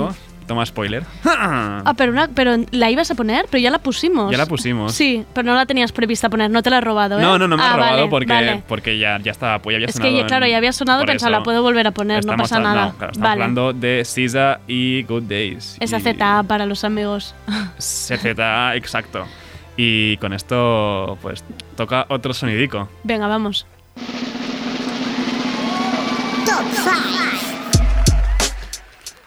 Toma 0.48 0.64
spoiler. 0.66 1.04
Ah, 1.26 1.94
pero, 1.98 2.12
una, 2.12 2.28
pero 2.28 2.56
la 2.72 2.92
ibas 2.92 3.10
a 3.10 3.16
poner, 3.16 3.48
pero 3.50 3.62
ya 3.62 3.72
la 3.72 3.80
pusimos. 3.80 4.32
Ya 4.32 4.38
la 4.38 4.46
pusimos. 4.46 4.94
Sí, 4.94 5.26
pero 5.34 5.46
no 5.48 5.56
la 5.56 5.66
tenías 5.66 5.92
prevista 5.92 6.30
poner, 6.30 6.52
no 6.52 6.62
te 6.62 6.70
la 6.70 6.78
he 6.78 6.82
robado, 6.82 7.20
¿eh? 7.20 7.22
No, 7.22 7.40
no, 7.40 7.48
no 7.48 7.58
me 7.58 7.64
Ah, 7.64 7.74
ha 7.74 7.76
robado 7.78 7.96
vale, 7.98 8.08
porque, 8.10 8.34
vale. 8.34 8.64
porque 8.68 9.00
ya, 9.00 9.18
ya 9.24 9.32
estaba, 9.32 9.60
pues 9.60 9.74
ya 9.74 9.78
había 9.78 9.88
Es 9.88 9.96
sonado 9.96 10.16
que, 10.18 10.26
claro, 10.26 10.46
ya 10.48 10.58
había 10.58 10.72
sonado, 10.72 11.04
pensaba, 11.06 11.32
la 11.32 11.44
puedo 11.44 11.64
volver 11.64 11.88
a 11.88 11.92
poner, 11.92 12.24
no 12.26 12.36
pasa 12.38 12.60
nada. 12.60 12.86
No, 12.88 12.98
claro, 12.98 13.12
estamos 13.14 13.30
vale. 13.30 13.42
hablando 13.44 13.74
de 13.74 14.06
SZA 14.06 14.60
y 14.68 15.02
Good 15.04 15.24
Days. 15.24 15.78
Esa 15.80 15.98
Y- 15.98 16.02
Z 16.02 16.44
para 16.44 16.66
los 16.68 16.84
amigos. 16.84 17.34
CZ, 17.80 18.24
exacto. 18.76 19.26
Y 19.78 20.18
con 20.18 20.32
esto, 20.34 21.18
pues, 21.22 21.44
toca 21.76 22.06
otro 22.10 22.34
sonidico. 22.34 22.88
Venga, 23.04 23.28
vamos. 23.28 23.66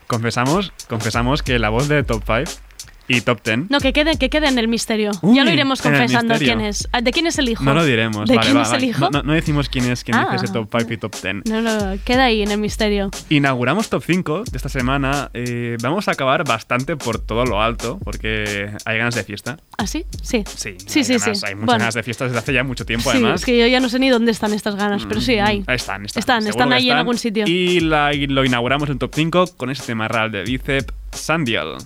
Confesamos, 0.08 0.72
confesamos 0.88 1.42
que 1.42 1.58
la 1.58 1.68
voz 1.68 1.86
de 1.86 2.02
Top 2.02 2.22
5 2.24 2.67
y 3.08 3.20
Top 3.22 3.40
10 3.42 3.70
No, 3.70 3.80
que 3.80 3.92
quede, 3.92 4.16
que 4.18 4.28
quede 4.30 4.48
en 4.48 4.58
el 4.58 4.68
misterio. 4.68 5.10
Uy, 5.22 5.36
ya 5.36 5.44
lo 5.44 5.50
iremos 5.50 5.80
confesando 5.82 6.34
quién 6.36 6.60
es. 6.60 6.88
Ah, 6.92 7.00
¿De 7.00 7.10
quién 7.12 7.26
es 7.26 7.38
el 7.38 7.48
hijo? 7.48 7.64
no 7.64 7.74
lo 7.74 7.84
diremos. 7.84 8.28
¿De 8.28 8.36
vale, 8.36 8.46
quién 8.46 8.58
va, 8.58 8.62
es 8.62 8.72
el 8.72 8.84
hijo? 8.84 9.08
No, 9.10 9.22
decimos 9.32 9.68
quién 9.68 9.90
es 9.90 10.04
quién 10.04 10.16
Ah. 10.16 10.28
dice 10.32 10.44
ese 10.44 10.52
Top 10.54 10.68
5 10.76 10.92
y 10.92 10.96
Top 10.98 11.14
10. 11.20 11.44
No, 11.46 11.62
no, 11.62 11.96
queda 12.04 12.24
ahí 12.24 12.42
en 12.42 12.50
el 12.50 12.58
misterio. 12.58 13.10
Inauguramos 13.30 13.88
Top 13.88 14.02
5 14.06 14.44
de 14.50 14.56
esta 14.56 14.68
semana. 14.68 15.30
Eh, 15.34 15.76
vamos 15.82 16.08
a 16.08 16.12
acabar 16.12 16.44
bastante 16.44 16.96
por 16.96 17.18
todo 17.18 17.44
lo 17.44 17.62
alto, 17.62 17.98
porque 18.04 18.70
hay 18.84 18.98
ganas 18.98 19.14
de 19.14 19.24
fiesta. 19.24 19.58
¿Ah, 19.76 19.86
sí? 19.86 20.04
Sí. 20.22 20.42
Sí, 20.46 20.76
sí, 20.86 20.98
hay 20.98 21.04
sí. 21.04 21.12
ganas- 21.14 21.40
sí. 21.40 21.46
Hay 21.46 21.54
muchas 21.54 21.66
Bueno, 21.66 21.78
ganas 21.80 21.94
de 21.94 22.02
fiesta 22.02 22.24
desde 22.26 22.38
hace 22.38 22.52
ya 22.52 22.64
mucho 22.64 22.84
tiempo, 22.84 23.10
sí, 23.10 23.16
además. 23.18 23.40
es 23.40 23.46
que 23.46 23.58
yo 23.58 23.66
ya 23.66 23.80
no 23.80 23.88
sé 23.88 23.98
ni 23.98 24.08
dónde 24.10 24.32
están 24.32 24.52
estas 24.52 24.76
ganas, 24.76 25.04
pero 25.08 25.20
sí, 25.20 25.38
hay. 25.38 25.64
Ahí 25.66 25.76
están, 25.76 26.04
están. 26.04 26.20
Están, 26.20 26.46
están 26.46 26.72
ahí 26.72 26.90
en 26.90 26.96
algún 26.96 27.16
sitio. 27.18 27.44
Y, 27.46 27.80
la- 27.80 28.12
y 28.14 28.26
lo 28.26 28.44
inauguramos 28.44 28.88
en 28.90 28.98
Top 28.98 29.12
5 29.14 29.46
con 29.56 29.70
este 29.70 29.86
tema 29.86 30.08
real 30.08 30.30
de 30.30 30.42
Bicep, 30.44 30.90
Sandial. 31.12 31.76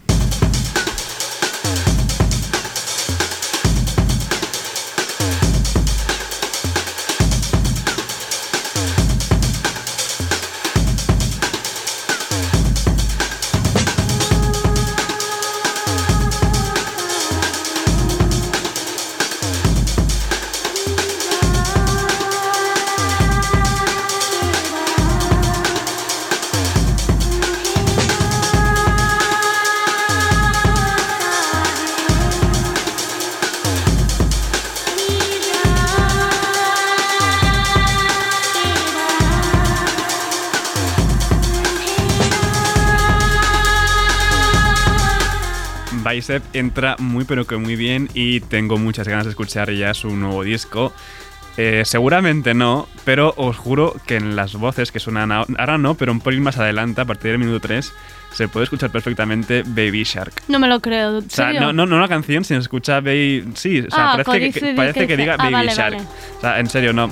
Bicep 46.12 46.42
entra 46.54 46.96
muy 46.98 47.24
pero 47.24 47.46
que 47.46 47.56
muy 47.56 47.76
bien 47.76 48.08
y 48.14 48.40
tengo 48.40 48.76
muchas 48.78 49.08
ganas 49.08 49.24
de 49.24 49.30
escuchar 49.30 49.70
ya 49.72 49.94
su 49.94 50.14
nuevo 50.16 50.42
disco. 50.44 50.92
Eh, 51.58 51.82
seguramente 51.84 52.54
no, 52.54 52.88
pero 53.04 53.34
os 53.36 53.58
juro 53.58 53.94
que 54.06 54.16
en 54.16 54.36
las 54.36 54.54
voces 54.54 54.90
que 54.90 54.98
suenan 55.00 55.30
ahora 55.32 55.76
no, 55.76 55.94
pero 55.94 56.10
un 56.12 56.20
pelín 56.20 56.42
más 56.42 56.56
adelante, 56.56 57.02
a 57.02 57.04
partir 57.04 57.30
del 57.32 57.38
minuto 57.40 57.60
3, 57.60 57.92
se 58.32 58.48
puede 58.48 58.64
escuchar 58.64 58.88
perfectamente 58.90 59.62
Baby 59.62 60.04
Shark. 60.04 60.32
No 60.48 60.58
me 60.58 60.66
lo 60.66 60.80
creo. 60.80 61.18
¿en 61.18 61.26
O 61.26 61.28
sea, 61.28 61.46
serio? 61.48 61.60
no, 61.60 61.72
no, 61.74 61.84
no 61.84 61.96
una 61.96 62.08
canción, 62.08 62.42
sino 62.44 62.58
se 62.60 62.64
escucha 62.64 63.00
Baby... 63.00 63.44
Sí, 63.54 63.80
o 63.80 63.90
sea, 63.90 64.12
Ah, 64.14 64.22
parece, 64.24 64.50
que, 64.52 64.60
que- 64.60 64.74
parece 64.74 65.06
que 65.06 65.16
diga 65.18 65.34
ah, 65.34 65.42
Baby 65.42 65.52
vale, 65.52 65.74
Shark. 65.74 65.94
vale. 65.96 66.08
O 66.38 66.40
sea, 66.40 66.58
en 66.60 66.70
serio, 66.70 66.94
no. 66.94 67.10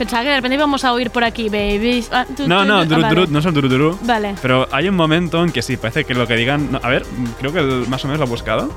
Pensaba 0.00 0.22
que 0.22 0.30
de 0.30 0.36
repente 0.36 0.54
íbamos 0.56 0.82
a 0.82 0.94
oír 0.94 1.10
por 1.10 1.22
aquí, 1.24 1.50
baby. 1.50 2.02
Ah, 2.10 2.24
tu, 2.24 2.48
No, 2.48 2.62
tu, 2.62 2.68
no, 2.68 2.84
duru, 2.86 3.04
ah, 3.04 3.08
duru, 3.10 3.20
vale. 3.20 3.32
no 3.32 3.42
son 3.42 3.52
duruduru. 3.52 3.98
Vale. 4.00 4.34
Pero 4.40 4.66
hay 4.72 4.88
un 4.88 4.94
momento 4.96 5.44
en 5.44 5.52
que 5.52 5.60
sí, 5.60 5.76
parece 5.76 6.06
que 6.06 6.14
lo 6.14 6.26
que 6.26 6.36
digan... 6.36 6.72
no, 6.72 6.80
a 6.82 6.88
ver, 6.88 7.04
creo 7.38 7.52
que 7.52 7.58
el- 7.58 7.86
más 7.86 8.02
o 8.04 8.08
menos 8.08 8.18
lo 8.18 8.24
he 8.24 8.28
buscado. 8.30 8.70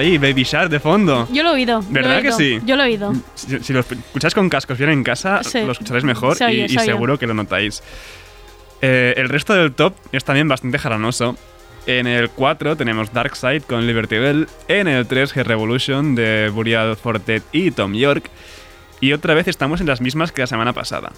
Ahí, 0.00 0.18
Baby 0.18 0.42
Shark 0.42 0.68
de 0.70 0.80
fondo. 0.80 1.28
Yo 1.32 1.42
lo 1.42 1.50
he 1.50 1.52
oído. 1.54 1.80
he 1.88 1.92
¿Verdad 1.92 2.22
que 2.22 2.32
sí? 2.32 2.60
Yo 2.66 2.76
lo 2.76 2.82
he 2.82 2.86
oído. 2.86 3.12
Si, 3.34 3.58
si 3.60 3.72
lo 3.72 3.80
escucháis 3.80 4.34
con 4.34 4.48
cascos 4.48 4.76
bien 4.78 4.90
en 4.90 5.04
casa, 5.04 5.42
Sí. 5.44 5.60
lo 5.62 5.72
escucharéis 5.72 6.04
mejor 6.04 6.36
Se 6.36 6.44
oye, 6.44 6.64
y, 6.64 6.68
se 6.68 6.74
y 6.74 6.78
oye. 6.78 6.86
seguro 6.86 7.18
que 7.18 7.26
lo 7.26 7.34
notáis. 7.34 7.82
Eh, 8.82 9.14
el 9.16 9.28
resto 9.28 9.54
del 9.54 9.72
top 9.72 9.94
es 10.12 10.24
también 10.24 10.48
bastante 10.48 10.78
jaranoso. 10.78 11.36
En 11.86 12.06
el 12.06 12.28
4 12.30 12.76
tenemos 12.76 13.12
Darkseid 13.12 13.62
con 13.62 13.86
Liberty 13.86 14.18
Bell. 14.18 14.48
En 14.68 14.86
el 14.88 15.06
3 15.06 15.34
G 15.34 15.44
Revolution 15.44 16.14
de 16.14 16.50
Burial 16.52 16.96
Fortet 16.96 17.42
y 17.52 17.70
Tom 17.70 17.94
York. 17.94 18.30
Y 19.00 19.12
otra 19.12 19.34
vez 19.34 19.48
estamos 19.48 19.80
en 19.80 19.86
las 19.86 20.00
mismas 20.00 20.30
que 20.32 20.42
la 20.42 20.46
semana 20.46 20.72
pasada. 20.72 21.10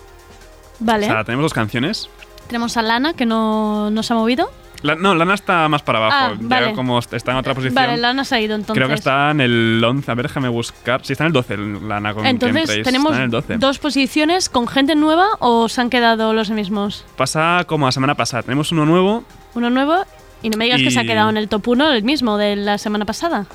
Vale. 0.79 1.07
O 1.07 1.09
sea, 1.11 1.25
tenemos 1.25 1.45
dos 1.45 1.53
canciones. 1.55 2.09
Tenemos 2.47 2.77
a 2.77 2.83
Lana, 2.83 3.15
que 3.15 3.27
no, 3.27 3.91
no 3.91 4.03
se 4.03 4.13
ha 4.13 4.17
movido. 4.17 4.51
La- 4.83 4.95
no, 4.97 5.15
Lana 5.15 5.35
está 5.35 5.69
más 5.69 5.83
para 5.83 5.99
abajo. 5.99 6.17
Ah, 6.19 6.35
Ya 6.41 6.47
vale. 6.61 6.73
como 6.75 6.99
está 6.99 7.31
en 7.33 7.37
otra 7.39 7.55
posición. 7.55 7.75
Vale, 7.75 7.97
Lana 7.97 8.25
se 8.25 8.35
ha 8.35 8.41
ido 8.41 8.55
entonces. 8.55 8.75
Creo 8.75 8.89
que 8.89 8.95
está 8.95 9.31
en 9.31 9.41
el 9.41 9.83
11. 9.85 10.11
A 10.11 10.15
ver, 10.15 10.27
déjame 10.27 10.49
buscar. 10.49 11.05
Sí, 11.05 11.13
está 11.13 11.25
en 11.25 11.29
el 11.29 11.33
12, 11.33 11.57
Lana 11.57 12.15
con 12.15 12.27
Entonces, 12.27 12.55
Gamepraise. 12.57 12.83
¿tenemos 12.85 13.15
en 13.17 13.23
el 13.23 13.31
12. 13.31 13.59
dos 13.59 13.79
posiciones 13.79 14.49
con 14.49 14.67
gente 14.67 14.95
nueva 14.95 15.27
o 15.39 15.69
se 15.69 15.81
han 15.81 15.89
quedado 15.91 16.33
los 16.35 16.51
mismos? 16.51 17.05
Pasa 17.17 17.65
como 17.67 17.87
la 17.87 17.93
semana 17.93 18.15
pasada. 18.17 18.43
Tenemos 18.43 18.73
uno 18.73 18.85
nuevo. 18.85 19.25
Uno 19.55 19.71
nuevo 19.71 20.05
y 20.43 20.51
no 20.51 20.57
me 20.59 20.65
digas 20.65 20.81
que 20.83 20.91
se 20.91 20.99
ha 21.01 21.05
quedado 21.05 21.31
en 21.31 21.37
el 21.37 21.49
top 21.49 21.69
1 21.69 21.93
el 21.93 22.03
mismo 22.03 22.37
de 22.37 22.57
la 22.57 22.79
semana 22.79 23.05
pasada. 23.05 23.47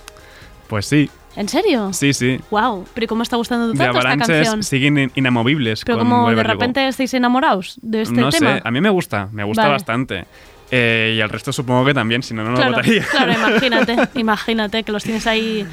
Pues 0.69 0.85
sí, 0.85 1.09
¿En 1.35 1.47
serio? 1.49 1.91
sí, 1.93 2.13
sí. 2.13 2.39
Wow, 2.51 2.85
pero 2.93 3.05
¿y 3.05 3.07
¿cómo 3.07 3.23
está 3.23 3.35
gustando 3.37 3.67
De 3.69 3.77
tanto 3.77 3.97
esta 3.99 4.09
canción? 4.09 4.37
Avalanches 4.39 4.67
siguen 4.67 4.97
in- 4.97 5.11
inamovibles 5.15 5.83
Pero 5.85 5.99
como 5.99 6.29
de 6.29 6.43
repente 6.43 6.87
estáis 6.87 7.13
enamorados 7.13 7.77
de 7.81 8.01
este 8.03 8.15
no 8.19 8.29
tema. 8.29 8.55
sé, 8.57 8.61
a 8.65 8.71
mí 8.71 8.81
me 8.81 8.89
gusta, 8.89 9.29
me 9.31 9.43
gusta 9.43 9.63
Vale. 9.63 9.73
bastante. 9.73 10.25
Eh, 10.71 11.13
y 11.17 11.21
al 11.21 11.29
resto 11.29 11.53
supongo 11.53 11.85
que 11.85 11.93
también, 11.93 12.23
si 12.23 12.33
no, 12.33 12.43
no 12.43 12.51
lo 12.51 12.55
claro, 12.57 12.71
votaría. 12.71 13.03
claro, 13.05 13.31
imagínate, 13.37 13.95
imagínate 14.15 14.83
que 14.83 14.91
los 14.91 15.03
tienes 15.03 15.25
ahí 15.27 15.65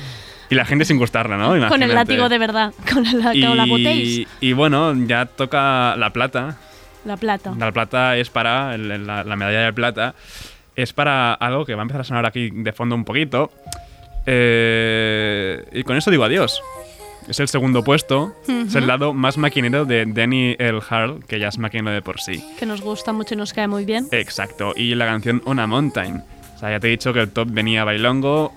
y 0.50 0.54
la 0.54 0.64
gente 0.64 0.84
sin 0.84 0.98
gustarla, 0.98 1.36
¿no? 1.36 1.68
con 1.68 1.82
el 1.82 1.92
látigo 1.94 2.28
de 2.28 2.38
verdad, 2.38 2.72
con 2.92 3.02
la, 3.02 3.32
con 3.32 3.56
la 3.56 3.64
botéis, 3.66 4.18
y, 4.18 4.28
y 4.40 4.52
bueno, 4.52 4.94
ya 5.06 5.26
toca 5.26 5.96
la 5.96 6.10
plata. 6.12 6.58
la 7.04 7.16
plata. 7.16 7.52
La 7.58 7.72
plata 7.72 8.16
es 8.16 8.30
para, 8.30 8.74
el- 8.74 9.06
la, 9.06 9.24
la 9.24 9.36
medalla 9.36 9.62
de 9.62 9.72
plata, 9.72 10.14
es 10.76 10.92
para 10.92 11.32
algo 11.34 11.64
que 11.64 11.74
va 11.74 11.80
a 11.80 11.84
empezar 11.84 12.02
a 12.02 12.04
sonar 12.04 12.26
aquí 12.26 12.50
de 12.52 12.72
fondo 12.72 12.94
un 12.94 13.04
poquito. 13.04 13.50
Eh, 14.26 15.64
y 15.72 15.82
con 15.82 15.96
eso 15.96 16.10
digo 16.10 16.24
adiós. 16.24 16.60
Es 17.28 17.40
el 17.40 17.48
segundo 17.48 17.82
puesto, 17.82 18.36
es 18.46 18.74
el 18.74 18.86
lado 18.86 19.14
más 19.14 19.38
maquinero 19.38 19.84
de 19.84 20.04
Danny 20.06 20.56
L. 20.58 20.80
Harl, 20.88 21.24
que 21.26 21.38
ya 21.38 21.48
es 21.48 21.58
maquinero 21.58 21.90
de 21.94 22.02
por 22.02 22.20
sí. 22.20 22.44
Que 22.58 22.66
nos 22.66 22.82
gusta 22.82 23.12
mucho 23.12 23.34
y 23.34 23.38
nos 23.38 23.52
cae 23.52 23.66
muy 23.66 23.84
bien. 23.84 24.08
Exacto, 24.10 24.74
y 24.76 24.94
la 24.94 25.06
canción 25.06 25.40
On 25.46 25.58
a 25.58 25.66
Mountain. 25.66 26.22
O 26.54 26.58
sea, 26.58 26.70
ya 26.70 26.80
te 26.80 26.88
he 26.88 26.90
dicho 26.90 27.12
que 27.12 27.20
el 27.20 27.30
top 27.30 27.48
venía 27.50 27.84
bailongo, 27.84 28.52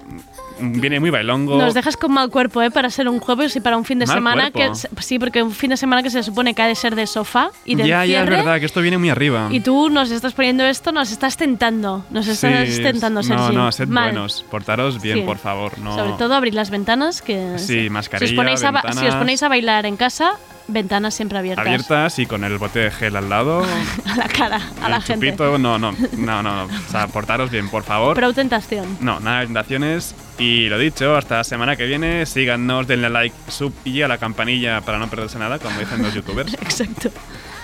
viene 0.60 1.00
muy 1.00 1.10
bailongo. 1.10 1.58
Nos 1.58 1.74
dejas 1.74 1.98
con 1.98 2.12
mal 2.14 2.30
cuerpo, 2.30 2.62
¿eh? 2.62 2.72
Para 2.72 2.90
ser 2.90 3.08
un 3.10 3.20
jueves 3.20 3.56
y 3.56 3.60
para 3.60 3.78
un 3.78 3.86
fin 3.86 4.00
de 4.00 4.06
Mal 4.06 4.16
semana 4.16 4.52
cuerpo. 4.52 4.74
que 4.96 5.02
sí, 5.04 5.20
porque 5.20 5.44
un 5.44 5.52
fin 5.52 5.70
de 5.72 5.78
semana 5.78 6.04
que 6.04 6.10
se 6.10 6.24
supone 6.24 6.54
que 6.54 6.62
ha 6.62 6.68
de 6.68 6.76
ser 6.76 6.96
de 6.96 7.08
sofá 7.08 7.50
y 7.66 7.76
de 7.76 7.84
ya, 7.84 7.88
ya, 7.88 8.04
es 8.04 8.10
encierre, 8.22 8.36
verdad, 8.44 8.60
que 8.60 8.66
esto 8.66 8.82
viene 8.82 8.98
muy 8.98 9.10
arriba. 9.10 9.48
Y 9.52 9.60
tú 9.60 9.90
nos 9.90 10.12
estás 10.12 10.34
poniendo 10.34 10.64
esto, 10.66 10.92
nos 10.92 11.12
estás 11.12 11.38
tentando, 11.38 12.06
nos 12.10 12.28
estás 12.28 12.70
Sí, 12.70 12.82
tentando, 12.82 13.24
Sergi. 13.24 13.42
No, 13.42 13.52
no, 13.66 13.72
sed 13.72 13.88
Mal. 13.88 14.12
buenos, 14.12 14.46
portaros 14.50 15.02
bien, 15.02 15.20
Sí. 15.20 15.24
por 15.24 15.38
favor. 15.38 15.78
No. 15.80 15.96
Sobre 15.96 16.14
todo 16.14 16.34
abrir 16.36 16.54
las 16.54 16.70
ventanas 16.70 17.22
que 17.22 17.58
Sí, 17.58 17.90
mascarilla, 17.90 18.28
si 18.28 18.34
os, 18.34 18.38
ponéis 18.38 18.64
a, 18.64 18.94
si 18.94 19.06
os 19.08 19.16
ponéis 19.16 19.44
a 19.44 19.50
bailar 19.50 19.86
en 19.86 19.98
casa, 19.98 20.34
Ventanas 20.70 21.14
siempre 21.14 21.38
abiertas. 21.38 21.66
abiertas 21.66 22.20
y 22.20 22.26
con 22.26 22.44
el 22.44 22.58
bote 22.58 22.80
de 22.80 22.92
gel 22.92 23.16
al 23.16 23.30
lado. 23.30 23.64
A 24.06 24.16
la 24.18 24.28
cara, 24.28 24.60
a 24.84 24.90
la 24.90 24.98
el 24.98 25.02
gente. 25.02 25.28
chupito, 25.28 25.58
no, 25.58 25.80
no, 25.80 25.94
no, 26.18 26.44
no, 26.44 26.44
no. 26.44 26.64
O 26.66 26.92
sea, 26.92 27.08
portaros 27.08 27.50
bien, 27.50 27.70
por 27.70 27.84
favor. 27.84 28.16
Pro 28.18 28.34
tentación. 28.34 28.98
No, 29.00 29.18
nada 29.22 29.40
de 29.40 29.46
tentaciones. 29.46 30.14
Y 30.40 30.70
lo 30.70 30.78
dicho, 30.78 31.16
hasta 31.16 31.38
la 31.38 31.44
semana 31.44 31.76
que 31.76 31.86
viene. 31.86 32.26
Síganos, 32.26 32.88
denle 32.88 33.10
like, 33.10 33.36
sub 33.50 33.74
y 33.86 34.02
a 34.04 34.08
la 34.08 34.18
campanilla 34.18 34.82
para 34.82 35.00
no 35.00 35.10
perderse 35.10 35.40
nada, 35.40 35.58
como 35.60 35.80
dicen 35.80 36.02
los 36.04 36.14
youtubers. 36.14 36.54
Exacto. 36.62 37.10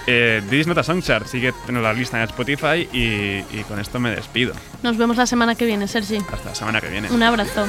Eh, 0.07 0.41
This 0.49 0.67
Nota 0.67 0.83
Songchart, 0.83 1.27
sigue 1.27 1.53
en 1.67 1.81
la 1.81 1.93
lista 1.93 2.17
en 2.17 2.23
Spotify 2.23 2.87
y, 2.91 3.43
y 3.57 3.63
con 3.67 3.79
esto 3.79 3.99
me 3.99 4.09
despido. 4.09 4.53
Nos 4.81 4.97
vemos 4.97 5.15
la 5.17 5.25
semana 5.25 5.55
que 5.55 5.65
viene, 5.65 5.87
Sergi. 5.87 6.17
Hasta 6.31 6.49
la 6.49 6.55
semana 6.55 6.81
que 6.81 6.89
viene. 6.89 7.09
Un 7.11 7.23
abrazo. 7.23 7.65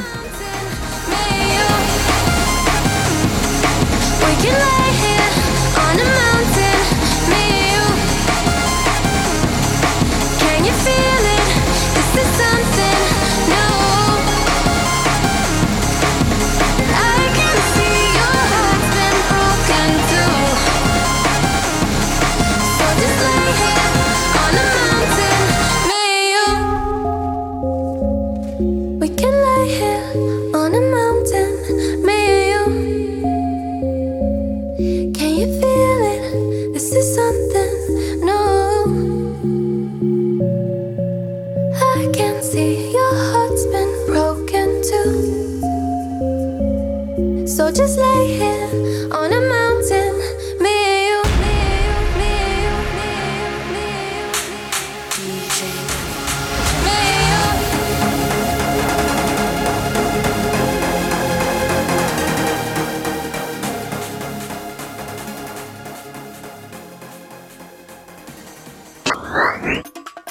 We 4.20 4.34
can 4.42 4.58
lay 4.58 4.92
here 5.06 5.13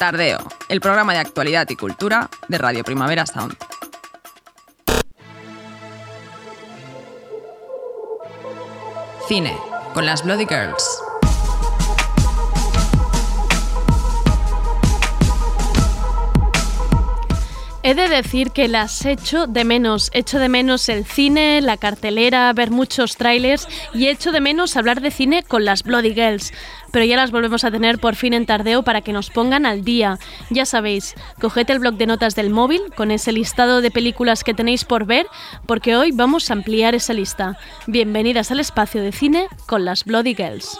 Tardeo, 0.04 0.39
el 0.68 0.82
programa 0.82 1.13
de 1.13 1.20
actualidad 1.20 1.66
y 1.70 1.78
cultura 1.78 2.30
de 2.50 2.58
Radio 2.58 2.84
Primavera 2.84 3.26
Sound. 3.26 3.56
Cine, 9.30 9.56
con 9.94 10.06
las 10.06 10.26
Bloody 10.26 10.46
Girls. 10.46 10.84
He 17.86 17.95
de 17.95 18.08
decir 18.08 18.51
que 18.51 18.70
las 18.70 19.06
echo 19.06 19.45
de 19.45 19.66
menos. 19.66 20.10
Echo 20.14 20.39
de 20.39 20.47
menos 20.47 20.88
el 20.88 21.06
cine, 21.06 21.62
la 21.62 21.76
cartelera, 21.76 22.51
ver 22.54 22.72
muchos 22.72 23.18
trailers 23.18 23.68
y 23.93 24.08
echo 24.08 24.32
de 24.32 24.39
menos 24.39 24.78
hablar 24.78 25.01
de 25.01 25.12
cine 25.12 25.43
con 25.43 25.66
las 25.66 25.84
Bloody 25.84 26.14
Girls. 26.14 26.54
Pero 26.94 27.06
ya 27.06 27.18
las 27.18 27.32
volvemos 27.32 27.64
a 27.64 27.72
tener 27.72 27.98
por 27.98 28.16
fin 28.16 28.34
en 28.34 28.46
tardeo 28.46 28.84
para 28.84 29.02
que 29.02 29.14
nos 29.14 29.32
pongan 29.32 29.66
al 29.66 29.84
día. 29.84 30.20
Ya 30.52 30.64
sabéis, 30.64 31.16
coged 31.41 31.68
el 31.72 31.80
blog 31.80 31.96
de 31.96 32.06
notas 32.06 32.36
del 32.36 32.52
móvil 32.52 32.82
con 32.96 33.10
ese 33.10 33.32
listado 33.32 33.82
de 33.82 33.89
películas 33.89 34.44
que 34.44 34.54
tenéis 34.54 34.86
por 34.86 35.06
ver, 35.06 35.26
porque 35.66 35.96
hoy 35.98 36.12
vamos 36.12 36.52
a 36.52 36.54
ampliar 36.54 36.94
esa 36.94 37.14
lista. 37.14 37.58
Bienvenidas 37.88 38.52
al 38.52 38.60
espacio 38.60 39.02
de 39.02 39.12
cine 39.12 39.48
con 39.66 39.86
las 39.86 40.06
Bloody 40.06 40.36
Girls. 40.36 40.78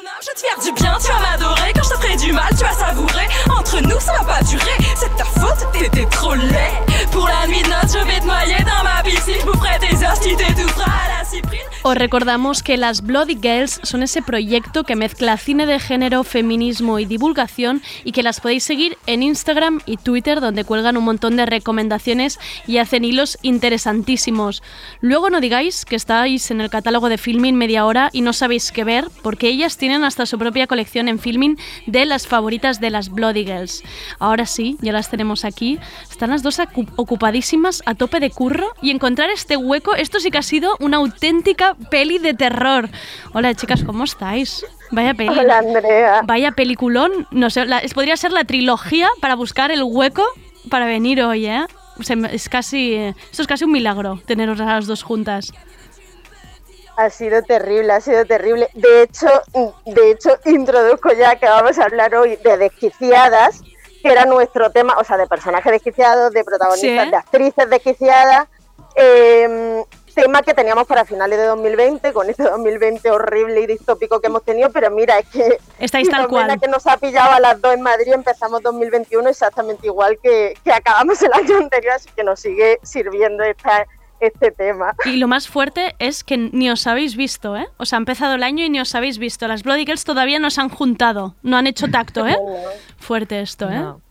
Pour 7.12 7.28
la 7.28 7.46
nuit 7.48 7.62
de 7.62 7.70
je 7.88 8.04
vais 8.06 8.20
te 8.20 8.26
noyer 8.26 8.64
dans 8.64 8.84
ma 8.84 9.04
piscine. 9.04 9.36
Je 9.40 9.46
vous 9.46 9.54
ferai 9.54 9.78
des 9.80 10.04
hosties, 10.04 10.36
t'étoufferas 10.36 10.86
à 10.86 11.20
la 11.20 11.26
cyprine. 11.26 11.73
Os 11.86 11.98
recordamos 11.98 12.64
que 12.64 12.78
las 12.78 13.02
Bloody 13.02 13.38
Girls 13.42 13.82
son 13.84 14.04
ese 14.04 14.22
proyecto 14.22 14.86
que 14.86 14.96
mezcla 14.96 15.36
cine 15.36 15.66
de 15.66 15.80
género, 15.80 16.24
feminismo 16.24 16.98
y 16.98 17.04
divulgación 17.04 17.82
y 18.06 18.14
que 18.14 18.24
las 18.24 18.40
podéis 18.40 18.64
seguir 18.64 18.98
en 19.06 19.22
Instagram 19.22 19.82
y 19.86 19.98
Twitter 19.98 20.40
donde 20.40 20.64
cuelgan 20.64 20.96
un 20.96 21.04
montón 21.04 21.36
de 21.36 21.46
recomendaciones 21.46 22.40
y 22.68 22.78
hacen 22.78 23.04
hilos 23.04 23.38
interesantísimos. 23.42 24.64
Luego 25.02 25.30
no 25.30 25.42
digáis 25.42 25.84
que 25.84 25.98
estáis 25.98 26.52
en 26.52 26.62
el 26.62 26.70
catálogo 26.70 27.10
de 27.10 27.18
Filmin 27.18 27.58
media 27.58 27.86
hora 27.86 28.10
y 28.14 28.22
no 28.22 28.32
sabéis 28.32 28.72
qué 28.72 28.86
ver 28.86 29.10
porque 29.22 29.50
ellas 29.50 29.76
tienen 29.76 30.06
hasta 30.06 30.26
su 30.26 30.38
propia 30.40 30.68
colección 30.68 31.10
en 31.10 31.20
Filmin 31.20 31.58
de 31.86 32.06
las 32.06 32.28
favoritas 32.28 32.80
de 32.80 32.92
las 32.92 33.10
Bloody 33.10 33.44
Girls. 33.44 33.84
Ahora 34.20 34.46
sí, 34.46 34.78
ya 34.80 34.94
las 34.94 35.10
tenemos 35.10 35.44
aquí. 35.44 35.80
Están 36.10 36.30
las 36.30 36.44
dos 36.44 36.62
ocupadísimas 36.96 37.84
a 37.86 37.94
tope 37.94 38.22
de 38.22 38.30
curro 38.30 38.70
y 38.82 38.92
encontrar 38.92 39.30
este 39.30 39.58
hueco, 39.58 39.96
esto 39.96 40.22
sí 40.22 40.32
que 40.32 40.38
ha 40.38 40.44
sido 40.44 40.78
una 40.80 40.96
auténtica 40.96 41.73
peli 41.90 42.18
de 42.20 42.34
terror. 42.34 42.90
Hola 43.34 43.54
chicas, 43.54 43.84
¿cómo 43.84 44.04
estáis? 44.04 44.66
Vaya 44.92 45.14
peli. 45.14 45.30
Hola, 45.38 45.58
Andrea. 45.60 46.22
Vaya 46.26 46.52
peliculón. 46.52 47.28
No 47.32 47.50
sé, 47.50 47.66
la- 47.66 47.80
es- 47.80 47.94
podría 47.94 48.16
ser 48.18 48.32
la 48.32 48.44
trilogía 48.44 49.10
para 49.22 49.36
buscar 49.36 49.72
el 49.72 49.84
hueco 49.84 50.24
para 50.70 50.86
venir 50.86 51.22
hoy, 51.24 51.46
¿eh? 51.48 51.66
O 52.00 52.04
sea, 52.04 52.16
es 52.32 52.50
casi, 52.50 52.96
esto 52.96 53.42
es 53.42 53.48
casi 53.48 53.66
un 53.66 53.72
milagro 53.72 54.20
teneros 54.26 54.60
a 54.62 54.66
las 54.66 54.88
dos 54.88 55.04
juntas. 55.04 55.52
Ha 56.96 57.10
sido 57.10 57.42
terrible, 57.42 57.92
ha 57.94 58.02
sido 58.02 58.24
terrible. 58.26 58.70
De 58.74 59.02
hecho, 59.04 59.28
de 59.86 60.12
hecho, 60.12 60.38
introduzco 60.46 61.12
ya 61.14 61.36
que 61.38 61.48
vamos 61.48 61.78
a 61.80 61.86
hablar 61.86 62.14
hoy 62.16 62.36
de 62.44 62.58
desquiciadas, 62.58 63.62
que 64.04 64.12
era 64.12 64.26
nuestro 64.26 64.70
tema, 64.72 64.96
o 65.00 65.04
sea, 65.04 65.18
de 65.18 65.26
personajes 65.26 65.72
desquiciados, 65.72 66.32
de 66.34 66.44
protagonistas, 66.44 67.06
Sí. 67.06 67.10
de 67.12 67.18
actrices 67.18 67.70
desquiciadas. 67.70 68.48
eh, 68.96 69.84
tema 70.14 70.42
que 70.42 70.54
teníamos 70.54 70.88
para 70.88 71.06
finales 71.06 71.38
de 71.38 71.46
2020, 71.46 72.14
con 72.14 72.30
este 72.30 72.44
2020 72.44 73.10
horrible 73.12 73.62
y 73.62 73.68
distópico 73.68 74.20
que 74.20 74.28
hemos 74.28 74.44
tenido, 74.44 74.70
pero 74.72 74.90
mira, 74.92 75.20
es 75.20 75.28
que 75.28 75.58
Estáis 75.80 76.10
tal 76.10 76.28
cual. 76.28 76.60
que 76.60 76.68
nos 76.68 76.86
ha 76.88 76.98
pillado 76.98 77.32
a 77.32 77.40
las 77.40 77.60
dos 77.62 77.74
en 77.74 77.82
Madrid, 77.82 78.14
empezamos 78.14 78.62
2021 78.62 79.30
exactamente 79.30 79.88
igual 79.88 80.18
que, 80.22 80.56
que 80.64 80.72
acabamos 80.72 81.22
el 81.22 81.34
año 81.34 81.58
anterior, 81.58 81.94
así 81.94 82.10
que 82.16 82.24
nos 82.24 82.40
sigue 82.40 82.80
sirviendo 82.84 83.44
esta, 83.44 83.86
este 84.20 84.52
tema. 84.52 84.96
Y 85.06 85.18
lo 85.18 85.28
más 85.28 85.48
fuerte 85.48 85.96
es 86.00 86.24
que 86.24 86.38
ni 86.38 86.70
os 86.70 86.88
habéis 86.88 87.16
visto, 87.16 87.58
¿eh? 87.58 87.68
O 87.78 87.86
sea, 87.86 87.98
ha 87.98 88.02
empezado 88.02 88.36
el 88.36 88.44
año 88.44 88.64
y 88.64 88.70
ni 88.70 88.80
os 88.80 88.96
habéis 88.96 89.18
visto. 89.18 89.48
Las 89.48 89.64
Bloody 89.64 89.86
Girls 89.86 90.04
todavía 90.04 90.40
no 90.40 90.50
se 90.50 90.62
han 90.62 90.70
juntado, 90.70 91.36
no 91.44 91.58
han 91.58 91.68
hecho 91.68 91.88
tacto, 91.90 92.28
¿eh? 92.28 92.38
Fuerte 92.98 93.42
esto, 93.42 93.70
¿eh? 93.70 93.80
No. 93.80 94.02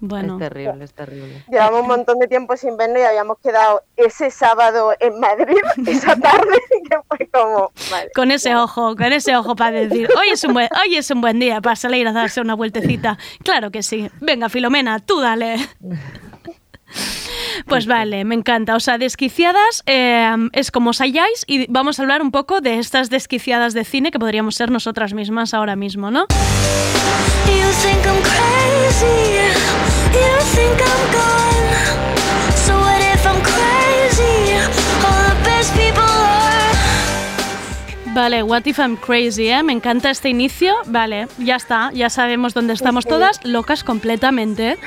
Bueno. 0.00 0.34
Es 0.34 0.38
terrible, 0.38 0.84
es 0.84 0.94
terrible. 0.94 1.44
Llevamos 1.50 1.82
un 1.82 1.88
montón 1.88 2.18
de 2.18 2.26
tiempo 2.26 2.56
sin 2.56 2.76
vernos 2.76 2.98
y 3.00 3.02
habíamos 3.02 3.38
quedado 3.38 3.82
ese 3.96 4.30
sábado 4.30 4.92
en 4.98 5.20
Madrid, 5.20 5.58
esa 5.86 6.16
tarde, 6.16 6.58
que 6.88 6.96
fue 7.06 7.28
como... 7.28 7.70
Vale. 7.90 8.10
Con 8.14 8.30
ese 8.30 8.56
ojo, 8.56 8.96
con 8.96 9.12
ese 9.12 9.36
ojo 9.36 9.54
para 9.54 9.72
decir, 9.72 10.08
hoy 10.18 10.30
es 10.30 10.42
un 10.44 10.54
buen, 10.54 10.68
hoy 10.84 10.96
es 10.96 11.10
un 11.10 11.20
buen 11.20 11.38
día 11.38 11.60
para 11.60 11.76
salir 11.76 12.08
a 12.08 12.12
darse 12.12 12.40
una 12.40 12.54
vueltecita. 12.54 13.18
Claro 13.44 13.70
que 13.70 13.82
sí. 13.82 14.10
Venga, 14.20 14.48
Filomena, 14.48 14.98
tú 15.00 15.20
dale. 15.20 15.56
Pues 17.66 17.86
vale, 17.86 18.24
me 18.24 18.34
encanta. 18.34 18.74
O 18.74 18.80
sea, 18.80 18.98
desquiciadas 18.98 19.82
eh, 19.86 20.34
es 20.52 20.70
como 20.70 20.90
os 20.90 21.00
halláis 21.00 21.44
y 21.46 21.66
vamos 21.68 21.98
a 21.98 22.02
hablar 22.02 22.22
un 22.22 22.30
poco 22.30 22.60
de 22.60 22.78
estas 22.78 23.10
desquiciadas 23.10 23.74
de 23.74 23.84
cine 23.84 24.10
que 24.10 24.18
podríamos 24.18 24.56
ser 24.56 24.70
nosotras 24.70 25.14
mismas 25.14 25.54
ahora 25.54 25.76
mismo, 25.76 26.10
¿no? 26.10 26.26
You 27.46 27.70
think 27.82 28.04
I'm 28.06 28.22
crazy. 28.22 29.89
You 30.12 30.32
think 30.54 30.78
I'm 30.80 31.02
gone. 31.12 31.68
So 32.56 32.72
what 32.78 33.00
if 33.14 33.24
I'm 33.26 33.40
crazy? 33.42 34.54
All 35.06 35.22
the 35.28 35.36
best 35.44 35.72
people 35.74 36.02
are. 36.02 36.70
Vale, 38.14 38.42
What 38.42 38.66
If 38.66 38.78
I'm 38.78 38.96
Crazy, 38.96 39.48
¿eh? 39.48 39.62
Me 39.62 39.72
encanta 39.72 40.10
este 40.10 40.28
inicio. 40.28 40.74
Vale, 40.86 41.28
ya 41.38 41.56
está, 41.56 41.90
ya 41.92 42.10
sabemos 42.10 42.54
dónde 42.54 42.74
estamos 42.74 43.06
todas, 43.06 43.44
locas 43.44 43.84
completamente. 43.84 44.78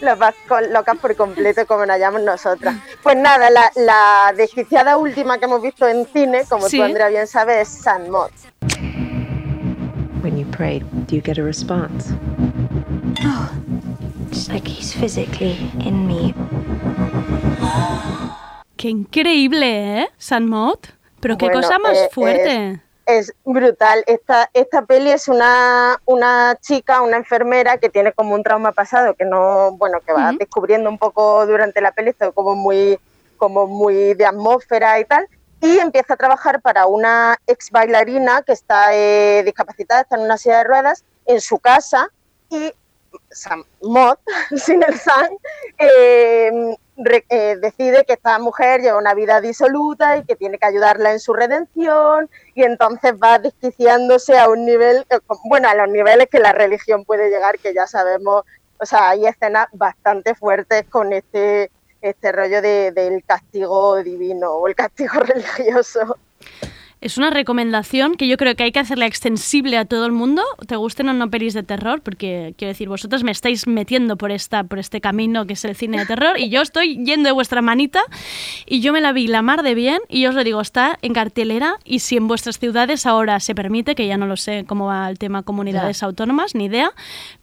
Locas, 0.00 0.34
con- 0.48 0.72
locas 0.72 0.96
por 0.98 1.16
completo, 1.16 1.66
como 1.66 1.86
nos 1.86 1.98
llamamos 1.98 2.22
nosotras. 2.26 2.76
Pues 3.02 3.16
nada, 3.16 3.50
la, 3.50 3.70
la 3.76 4.32
desquiciada 4.36 4.96
última 4.96 5.38
que 5.38 5.46
hemos 5.46 5.60
visto 5.62 5.88
en 5.88 6.06
cine, 6.06 6.42
como 6.48 6.68
Sí. 6.68 6.76
tú, 6.76 6.82
Andrea, 6.84 7.08
bien 7.08 7.26
sabes, 7.26 7.68
es 7.68 7.82
San 7.82 8.10
Mod. 8.10 8.30
When 10.22 10.38
you 10.38 10.46
pray, 10.50 10.80
do 11.08 11.16
you 11.16 11.22
get 11.22 11.38
a 11.38 11.42
response? 11.42 12.12
Oh, 13.24 13.48
it's 14.34 14.48
like 14.48 14.66
he's 14.66 14.92
physically 14.92 15.56
in 15.80 16.06
me. 16.06 16.34
Qué 18.76 18.88
increíble, 18.88 20.00
¿eh? 20.00 20.08
San 20.18 20.48
Mot. 20.48 20.88
Pero 21.20 21.38
qué 21.38 21.46
Bueno, 21.46 21.60
cosa 21.60 21.78
más 21.78 21.96
eh, 21.96 22.08
fuerte. 22.12 22.82
Es 23.06 23.32
brutal. 23.44 24.02
Esta, 24.06 24.50
esta 24.52 24.84
peli 24.84 25.10
es 25.10 25.28
una, 25.28 26.00
una 26.04 26.58
chica, 26.60 27.00
una 27.02 27.16
enfermera 27.16 27.78
que 27.78 27.88
tiene 27.88 28.12
como 28.12 28.34
un 28.34 28.42
trauma 28.42 28.72
pasado 28.72 29.14
que 29.14 29.24
no, 29.24 29.76
bueno, 29.76 30.00
que 30.00 30.12
va 30.12 30.32
descubriendo 30.32 30.90
un 30.90 30.98
poco 30.98 31.46
durante 31.46 31.80
la 31.80 31.92
peli, 31.92 32.10
esto 32.10 32.32
como 32.32 32.56
muy, 32.56 32.98
como 33.36 33.66
muy 33.66 34.14
de 34.14 34.26
atmósfera 34.26 34.98
y 34.98 35.04
tal. 35.04 35.28
Y 35.60 35.78
empieza 35.78 36.14
a 36.14 36.16
trabajar 36.16 36.60
para 36.60 36.86
una 36.86 37.38
ex 37.46 37.70
bailarina 37.70 38.42
que 38.42 38.52
está 38.52 38.94
eh, 38.94 39.42
discapacitada, 39.44 40.02
está 40.02 40.16
en 40.16 40.22
una 40.22 40.36
silla 40.36 40.58
de 40.58 40.64
ruedas, 40.64 41.04
en 41.26 41.40
su 41.40 41.58
casa. 41.58 42.10
Y 42.50 42.72
Sam 43.30 43.64
Mod, 43.82 44.16
sin 44.56 44.82
el 44.82 44.94
eh, 45.78 46.76
re- 46.96 47.24
eh, 47.28 47.56
decide 47.60 48.04
que 48.04 48.14
esta 48.14 48.38
mujer 48.38 48.80
lleva 48.80 48.98
una 48.98 49.14
vida 49.14 49.40
disoluta 49.40 50.16
y 50.18 50.24
que 50.24 50.36
tiene 50.36 50.58
que 50.58 50.66
ayudarla 50.66 51.12
en 51.12 51.20
su 51.20 51.32
redención 51.34 52.28
y 52.54 52.62
entonces 52.64 53.12
va 53.22 53.38
desquiciándose 53.38 54.38
a 54.38 54.48
un 54.48 54.64
nivel, 54.64 55.06
bueno, 55.44 55.68
a 55.68 55.74
los 55.74 55.88
niveles 55.88 56.28
que 56.30 56.38
la 56.38 56.52
religión 56.52 57.04
puede 57.04 57.30
llegar, 57.30 57.58
que 57.58 57.74
ya 57.74 57.86
sabemos, 57.86 58.44
o 58.78 58.86
sea, 58.86 59.10
hay 59.10 59.26
escenas 59.26 59.66
bastante 59.72 60.34
fuertes 60.34 60.84
con 60.88 61.12
este, 61.12 61.70
este 62.00 62.32
rollo 62.32 62.62
de- 62.62 62.92
del 62.92 63.24
castigo 63.24 64.02
divino 64.02 64.52
o 64.52 64.68
el 64.68 64.74
castigo 64.74 65.14
religioso. 65.20 66.16
Es 67.04 67.18
una 67.18 67.28
recomendación 67.28 68.14
que 68.14 68.26
yo 68.26 68.38
creo 68.38 68.56
que 68.56 68.62
hay 68.62 68.72
que 68.72 68.78
hacerla 68.78 69.04
extensible 69.04 69.76
a 69.76 69.84
todo 69.84 70.06
el 70.06 70.12
mundo, 70.12 70.42
te 70.66 70.74
gusten 70.76 71.10
o 71.10 71.12
no 71.12 71.28
pelis 71.28 71.52
de 71.52 71.62
terror, 71.62 72.00
porque 72.00 72.54
quiero 72.56 72.70
decir, 72.70 72.88
vosotros 72.88 73.22
me 73.24 73.30
estáis 73.30 73.66
metiendo 73.66 74.16
por 74.16 74.32
esta 74.32 74.64
por 74.64 74.78
este 74.78 75.02
camino 75.02 75.46
que 75.46 75.52
es 75.52 75.62
el 75.66 75.76
cine 75.76 75.98
de 75.98 76.06
terror 76.06 76.38
y 76.38 76.48
yo 76.48 76.62
estoy 76.62 77.04
yendo 77.04 77.26
de 77.28 77.32
vuestra 77.32 77.60
manita 77.60 78.00
y 78.64 78.80
yo 78.80 78.94
me 78.94 79.02
la 79.02 79.12
vi 79.12 79.26
la 79.26 79.42
mar 79.42 79.62
de 79.62 79.74
bien 79.74 80.00
y 80.08 80.22
yo 80.22 80.30
os 80.30 80.34
lo 80.34 80.44
digo, 80.44 80.62
está 80.62 80.98
en 81.02 81.12
cartelera 81.12 81.76
y 81.84 81.98
si 81.98 82.16
en 82.16 82.26
vuestras 82.26 82.58
ciudades 82.58 83.04
ahora 83.04 83.38
se 83.38 83.54
permite, 83.54 83.94
que 83.94 84.06
ya 84.06 84.16
no 84.16 84.26
lo 84.26 84.38
sé 84.38 84.64
cómo 84.66 84.86
va 84.86 85.10
el 85.10 85.18
tema 85.18 85.42
comunidades 85.42 86.02
autónomas, 86.02 86.54
ni 86.54 86.64
idea, 86.64 86.90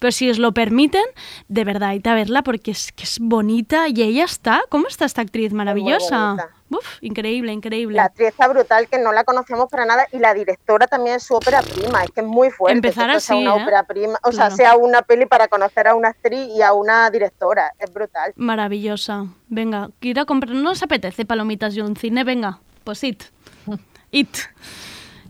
pero 0.00 0.10
si 0.10 0.28
os 0.28 0.40
lo 0.40 0.50
permiten, 0.50 1.04
de 1.46 1.62
verdad, 1.62 1.92
id 1.92 2.04
a 2.08 2.14
verla 2.14 2.42
porque 2.42 2.72
es 2.72 2.90
que 2.90 3.04
es 3.04 3.20
bonita 3.20 3.88
y 3.88 4.02
ella 4.02 4.24
está, 4.24 4.62
¿cómo 4.68 4.88
está 4.88 5.04
esta 5.04 5.22
actriz 5.22 5.52
maravillosa? 5.52 6.50
Uf, 6.78 6.98
increíble, 7.02 7.52
increíble. 7.52 7.96
La 7.96 8.04
actriz 8.04 8.28
está 8.28 8.48
brutal, 8.48 8.88
que 8.88 8.98
no 8.98 9.12
la 9.12 9.24
conocíamos 9.24 9.68
para 9.70 9.84
nada, 9.84 10.06
y 10.12 10.18
la 10.18 10.34
directora 10.34 10.86
también 10.86 11.16
es 11.16 11.22
su 11.22 11.34
ópera 11.34 11.62
prima, 11.62 12.04
es 12.04 12.10
que 12.10 12.20
es 12.20 12.26
muy 12.26 12.50
fuerte. 12.50 12.76
Empezar 12.76 13.10
que 13.10 13.16
esto 13.16 13.26
sea 13.28 13.36
así, 13.36 13.46
una 13.46 13.56
¿eh? 13.56 13.62
ópera 13.62 13.82
prima, 13.84 14.18
o 14.22 14.32
sea, 14.32 14.46
Claro. 14.48 14.56
sea 14.56 14.76
una 14.76 15.02
peli 15.02 15.26
para 15.26 15.48
conocer 15.48 15.88
a 15.88 15.94
una 15.94 16.08
actriz 16.08 16.48
y 16.48 16.62
a 16.62 16.72
una 16.72 17.10
directora, 17.10 17.72
es 17.78 17.92
brutal. 17.92 18.32
Maravillosa. 18.36 19.26
Venga, 19.48 19.90
quiero 20.00 20.20
ir 20.20 20.22
a 20.22 20.24
comprar. 20.24 20.54
¿No 20.54 20.70
os 20.70 20.82
apetece 20.82 21.24
palomitas 21.24 21.74
y 21.76 21.80
un 21.80 21.96
cine? 21.96 22.24
Venga, 22.24 22.58
pues 22.84 23.02
it. 23.04 23.22
It. 24.10 24.36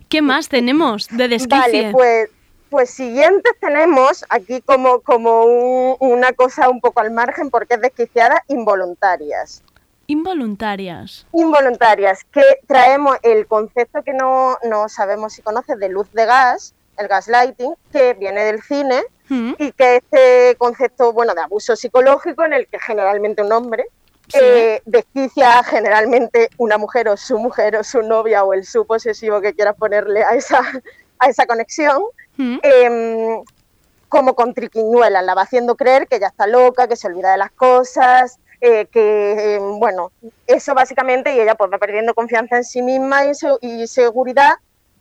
¿Qué 0.09 0.22
más 0.22 0.49
tenemos 0.49 1.07
de 1.09 1.28
desquicie? 1.28 1.82
Vale, 1.82 1.93
pues, 1.93 2.30
pues 2.68 2.90
siguientes 2.90 3.53
tenemos 3.61 4.24
aquí 4.28 4.61
como, 4.62 5.01
como 5.01 5.45
un- 5.45 5.97
una 6.01 6.32
cosa 6.32 6.68
un 6.68 6.80
poco 6.80 7.01
al 7.01 7.11
margen, 7.11 7.51
porque 7.51 7.74
es 7.74 7.80
desquiciada, 7.80 8.43
involuntarias. 8.49 9.62
Involuntarias. 10.07 11.27
Involuntarias, 11.33 12.25
que 12.33 12.43
traemos 12.67 13.17
el 13.23 13.47
concepto 13.47 14.03
que 14.03 14.13
no, 14.13 14.59
no 14.69 14.89
sabemos 14.89 15.33
si 15.35 15.43
conoces 15.43 15.79
de 15.79 15.89
luz 15.89 16.11
de 16.13 16.27
gas, 16.27 16.75
el 16.99 17.09
gaslighting, 17.09 17.75
que 17.93 18.15
viene 18.15 18.45
del 18.45 18.63
cine, 18.63 19.03
Mm. 19.29 19.55
y 19.59 19.73
que 19.73 19.97
este 19.97 20.57
concepto, 20.59 21.13
bueno, 21.13 21.33
de 21.35 21.41
abuso 21.41 21.75
psicológico 21.77 22.45
en 22.45 22.53
el 22.53 22.67
que 22.67 22.79
generalmente 22.79 23.41
un 23.41 23.53
hombre 23.53 23.87
Sí. 24.29 24.39
eh, 24.43 24.83
desquicia 24.85 25.63
generalmente 25.63 26.51
una 26.59 26.77
mujer 26.77 27.09
o 27.09 27.17
su 27.17 27.39
mujer 27.39 27.77
o 27.77 27.85
su 27.85 28.03
novia 28.03 28.45
o 28.45 28.53
el 28.53 28.65
su 28.67 28.85
posesivo 28.87 29.41
que 29.41 29.55
quieras 29.55 29.77
ponerle 29.77 30.23
a 30.25 30.31
esa, 30.35 30.61
a 31.19 31.29
esa 31.29 31.47
conexión, 31.47 32.03
Mm. 32.37 32.59
em, 32.63 33.43
como 34.09 34.35
con 34.35 34.53
triquiñuelas, 34.53 35.25
la 35.25 35.35
va 35.35 35.43
haciendo 35.43 35.77
creer 35.77 36.09
que 36.09 36.19
ya 36.21 36.27
está 36.27 36.47
loca, 36.47 36.87
que 36.89 36.97
se 36.97 37.07
olvida 37.07 37.31
de 37.33 37.39
las 37.39 37.53
cosas, 37.53 38.39
eh, 38.65 38.87
que, 38.87 39.57
em, 39.57 39.81
bueno, 39.81 40.13
eso 40.47 40.73
básicamente, 40.73 41.35
y 41.35 41.41
ella 41.41 41.57
pues 41.57 41.69
va 41.73 41.79
perdiendo 41.79 42.15
confianza 42.15 42.57
en 42.57 42.65
sí 42.65 42.81
misma 42.81 43.25
y, 43.27 43.35
se- 43.35 43.59
y 43.61 43.87
seguridad 43.89 44.53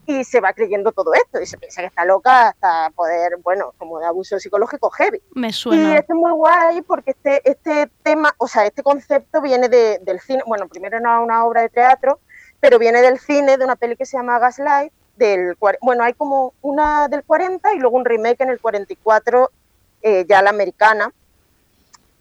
y 0.07 0.23
se 0.23 0.39
va 0.41 0.51
creyendo 0.51 0.91
todo 0.91 1.13
esto 1.13 1.39
y 1.39 1.45
se 1.45 1.59
piensa 1.59 1.81
que 1.81 1.87
está 1.87 2.03
loca 2.03 2.49
hasta 2.49 2.89
poder, 2.95 3.37
bueno, 3.43 3.71
como 3.77 3.99
de 3.99 4.07
abuso 4.07 4.39
psicológico 4.39 4.89
heavy. 4.89 5.21
Me 5.35 5.49
Y 5.49 5.53
suena. 5.53 5.95
este 5.95 6.11
es 6.11 6.17
muy 6.17 6.31
guay 6.31 6.81
porque 6.81 7.11
este, 7.11 7.47
este 7.47 7.87
tema, 8.01 8.33
o 8.39 8.47
sea, 8.47 8.65
este 8.65 8.81
concepto 8.81 9.41
viene 9.41 9.69
de- 9.69 9.99
del 10.01 10.19
cine, 10.19 10.41
bueno, 10.47 10.67
primero 10.67 10.97
era 10.97 11.19
una 11.19 11.45
obra 11.45 11.61
de 11.61 11.69
teatro, 11.69 12.19
pero 12.59 12.79
viene 12.79 12.99
del 13.03 13.19
cine, 13.19 13.57
de 13.57 13.63
una 13.63 13.75
peli 13.75 13.95
que 13.95 14.07
se 14.07 14.17
llama 14.17 14.39
Gaslight, 14.39 14.91
del, 15.17 15.55
bueno, 15.81 16.03
hay 16.03 16.13
como 16.13 16.55
una 16.63 17.07
del 17.07 17.23
40 17.23 17.75
y 17.75 17.77
luego 17.77 17.95
un 17.95 18.05
remake 18.05 18.41
en 18.41 18.49
el 18.49 18.59
44, 18.59 19.51
eh, 20.01 20.25
ya 20.27 20.41
la 20.41 20.49
americana, 20.49 21.13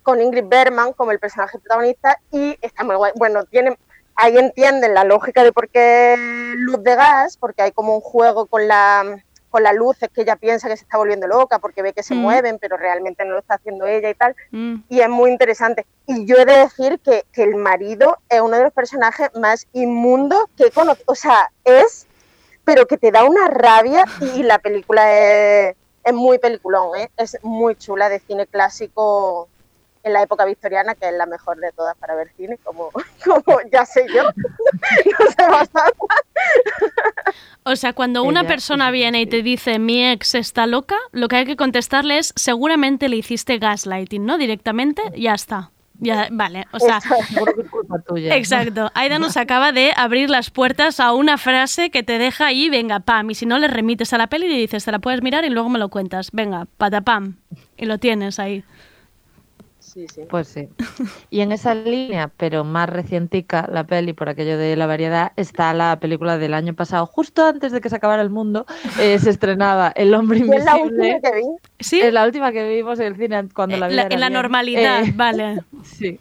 con 0.03 0.21
Ingrid 0.21 0.45
Bergman 0.47 0.93
como 0.93 1.11
el 1.13 1.19
personaje 1.19 1.59
protagonista 1.59 2.19
y 2.31 2.57
está 2.61 2.85
muy 2.85 2.97
guay. 2.97 3.13
Bueno, 3.17 3.45
tienen, 3.45 3.77
ahí 4.15 4.37
entienden 4.39 4.95
la 4.95 5.05
lógica 5.05 5.43
de 5.45 5.53
por 5.53 5.69
qué 5.69 6.17
luz 6.57 6.83
de 6.83 6.95
gas, 6.95 7.37
porque 7.37 7.63
hay 7.63 7.73
como 7.73 7.95
un 7.95 8.01
juego 8.01 8.47
con 8.47 8.67
la 8.69 9.23
con 9.51 9.65
las 9.65 9.75
luces 9.75 10.09
que 10.15 10.21
ella 10.23 10.37
piensa 10.37 10.69
que 10.69 10.77
se 10.77 10.85
está 10.85 10.97
volviendo 10.97 11.27
loca 11.27 11.59
porque 11.59 11.83
ve 11.83 11.93
que 11.93 12.05
se 12.05 12.15
Mm. 12.15 12.19
mueven, 12.19 12.59
pero 12.61 12.77
realmente 12.77 13.25
no 13.25 13.33
lo 13.33 13.41
está 13.41 13.55
haciendo 13.55 13.85
ella 13.85 14.09
y 14.09 14.15
tal. 14.15 14.37
Mm. 14.53 14.77
Y 14.89 15.01
es 15.01 15.09
muy 15.09 15.29
interesante. 15.33 15.87
Y 16.07 16.25
yo 16.25 16.37
he 16.37 16.45
de 16.45 16.57
decir 16.59 17.01
que, 17.01 17.25
que 17.33 17.43
el 17.43 17.57
marido 17.57 18.19
es 18.29 18.41
uno 18.41 18.57
de 18.57 18.63
los 18.63 18.73
personajes 18.73 19.29
más 19.35 19.67
inmundos 19.73 20.45
que 20.57 20.67
he 20.67 20.71
conocido. 20.71 21.03
O 21.09 21.17
sea, 21.17 21.51
es, 21.65 22.07
pero 22.65 22.87
que 22.87 22.97
te 22.97 23.11
da 23.11 23.25
una 23.25 23.49
rabia 23.49 24.05
y 24.37 24.45
la 24.45 24.61
película 24.61 25.13
es, 25.19 25.75
es 26.05 26.15
muy 26.15 26.39
peliculón, 26.39 26.97
¿eh? 26.97 27.11
es 27.17 27.37
muy 27.43 27.75
chula 27.75 28.09
de 28.09 28.21
cine 28.21 28.47
clásico 28.47 29.49
en 30.03 30.13
la 30.13 30.23
época 30.23 30.45
victoriana, 30.45 30.95
que 30.95 31.09
es 31.09 31.15
la 31.15 31.27
mejor 31.27 31.59
de 31.59 31.73
todas 31.73 31.97
para 31.97 32.15
ver 32.15 32.31
cine, 32.37 32.59
como, 32.65 32.91
como 33.25 33.59
ya 33.71 33.85
sé 33.85 34.07
yo. 34.15 34.23
no 34.25 35.31
sé 35.31 35.51
bastante. 35.51 35.99
O 37.65 37.77
sea, 37.77 37.93
cuando 37.93 38.23
una 38.23 38.45
persona 38.45 38.91
viene 38.91 39.21
y 39.21 39.27
te 39.27 39.43
dice 39.43 39.79
mi 39.79 40.05
ex 40.11 40.35
está 40.35 40.67
loca, 40.67 40.97
lo 41.13 41.29
que 41.29 41.37
hay 41.37 41.45
que 41.45 41.57
contestarle 41.57 42.19
es 42.19 42.33
seguramente 42.37 43.09
le 43.09 43.17
hiciste 43.17 43.59
gaslighting, 43.59 44.25
¿no? 44.25 44.39
Directamente, 44.39 45.03
ya 45.15 45.35
está. 45.35 45.71
Ya, 46.03 46.29
vale, 46.31 46.67
o 46.73 46.81
sea. 46.81 46.99
Exacto. 48.35 48.91
Aida 48.95 49.19
nos 49.19 49.37
acaba 49.37 49.71
de 49.71 49.93
abrir 49.95 50.31
las 50.31 50.51
puertas 50.51 50.99
a 50.99 51.13
una 51.13 51.37
frase 51.37 51.91
que 51.91 52.03
te 52.03 52.19
deja 52.19 52.47
ahí, 52.47 52.71
venga, 52.71 53.01
pam, 53.01 53.31
y 53.31 53.35
si 53.35 53.45
no 53.45 53.59
le 53.59 53.69
remites 53.69 54.15
a 54.15 54.19
la 54.19 54.27
peli 54.29 54.47
y 54.47 54.49
le 54.49 54.57
dices, 54.57 54.85
te 54.87 54.93
la 54.93 54.99
puedes 54.99 55.23
mirar 55.23 55.45
y 55.45 55.51
luego 55.51 55.69
me 55.69 55.79
lo 55.79 55.91
cuentas, 55.91 56.31
venga, 56.33 56.67
patapam, 56.79 57.37
y 57.77 57.85
lo 57.85 57.99
tienes 57.99 58.39
ahí. 58.39 58.65
Sí, 59.93 60.07
sí. 60.07 60.21
Pues 60.31 60.47
sí. 60.47 60.69
Y 61.31 61.41
en 61.41 61.51
esa 61.51 61.75
línea, 61.75 62.31
pero 62.37 62.63
más 62.63 62.89
recientica, 62.89 63.69
la 63.73 63.85
peli, 63.85 64.13
por 64.13 64.29
aquello 64.29 64.57
de 64.57 64.77
la 64.77 64.87
variedad, 64.87 65.33
está 65.37 65.75
la 65.75 65.99
película 65.99 66.39
del 66.39 66.55
año 66.55 66.75
pasado, 66.75 67.07
justo 67.07 67.45
antes 67.45 67.73
de 67.73 67.81
que 67.81 67.89
se 67.89 67.97
acabara 67.97 68.23
el 68.23 68.31
mundo, 68.31 68.67
eh, 69.01 69.19
se 69.19 69.31
estrenaba 69.31 69.89
El 69.97 70.15
hombre 70.15 70.39
Y 70.39 70.43
es 70.43 70.65
la 70.65 70.77
última 70.77 71.07
invisible. 71.09 71.21
que 71.23 71.37
vi. 71.37 71.43
¿Sí? 71.81 72.01
Es 72.01 72.13
la 72.13 72.25
última 72.25 72.53
que 72.53 72.69
vimos 72.69 73.01
en 73.01 73.07
el 73.07 73.17
cine 73.17 73.49
cuando 73.53 73.77
la 73.79 73.89
Eh, 73.89 73.91
la- 73.91 74.03
era 74.03 74.15
en 74.15 74.21
la 74.21 74.29
bien. 74.29 74.41
normalidad, 74.41 75.05
Eh, 75.05 75.13
vale. 75.15 75.59
Sí. 75.83 76.21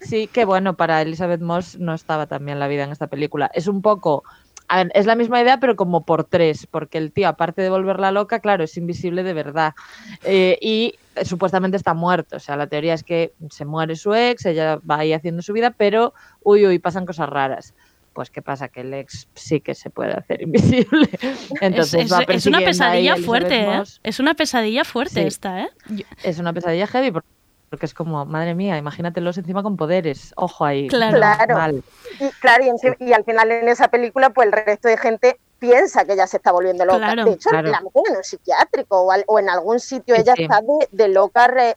Sí, 0.00 0.26
que 0.26 0.44
bueno, 0.46 0.74
para 0.74 1.00
Elizabeth 1.02 1.40
Moss 1.42 1.78
no 1.78 1.94
estaba 1.94 2.26
tan 2.26 2.44
bien 2.44 2.58
la 2.58 2.66
vida 2.66 2.84
en 2.84 2.92
esta 2.92 3.06
película. 3.08 3.50
Es 3.54 3.66
un 3.68 3.82
poco. 3.82 4.24
a 4.68 4.76
ver, 4.84 4.92
es 4.94 5.04
la 5.04 5.16
misma 5.16 5.38
idea, 5.42 5.60
pero 5.60 5.76
como 5.76 6.06
por 6.06 6.24
tres, 6.24 6.66
porque 6.70 6.96
el 6.96 7.12
tío, 7.12 7.28
aparte 7.28 7.60
de 7.60 7.68
volverla 7.68 8.10
loca, 8.10 8.40
claro, 8.40 8.64
es 8.64 8.74
invisible 8.78 9.22
de 9.22 9.34
verdad. 9.34 9.74
Eh, 10.24 10.56
y 10.62 10.94
supuestamente 11.24 11.76
está 11.76 11.94
muerto. 11.94 12.36
O 12.36 12.40
sea, 12.40 12.56
la 12.56 12.66
teoría 12.66 12.94
es 12.94 13.02
que 13.04 13.32
se 13.50 13.64
muere 13.64 13.96
su 13.96 14.14
ex, 14.14 14.46
ella 14.46 14.78
va 14.88 14.98
ahí 14.98 15.12
haciendo 15.12 15.42
su 15.42 15.52
vida, 15.52 15.70
pero 15.70 16.14
uy, 16.42 16.66
uy, 16.66 16.78
pasan 16.78 17.06
cosas 17.06 17.28
raras. 17.28 17.74
Pues 18.12 18.28
qué 18.28 18.42
pasa, 18.42 18.68
que 18.68 18.82
el 18.82 18.92
ex 18.92 19.26
sí 19.34 19.60
que 19.60 19.74
se 19.74 19.88
puede 19.88 20.12
hacer 20.12 20.42
invisible. 20.42 21.08
Entonces 21.60 22.04
es, 22.04 22.12
va 22.12 22.22
es- 22.28 22.46
una 22.46 22.58
pesadilla 22.60 23.16
fuerte, 23.16 23.60
¿eh? 23.62 23.82
Es 24.02 24.20
una 24.20 24.34
pesadilla 24.34 24.84
fuerte 24.84 25.20
Sí. 25.22 25.26
esta, 25.26 25.62
¿eh? 25.62 25.70
Es 26.22 26.38
una 26.38 26.52
pesadilla 26.52 26.86
heavy 26.86 27.10
por- 27.10 27.24
porque 27.70 27.86
es 27.86 27.94
como, 27.94 28.26
madre 28.26 28.54
mía, 28.54 28.76
imagínatelos 28.76 29.38
encima 29.38 29.62
con 29.62 29.78
poderes. 29.78 30.34
Ojo 30.36 30.66
ahí. 30.66 30.88
Claro. 30.88 31.16
Claro. 31.16 31.54
Mal. 31.54 31.82
Y, 32.20 32.28
claro, 32.40 32.64
y, 32.66 32.68
enci- 32.68 32.96
y 33.00 33.14
al 33.14 33.24
final 33.24 33.50
en 33.50 33.66
esa 33.70 33.88
película, 33.88 34.28
pues 34.28 34.46
el 34.48 34.52
resto 34.52 34.88
de 34.88 34.98
gente 34.98 35.40
piensa 35.62 36.04
que 36.04 36.14
ella 36.14 36.26
se 36.26 36.38
está 36.38 36.50
volviendo 36.50 36.84
loca. 36.84 36.98
Claro. 36.98 37.24
de 37.24 37.32
hecho, 37.34 37.48
Claro. 37.50 37.70
la 37.70 37.80
meten 37.80 38.02
en 38.10 38.16
un 38.16 38.24
psiquiátrico 38.24 39.00
o, 39.02 39.12
al- 39.12 39.24
o 39.28 39.38
en 39.38 39.48
algún 39.48 39.78
sitio 39.78 40.16
ella 40.16 40.34
sí. 40.36 40.42
está 40.42 40.60
de, 40.60 40.88
de 40.90 41.08
loca, 41.08 41.46
re- 41.46 41.76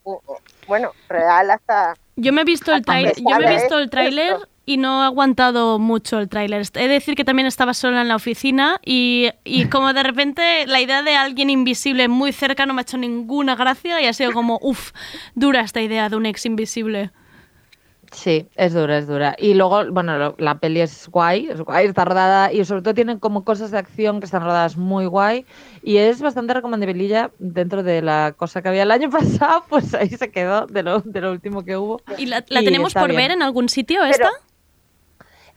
bueno, 0.68 0.92
real 1.08 1.52
hasta... 1.52 1.94
Yo 2.16 2.34
me 2.34 2.42
he 2.42 2.46
visto 2.46 2.74
el 2.74 2.84
tráiler, 2.84 3.14
yo 3.18 3.24
me 3.24 3.32
he 3.32 3.34
sale 3.44 3.56
visto 3.56 3.78
el 3.78 3.90
tráiler 3.92 4.34
esto. 4.34 4.48
y 4.66 4.78
no 4.78 5.04
he 5.04 5.06
aguantado 5.06 5.78
mucho 5.80 6.18
el 6.18 6.30
tráiler. 6.30 6.64
He 6.74 6.88
de 6.88 6.88
decir 6.88 7.14
que 7.16 7.24
también 7.26 7.46
estaba 7.46 7.74
sola 7.76 8.02
en 8.02 8.08
la 8.08 8.16
oficina 8.16 8.80
y, 8.84 9.30
y 9.44 9.66
como 9.70 9.94
de 9.94 10.02
repente 10.02 10.66
la 10.66 10.82
idea 10.82 11.04
de 11.04 11.16
alguien 11.16 11.50
invisible 11.52 12.08
muy 12.08 12.32
cerca 12.34 12.66
no 12.66 12.74
me 12.74 12.82
ha 12.82 12.84
hecho 12.84 12.98
ninguna 12.98 13.56
gracia 13.56 14.02
y 14.02 14.08
ha 14.08 14.14
sido 14.14 14.32
como, 14.32 14.58
uff, 14.64 14.92
dura 15.36 15.62
esta 15.62 15.82
idea 15.82 16.10
de 16.10 16.16
un 16.16 16.26
ex 16.26 16.46
invisible. 16.46 17.12
Sí, 18.16 18.48
es 18.56 18.74
dura, 18.74 18.98
es 18.98 19.08
dura. 19.08 19.36
Y 19.38 19.56
luego, 19.56 19.92
bueno, 19.92 20.18
lo- 20.18 20.36
la 20.38 20.58
peli 20.58 20.80
es 20.80 21.10
guay, 21.10 21.50
es 21.50 21.60
guay, 21.60 21.88
está 21.88 22.06
rodada 22.06 22.52
y 22.54 22.64
sobre 22.64 22.82
todo 22.82 22.94
tienen 22.94 23.20
como 23.20 23.44
cosas 23.44 23.72
de 23.72 23.78
acción 23.78 24.20
que 24.22 24.26
están 24.26 24.42
rodadas 24.42 24.78
muy 24.78 25.06
guay 25.06 25.46
y 25.84 25.98
es 25.98 26.22
bastante 26.22 26.54
recomendabililla 26.54 27.32
dentro 27.40 27.84
de 27.84 28.02
la 28.02 28.34
cosa 28.38 28.62
que 28.62 28.70
había 28.70 28.84
el 28.84 28.92
año 28.92 29.10
pasado, 29.50 29.66
pues 29.70 29.94
ahí 29.94 30.10
se 30.10 30.32
quedó 30.32 30.66
de 30.66 30.82
lo, 30.84 31.02
de 31.02 31.20
lo 31.22 31.32
último 31.32 31.66
que 31.66 31.76
hubo. 31.76 32.02
¿Y 32.18 32.28
la, 32.28 32.44
la 32.48 32.62
Y 32.62 32.66
tenemos 32.66 32.94
por 32.94 33.08
bien. 33.08 33.18
ver 33.18 33.32
en 33.32 33.42
algún 33.42 33.68
sitio 33.68 34.02
esta? 34.06 34.32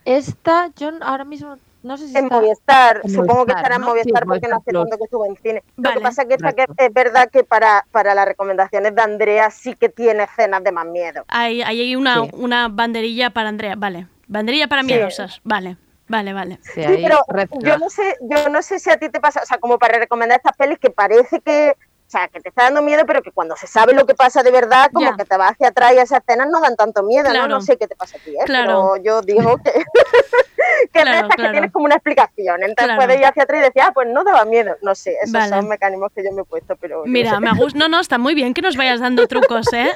Esta, 0.05 0.73
yo 0.77 0.91
ahora 1.03 1.25
mismo 1.25 1.57
no 1.83 1.97
sé 1.97 2.09
si 2.09 2.17
En 2.17 2.25
está 2.25 2.37
Movistar, 2.37 3.01
en 3.05 3.11
supongo 3.11 3.27
que 3.47 3.53
Movistar, 3.53 3.57
estará 3.57 3.75
en 3.77 3.81
¿no? 3.81 3.87
Movistar 3.89 4.23
Sí, 4.23 4.29
porque 4.29 4.49
no 4.49 4.57
hace 4.57 4.71
Plus. 4.71 4.83
tanto 4.83 4.99
que 4.99 5.05
estuvo 5.05 5.27
en 5.27 5.37
cine. 5.37 5.63
Lo 5.77 5.83
Vale. 5.85 5.97
que 5.97 6.01
pasa 6.03 6.23
es 6.23 6.29
que, 6.29 6.35
esta 6.35 6.53
que 6.53 6.67
es 6.77 6.93
verdad 6.93 7.29
que 7.31 7.45
para, 7.45 7.87
para 7.91 8.15
las 8.15 8.27
recomendaciones 8.27 8.95
de 8.95 9.03
Andrea 9.03 9.51
sí 9.51 9.75
que 9.75 9.89
tiene 9.89 10.25
escenas 10.25 10.63
de 10.65 10.73
más 10.73 10.87
miedo. 10.87 11.25
Hay, 11.29 11.63
ahí 11.63 11.81
hay 11.81 11.97
una, 11.97 12.25
Sí. 12.25 12.31
una 12.35 12.69
banderilla 12.69 13.31
para 13.31 13.49
Andrea, 13.49 13.75
vale. 13.77 14.07
Banderilla 14.27 14.69
para 14.69 14.83
Sí. 14.83 14.87
miedosas, 14.89 15.41
vale. 15.45 15.77
Vale, 16.11 16.33
vale. 16.33 16.59
Sí, 16.63 16.83
Sí, 16.83 17.01
pero 17.03 17.21
yo 17.61 17.77
no 17.77 17.91
sé, 17.91 18.17
yo 18.23 18.49
no 18.49 18.63
sé 18.63 18.79
si 18.79 18.89
a 18.89 18.97
ti 18.97 19.11
te 19.11 19.21
pasa, 19.21 19.41
o 19.43 19.47
sea, 19.47 19.59
como 19.59 19.79
para 19.79 19.99
recomendar 19.99 20.39
estas 20.39 20.57
pelis 20.57 20.79
que 20.79 20.89
parece 20.89 21.41
que, 21.41 21.77
o 22.09 22.11
sea, 22.11 22.27
que 22.29 22.41
te 22.41 22.49
está 22.49 22.63
dando 22.65 22.81
miedo, 22.81 23.05
pero 23.07 23.21
que 23.21 23.31
cuando 23.33 23.55
se 23.55 23.67
sabe 23.67 23.93
lo 23.93 24.07
que 24.07 24.15
pasa 24.15 24.43
de 24.43 24.51
verdad, 24.51 24.89
como 24.91 25.11
Ya. 25.11 25.15
que 25.15 25.27
te 25.27 25.37
vas 25.37 25.53
hacia 25.53 25.69
atrás 25.69 25.93
y 25.95 25.99
esas 25.99 26.23
escenas 26.27 26.49
no 26.51 26.59
dan 26.59 26.75
tanto 26.75 27.03
miedo, 27.03 27.25
¿no? 27.25 27.31
Claro. 27.33 27.49
No 27.49 27.61
sé 27.61 27.77
qué 27.77 27.87
te 27.87 27.95
pasa 27.97 28.17
a 28.17 28.21
ti, 28.25 28.31
¿eh? 28.31 28.39
Claro. 28.47 28.93
Pero 28.95 29.05
yo 29.05 29.21
digo 29.21 29.59
que, 29.59 29.71
que 30.93 31.03
Claro, 31.03 31.11
de 31.11 31.17
estas 31.17 31.37
claro. 31.37 31.51
que 31.51 31.53
tienes 31.53 31.71
como 31.73 31.85
una 31.85 31.97
explicación, 31.97 32.63
entonces 32.63 32.85
Claro. 32.87 32.97
puedes 33.03 33.21
ir 33.21 33.27
hacia 33.27 33.43
atrás 33.43 33.59
y 33.61 33.63
decir, 33.65 33.83
ah, 33.83 33.91
pues 33.93 34.09
no 34.09 34.25
daba 34.25 34.47
miedo, 34.47 34.75
no 34.81 34.95
sé, 34.95 35.17
esos 35.23 35.33
Vale. 35.33 35.49
son 35.51 35.69
mecanismos 35.69 36.11
que 36.15 36.25
yo 36.25 36.33
me 36.33 36.41
he 36.41 36.45
puesto, 36.47 36.77
pero... 36.77 37.01
no 37.05 37.13
Mira, 37.13 37.33
sé. 37.33 37.41
me 37.41 37.53
gusta. 37.53 37.79
No, 37.79 37.89
no, 37.89 38.01
está 38.01 38.17
muy 38.17 38.35
bien 38.35 38.55
que 38.55 38.63
nos 38.63 38.77
vayas 38.77 39.01
dando 39.01 39.27
trucos, 39.27 39.71
¿eh? 39.75 39.91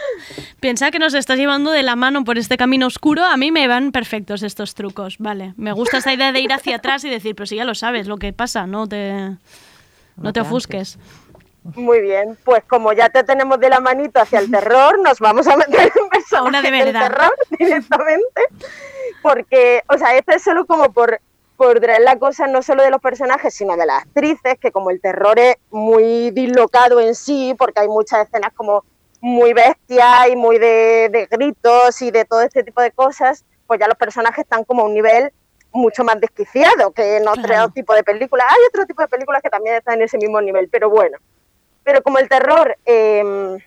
Piensa 0.60 0.90
que 0.90 0.98
nos 0.98 1.14
estás 1.14 1.38
llevando 1.38 1.70
de 1.70 1.82
la 1.82 1.96
mano 1.96 2.24
por 2.24 2.36
este 2.36 2.58
camino 2.58 2.86
oscuro. 2.88 3.24
A 3.24 3.38
mí 3.38 3.50
me 3.52 3.66
van 3.68 3.90
perfectos 3.90 4.42
estos 4.42 4.74
trucos, 4.74 5.16
vale. 5.18 5.54
Me 5.56 5.72
gusta 5.72 5.96
esa 5.96 6.12
idea 6.12 6.30
de 6.30 6.40
ir 6.40 6.52
hacia 6.52 6.76
atrás 6.76 7.04
y 7.04 7.08
decir, 7.10 7.34
pero 7.34 7.46
si 7.46 7.56
ya 7.56 7.64
lo 7.64 7.74
sabes 7.74 8.06
lo 8.06 8.18
que 8.18 8.34
pasa, 8.34 8.66
no 8.66 8.86
te, 8.86 9.30
no 10.16 10.32
te 10.34 10.40
ofusques. 10.40 10.98
Muy 11.76 12.00
bien, 12.00 12.36
pues 12.44 12.64
como 12.64 12.92
ya 12.92 13.08
te 13.08 13.22
tenemos 13.22 13.60
de 13.60 13.68
la 13.68 13.78
manito 13.80 14.20
hacia 14.20 14.40
el 14.40 14.50
terror, 14.50 14.98
nos 14.98 15.20
vamos 15.20 15.46
a 15.46 15.56
meter 15.56 15.92
en 15.94 16.08
personajes 16.08 16.48
Una 16.48 16.62
de 16.62 16.70
del 16.70 16.84
verdad. 16.92 17.08
terror 17.08 17.32
directamente, 17.58 18.42
porque, 19.22 19.82
o 19.88 19.96
sea, 19.98 20.16
esto 20.16 20.32
es 20.32 20.42
solo 20.42 20.66
como 20.66 20.92
por, 20.92 21.20
por 21.56 21.78
traer 21.80 22.02
la 22.02 22.18
cosa 22.18 22.46
no 22.48 22.62
solo 22.62 22.82
de 22.82 22.90
los 22.90 23.00
personajes, 23.00 23.54
sino 23.54 23.76
de 23.76 23.86
las 23.86 24.02
actrices, 24.02 24.58
que 24.60 24.72
como 24.72 24.90
el 24.90 25.00
terror 25.00 25.38
es 25.38 25.56
muy 25.70 26.30
dislocado 26.32 27.00
en 27.00 27.14
sí, 27.14 27.54
porque 27.56 27.80
hay 27.80 27.88
muchas 27.88 28.26
escenas 28.26 28.52
como 28.54 28.84
muy 29.20 29.52
bestias 29.52 30.28
y 30.32 30.36
muy 30.36 30.58
de, 30.58 31.08
de 31.12 31.26
gritos 31.30 32.02
y 32.02 32.10
de 32.10 32.24
todo 32.24 32.40
este 32.42 32.64
tipo 32.64 32.82
de 32.82 32.90
cosas, 32.90 33.44
pues 33.68 33.78
ya 33.78 33.86
los 33.86 33.96
personajes 33.96 34.40
están 34.44 34.64
como 34.64 34.82
a 34.82 34.86
un 34.86 34.94
nivel 34.94 35.32
mucho 35.70 36.02
más 36.04 36.20
desquiciado 36.20 36.90
que 36.90 37.16
en 37.18 37.28
otro 37.28 37.44
Claro. 37.44 37.68
tipo 37.70 37.94
de 37.94 38.02
películas. 38.02 38.46
Hay 38.50 38.58
otro 38.68 38.84
tipo 38.84 39.00
de 39.00 39.08
películas 39.08 39.40
que 39.40 39.48
también 39.48 39.76
están 39.76 39.94
en 39.94 40.02
ese 40.02 40.18
mismo 40.18 40.40
nivel, 40.40 40.68
pero 40.68 40.90
bueno. 40.90 41.16
Pero 41.84 42.02
como 42.02 42.18
el 42.18 42.28
terror, 42.28 42.76
eh, 42.84 43.58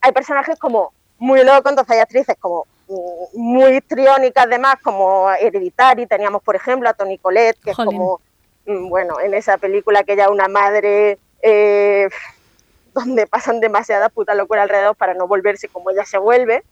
hay 0.00 0.12
personajes 0.12 0.58
como 0.58 0.92
muy 1.18 1.44
locos, 1.44 1.70
entonces 1.70 1.94
hay 1.94 2.00
actrices 2.00 2.36
como 2.38 2.66
mm, 2.88 3.38
muy 3.38 3.76
histriónicas 3.76 4.46
además, 4.46 4.76
como 4.82 5.30
Hereditary, 5.30 6.06
teníamos 6.06 6.42
por 6.42 6.56
ejemplo 6.56 6.88
a 6.88 6.94
Toni 6.94 7.18
Collette, 7.18 7.58
que 7.60 7.74
Jolín. 7.74 7.92
es 7.92 7.98
como, 7.98 8.20
mm, 8.66 8.88
bueno, 8.88 9.20
en 9.20 9.34
esa 9.34 9.58
película 9.58 10.04
que 10.04 10.14
ella 10.14 10.24
es 10.24 10.30
una 10.30 10.48
madre 10.48 11.18
eh, 11.42 12.08
donde 12.94 13.26
pasan 13.26 13.60
demasiadas 13.60 14.10
putas 14.12 14.36
locuras 14.36 14.62
alrededor 14.62 14.96
para 14.96 15.14
no 15.14 15.26
volverse 15.26 15.68
como 15.68 15.90
ella 15.90 16.04
se 16.04 16.18
vuelve. 16.18 16.64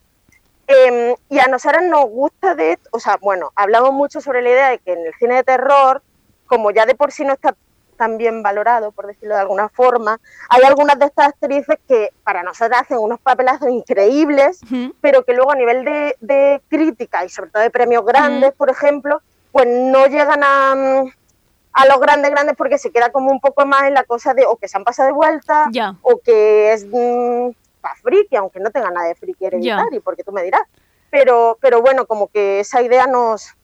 Eh, 0.69 1.15
y 1.29 1.39
a 1.39 1.47
nosotras 1.47 1.85
nos 1.85 2.07
gusta 2.07 2.57
de, 2.57 2.77
o 2.91 2.99
sea, 2.99 3.19
bueno, 3.19 3.53
hablamos 3.55 3.93
mucho 3.93 4.21
sobre 4.21 4.43
la 4.43 4.51
idea 4.51 4.71
de 4.71 4.79
que 4.79 4.93
en 4.93 5.07
el 5.07 5.15
cine 5.15 5.37
de 5.37 5.45
terror, 5.45 6.03
como 6.47 6.73
ya 6.73 6.87
de 6.87 6.97
por 6.97 7.13
sí 7.13 7.25
no 7.25 7.35
está 7.35 7.55
tan 7.97 8.19
bien 8.19 8.43
valorado, 8.43 8.93
por 8.93 9.07
decirlo 9.07 9.35
de 9.35 9.41
alguna 9.41 9.69
forma, 9.69 10.21
hay 10.49 10.63
algunas 10.63 10.99
de 10.99 11.07
estas 11.07 11.29
actrices 11.29 11.79
que 11.89 12.11
para 12.23 12.43
nosotras 12.43 12.83
hacen 12.83 12.99
unos 12.99 13.19
papelazos 13.21 13.69
increíbles, 13.71 14.61
pero 15.01 15.25
que 15.25 15.33
luego 15.35 15.51
a 15.51 15.57
nivel 15.57 15.85
de, 15.85 16.17
de 16.21 16.63
crítica 16.69 17.25
y 17.25 17.29
sobre 17.29 17.51
todo 17.51 17.63
de 17.63 17.71
premios 17.71 18.05
grandes, 18.05 18.53
por 18.55 18.71
ejemplo, 18.71 19.21
pues 19.53 19.67
no 19.69 20.07
llegan 20.07 20.43
a, 20.45 20.73
a 21.73 21.87
los 21.87 22.01
grandes 22.01 22.31
grandes 22.31 22.57
porque 22.57 22.79
se 22.79 22.91
queda 22.91 23.11
como 23.11 23.31
un 23.31 23.41
poco 23.41 23.65
más 23.67 23.85
en 23.85 23.95
la 23.95 24.05
cosa 24.05 24.35
de 24.35 24.47
o 24.47 24.57
que 24.57 24.69
se 24.69 24.77
han 24.77 24.85
pasado 24.85 25.09
de 25.09 25.15
vuelta 25.15 25.69
Ya. 25.73 25.95
o 26.03 26.19
que 26.19 26.73
es 26.73 26.87
mm, 26.87 27.51
pa' 27.81 27.95
friki, 28.03 28.37
aunque 28.37 28.61
no 28.61 28.71
tenga 28.71 28.91
nada 28.91 29.09
de 29.09 29.15
friki 29.15 29.47
hereditario, 29.47 30.01
porque 30.03 30.25
tú 30.25 30.33
me 30.33 30.43
dirás. 30.43 30.63
Pero, 31.11 31.57
pero 31.61 31.81
bueno, 31.83 32.07
como 32.07 32.29
que 32.29 32.61
esa 32.61 32.83
idea 32.83 33.07
nos, 33.07 33.55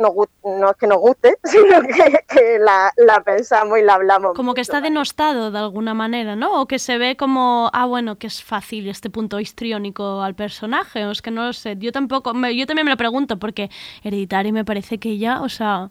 nos 0.00 0.12
no 0.44 0.70
es 0.70 0.76
que 0.76 0.86
nos 0.86 0.98
guste, 0.98 1.36
sino 1.44 1.80
que, 1.82 2.24
que 2.28 2.58
la, 2.58 2.90
la 2.96 3.20
pensamos 3.22 3.78
y 3.78 3.82
la 3.82 3.94
hablamos. 3.94 4.34
Como 4.34 4.54
que 4.54 4.60
está 4.62 4.80
denostado 4.80 5.50
de 5.50 5.58
alguna 5.58 5.94
manera, 5.94 6.34
¿no? 6.34 6.60
O 6.60 6.66
que 6.66 6.78
se 6.78 6.98
ve 6.98 7.16
como, 7.16 7.70
ah, 7.72 7.86
bueno, 7.86 8.16
que 8.16 8.26
es 8.26 8.42
fácil 8.42 8.88
este 8.88 9.10
punto 9.10 9.38
histriónico 9.38 10.22
al 10.22 10.34
personaje. 10.34 11.06
O 11.06 11.10
es 11.12 11.22
que 11.22 11.30
no 11.30 11.44
lo 11.46 11.52
sé. 11.52 11.76
Yo 11.78 11.92
tampoco, 11.92 12.34
me- 12.34 12.56
yo 12.56 12.66
también 12.66 12.86
me 12.86 12.90
lo 12.90 12.96
pregunto, 12.96 13.38
porque 13.38 13.70
Hereditary 14.02 14.50
me 14.52 14.64
parece 14.64 14.98
que 14.98 15.18
ya, 15.18 15.42
o 15.42 15.48
sea, 15.48 15.90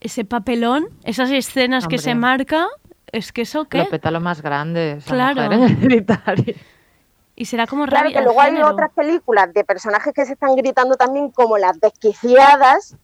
ese 0.00 0.24
papelón, 0.24 0.88
esas 1.04 1.30
escenas 1.30 1.86
que 1.86 1.98
se 1.98 2.14
marca, 2.14 2.66
es 3.12 3.32
que 3.32 3.42
eso 3.42 3.66
qué. 3.66 3.78
Lo 3.78 3.88
peta 3.88 4.10
lo 4.10 4.20
más 4.20 4.42
grande, 4.42 4.92
esa 4.98 5.14
Claro. 5.14 5.42
mujer 5.42 5.52
en 5.52 5.62
Hereditary. 5.84 6.56
Y 7.38 7.44
será 7.44 7.66
como 7.66 7.84
Claro 7.86 8.08
que 8.08 8.22
luego 8.22 8.40
hay 8.40 8.52
género. 8.52 8.68
otras 8.70 8.90
películas 8.92 9.52
de 9.52 9.62
personajes 9.62 10.14
que 10.14 10.24
se 10.24 10.32
están 10.32 10.56
gritando 10.56 10.96
también 10.96 11.30
como 11.30 11.58
las 11.58 11.78
desquiciadas, 11.78 12.96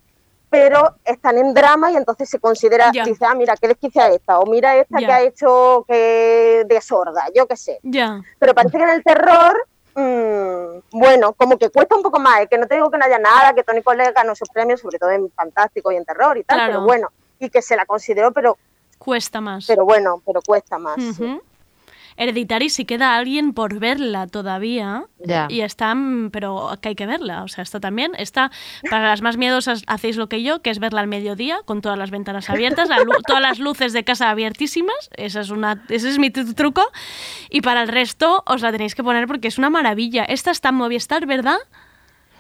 pero 0.53 0.97
están 1.07 1.39
en 1.39 1.55
drama 1.55 1.91
y 1.91 1.97
entonces 1.97 2.29
se 2.29 2.39
considera, 2.39 2.93
Ya. 2.93 3.05
dice, 3.05 3.25
ah, 3.27 3.35
mira, 3.35 3.57
qué 3.57 3.69
desquicia 3.69 4.09
esta, 4.09 4.39
o 4.39 4.45
mira 4.45 4.77
esta 4.77 4.99
que 4.99 5.11
ha 5.11 5.23
hecho 5.23 5.85
que 5.89 6.65
de 6.69 6.81
sorda, 6.83 7.25
yo 7.35 7.47
qué 7.49 7.57
sé. 7.57 7.81
Ya. 7.83 8.21
Pero 8.39 8.55
parece 8.55 8.77
que 8.77 8.85
en 8.85 8.91
el 8.91 9.03
terror, 9.03 9.67
mm, 9.95 10.99
bueno, 10.99 11.33
como 11.33 11.57
que 11.57 11.71
cuesta 11.71 11.97
un 11.97 12.03
poco 12.03 12.19
más, 12.21 12.43
¿eh? 12.43 12.49
que 12.51 12.59
no 12.59 12.67
te 12.67 12.75
digo 12.75 12.91
que 12.91 12.99
no 12.99 13.05
haya 13.07 13.19
nada, 13.19 13.55
que 13.55 13.63
Tony 13.65 13.83
Collette 13.83 14.15
ganó 14.15 14.35
sus 14.35 14.51
premios, 14.51 14.81
sobre 14.81 14.99
todo 14.99 15.11
en 15.11 15.31
Fantástico 15.33 15.91
y 15.91 15.97
en 15.97 16.05
Terror 16.05 16.37
y 16.37 16.45
tal, 16.45 16.59
Claro. 16.59 16.73
pero 16.73 16.85
bueno, 16.85 17.09
y 17.39 17.49
que 17.49 17.63
se 17.63 17.75
la 17.75 17.87
consideró, 17.87 18.31
pero, 18.33 18.59
Cuesta 18.99 19.41
más. 19.41 19.65
pero 19.67 19.87
bueno, 19.87 20.23
pero 20.27 20.41
cuesta 20.47 20.79
más. 20.79 20.97
sí. 21.17 21.41
Hereditary 22.17 22.69
si 22.69 22.85
queda 22.85 23.17
alguien 23.17 23.53
por 23.55 23.79
verla 23.79 24.27
todavía. 24.27 25.05
Ya. 25.25 25.47
Y 25.49 25.61
está, 25.63 25.95
mm, 25.95 26.31
pero 26.31 26.71
que 26.81 26.91
hay 26.91 26.95
que 26.95 27.07
verla. 27.07 27.43
O 27.45 27.49
sea, 27.49 27.63
esta 27.63 27.81
también. 27.81 28.13
Está, 28.19 28.51
para 28.91 29.09
las 29.09 29.23
más 29.23 29.37
miedosas, 29.37 29.83
hacéis 29.87 30.17
lo 30.17 30.29
que 30.29 30.43
yo, 30.43 30.63
que 30.63 30.71
es 30.71 30.79
verla 30.79 31.01
al 31.01 31.07
mediodía, 31.09 31.59
con 31.65 31.81
todas 31.81 31.99
las 31.99 32.11
ventanas 32.11 32.51
abiertas, 32.51 32.89
la 32.89 32.99
todas 33.27 33.43
las 33.43 33.59
luces 33.59 33.93
de 33.93 34.05
casa 34.05 34.31
abiertísimas. 34.31 35.11
Esa 35.17 35.41
es 35.41 35.51
una, 35.51 35.85
ese 35.89 36.09
es 36.09 36.19
mi 36.19 36.31
tru- 36.31 36.55
truco. 36.55 36.83
Y 37.51 37.61
para 37.61 37.83
el 37.83 37.89
resto, 37.89 38.43
os 38.47 38.63
la 38.63 38.73
tenéis 38.73 38.95
que 38.95 39.03
poner 39.05 39.27
porque 39.27 39.49
es 39.49 39.59
una 39.59 39.71
maravilla. 39.71 40.25
Esta 40.25 40.51
está 40.51 40.71
en 40.71 40.77
Movistar, 40.77 41.27
¿verdad? 41.27 41.59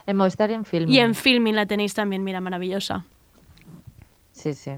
En 0.06 0.16
Movistar 0.16 0.50
y 0.50 0.54
en 0.54 0.64
film. 0.64 0.90
Y 0.90 0.98
en 0.98 1.14
Filming 1.14 1.54
la 1.54 1.66
tenéis 1.66 1.94
también, 1.94 2.24
mira, 2.24 2.40
maravillosa. 2.40 3.04
Sí, 4.32 4.54
sí. 4.54 4.72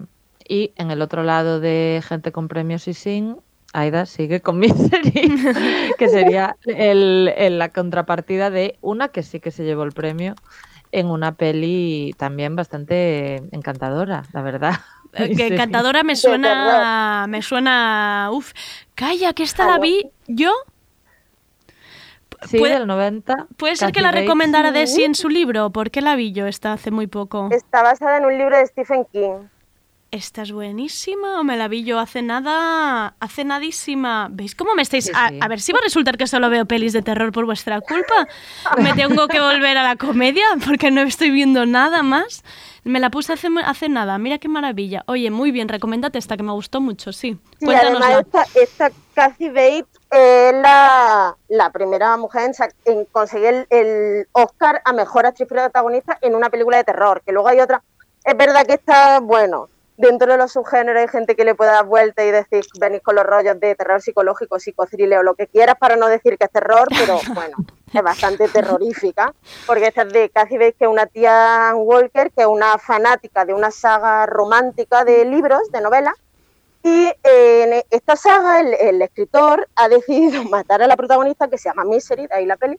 Y 0.46 0.72
en 0.76 0.90
el 0.90 1.00
otro 1.00 1.22
lado 1.22 1.60
de 1.60 2.02
gente 2.06 2.32
con 2.32 2.48
premios 2.48 2.86
y 2.88 2.92
sin, 2.94 3.36
Aida 3.74 4.06
sigue 4.06 4.40
con 4.40 4.58
Misery, 4.58 5.12
que 5.98 6.08
sería 6.08 6.56
el, 6.64 7.32
el- 7.36 7.58
la 7.58 7.68
contrapartida 7.70 8.48
de 8.50 8.78
una 8.80 9.08
que 9.08 9.22
sí 9.22 9.40
que 9.40 9.50
se 9.50 9.64
llevó 9.64 9.82
el 9.82 9.92
premio 9.92 10.34
en 10.92 11.06
una 11.08 11.32
peli 11.34 12.14
también 12.16 12.54
bastante 12.54 13.42
encantadora, 13.50 14.22
la 14.32 14.42
verdad. 14.42 14.74
Eh, 15.14 15.34
Que 15.36 15.48
encantadora 15.48 16.04
me 16.04 16.14
suena. 16.16 17.26
Me 17.28 17.42
suena. 17.42 18.30
Uf. 18.32 18.52
Calla, 18.94 19.32
que 19.32 19.42
esta 19.42 19.66
la 19.66 19.78
vi 19.78 20.08
yo. 20.28 20.52
Sí, 22.48 22.58
puede- 22.58 22.74
del 22.74 22.86
90. 22.86 23.46
Puede 23.56 23.76
ser 23.76 23.90
que 23.92 24.02
la 24.02 24.12
recomendara 24.12 24.70
Desi 24.70 25.02
en 25.04 25.14
su 25.14 25.28
libro. 25.28 25.70
¿Por 25.70 25.90
qué 25.90 26.00
la 26.00 26.14
vi 26.14 26.32
yo 26.32 26.46
esta 26.46 26.72
hace 26.74 26.90
muy 26.90 27.06
poco? 27.06 27.48
Está 27.50 27.82
basada 27.82 28.18
en 28.18 28.26
un 28.26 28.36
libro 28.38 28.56
de 28.56 28.66
Stephen 28.66 29.04
King. 29.12 29.48
Esta 30.14 30.42
es 30.42 30.52
buenísima, 30.52 31.40
o 31.40 31.42
me 31.42 31.56
la 31.56 31.66
vi 31.66 31.82
yo 31.82 31.98
hace 31.98 32.22
nada, 32.22 33.16
hace 33.18 33.42
nadísima. 33.42 34.28
¿Veis 34.30 34.54
cómo 34.54 34.72
me 34.76 34.82
estáis? 34.82 35.06
Sí, 35.06 35.12
a, 35.12 35.28
sí. 35.28 35.40
a 35.42 35.48
ver 35.48 35.60
si 35.60 35.72
va 35.72 35.80
a 35.80 35.82
resultar 35.82 36.16
que 36.16 36.28
solo 36.28 36.48
veo 36.50 36.66
pelis 36.66 36.92
de 36.92 37.02
terror 37.02 37.32
por 37.32 37.46
vuestra 37.46 37.80
culpa. 37.80 38.28
Me 38.80 38.92
tengo 38.92 39.26
que 39.26 39.40
volver 39.40 39.76
a 39.76 39.82
la 39.82 39.96
comedia 39.96 40.44
porque 40.64 40.92
no 40.92 41.00
estoy 41.00 41.30
viendo 41.30 41.66
nada 41.66 42.04
más. 42.04 42.44
Me 42.84 43.00
la 43.00 43.10
puse 43.10 43.32
hace, 43.32 43.48
hace 43.64 43.88
nada, 43.88 44.16
mira 44.18 44.38
qué 44.38 44.46
maravilla. 44.46 45.02
Oye, 45.08 45.32
muy 45.32 45.50
bien, 45.50 45.68
recomendate 45.68 46.16
esta 46.16 46.36
que 46.36 46.44
me 46.44 46.52
gustó 46.52 46.80
mucho, 46.80 47.12
sí. 47.12 47.36
Sí, 47.58 47.74
además 47.74 48.20
esta, 48.20 48.46
esta 48.54 48.90
Kathy 49.14 49.48
Bates 49.48 50.00
es 50.12 50.54
la, 50.54 51.36
la 51.48 51.70
primera 51.70 52.16
mujer 52.18 52.52
en, 52.56 52.98
en 52.98 53.04
conseguir 53.06 53.48
el, 53.48 53.66
el 53.70 54.28
Oscar 54.30 54.80
a 54.84 54.92
Mejor 54.92 55.26
Actriz 55.26 55.48
Protagonista 55.48 56.18
en 56.22 56.36
una 56.36 56.50
película 56.50 56.76
de 56.76 56.84
terror, 56.84 57.20
que 57.26 57.32
luego 57.32 57.48
hay 57.48 57.58
otra. 57.58 57.82
Es 58.24 58.36
verdad 58.36 58.64
que 58.64 58.74
esta, 58.74 59.18
bueno, 59.18 59.68
dentro 59.96 60.32
de 60.32 60.38
los 60.38 60.52
subgéneros 60.52 61.02
hay 61.02 61.08
gente 61.08 61.36
que 61.36 61.44
le 61.44 61.54
puede 61.54 61.70
dar 61.70 61.84
vuelta 61.84 62.24
y 62.24 62.30
decir, 62.30 62.64
venís 62.80 63.02
con 63.02 63.14
los 63.14 63.24
rollos 63.24 63.58
de 63.60 63.74
terror 63.74 64.00
psicológico, 64.02 64.58
psicothriller 64.58 65.18
o 65.18 65.22
lo 65.22 65.34
que 65.34 65.46
quieras 65.46 65.76
para 65.78 65.96
no 65.96 66.08
decir 66.08 66.36
que 66.36 66.44
es 66.44 66.50
terror, 66.50 66.88
pero 66.88 67.18
bueno, 67.34 67.56
es 67.92 68.02
bastante 68.02 68.48
terrorífica, 68.48 69.34
porque 69.66 69.86
esta 69.88 70.02
es 70.02 70.12
de 70.12 70.30
Cathy 70.30 70.58
Bates, 70.58 70.74
que 70.78 70.84
es 70.84 70.90
una 70.90 71.06
tía 71.06 71.72
Walker, 71.74 72.30
que 72.32 72.42
es 72.42 72.48
una 72.48 72.78
fanática 72.78 73.44
de 73.44 73.54
una 73.54 73.70
saga 73.70 74.26
romántica 74.26 75.04
de 75.04 75.24
libros, 75.24 75.70
de 75.70 75.80
novelas, 75.80 76.14
y 76.82 77.06
eh, 77.06 77.62
en 77.62 77.82
esta 77.90 78.14
saga 78.14 78.60
el, 78.60 78.74
el 78.74 79.00
escritor 79.00 79.68
ha 79.74 79.88
decidido 79.88 80.44
matar 80.50 80.82
a 80.82 80.86
la 80.86 80.96
protagonista, 80.96 81.48
que 81.48 81.58
se 81.58 81.68
llama 81.68 81.84
Misery, 81.84 82.26
de 82.26 82.34
ahí 82.34 82.46
la 82.46 82.56
peli, 82.56 82.78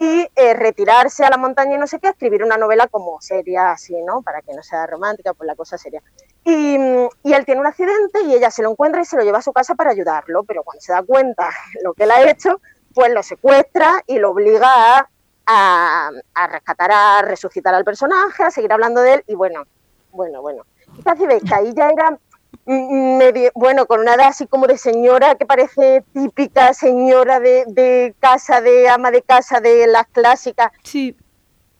y 0.00 0.26
eh, 0.34 0.54
retirarse 0.54 1.26
a 1.26 1.30
la 1.30 1.36
montaña 1.36 1.74
y 1.74 1.78
no 1.78 1.86
sé 1.86 2.00
qué, 2.00 2.08
escribir 2.08 2.42
una 2.42 2.56
novela 2.56 2.88
como 2.88 3.20
seria, 3.20 3.72
así, 3.72 3.94
¿no? 4.02 4.22
Para 4.22 4.40
que 4.40 4.54
no 4.54 4.62
sea 4.62 4.86
romántica, 4.86 5.34
pues 5.34 5.46
la 5.46 5.54
cosa 5.54 5.76
seria. 5.76 6.02
Y, 6.42 6.78
mm, 6.78 7.08
y 7.22 7.34
él 7.34 7.44
tiene 7.44 7.60
un 7.60 7.66
accidente 7.66 8.22
y 8.22 8.32
ella 8.32 8.50
se 8.50 8.62
lo 8.62 8.70
encuentra 8.70 9.02
y 9.02 9.04
se 9.04 9.18
lo 9.18 9.24
lleva 9.24 9.40
a 9.40 9.42
su 9.42 9.52
casa 9.52 9.74
para 9.74 9.90
ayudarlo, 9.90 10.42
pero 10.44 10.62
cuando 10.62 10.80
se 10.80 10.94
da 10.94 11.02
cuenta 11.02 11.50
lo 11.84 11.92
que 11.92 12.04
él 12.04 12.12
ha 12.12 12.30
hecho, 12.30 12.62
pues 12.94 13.12
lo 13.12 13.22
secuestra 13.22 14.02
y 14.06 14.18
lo 14.18 14.30
obliga 14.30 15.06
a, 15.46 16.10
a, 16.34 16.46
rescatar, 16.46 16.90
a 16.90 17.20
resucitar 17.20 17.74
al 17.74 17.84
personaje, 17.84 18.42
a 18.42 18.50
seguir 18.50 18.72
hablando 18.72 19.02
de 19.02 19.14
él 19.14 19.24
y 19.26 19.34
bueno, 19.34 19.64
bueno, 20.12 20.40
bueno. 20.40 20.64
Casi 21.04 21.26
ves 21.26 21.42
que 21.46 21.54
ahí 21.54 21.74
ya 21.74 21.90
era 21.90 22.18
medio, 22.66 23.50
bueno, 23.54 23.86
con 23.86 24.00
una 24.00 24.14
edad 24.14 24.28
así 24.28 24.46
como 24.46 24.66
de 24.66 24.78
señora 24.78 25.34
que 25.34 25.46
parece 25.46 26.04
típica 26.12 26.72
señora 26.74 27.40
de, 27.40 27.64
de 27.66 28.14
casa, 28.20 28.60
de 28.60 28.88
ama 28.88 29.10
de 29.10 29.22
casa 29.22 29.60
de 29.60 29.86
las 29.86 30.06
clásicas. 30.08 30.70
Sí. 30.82 31.16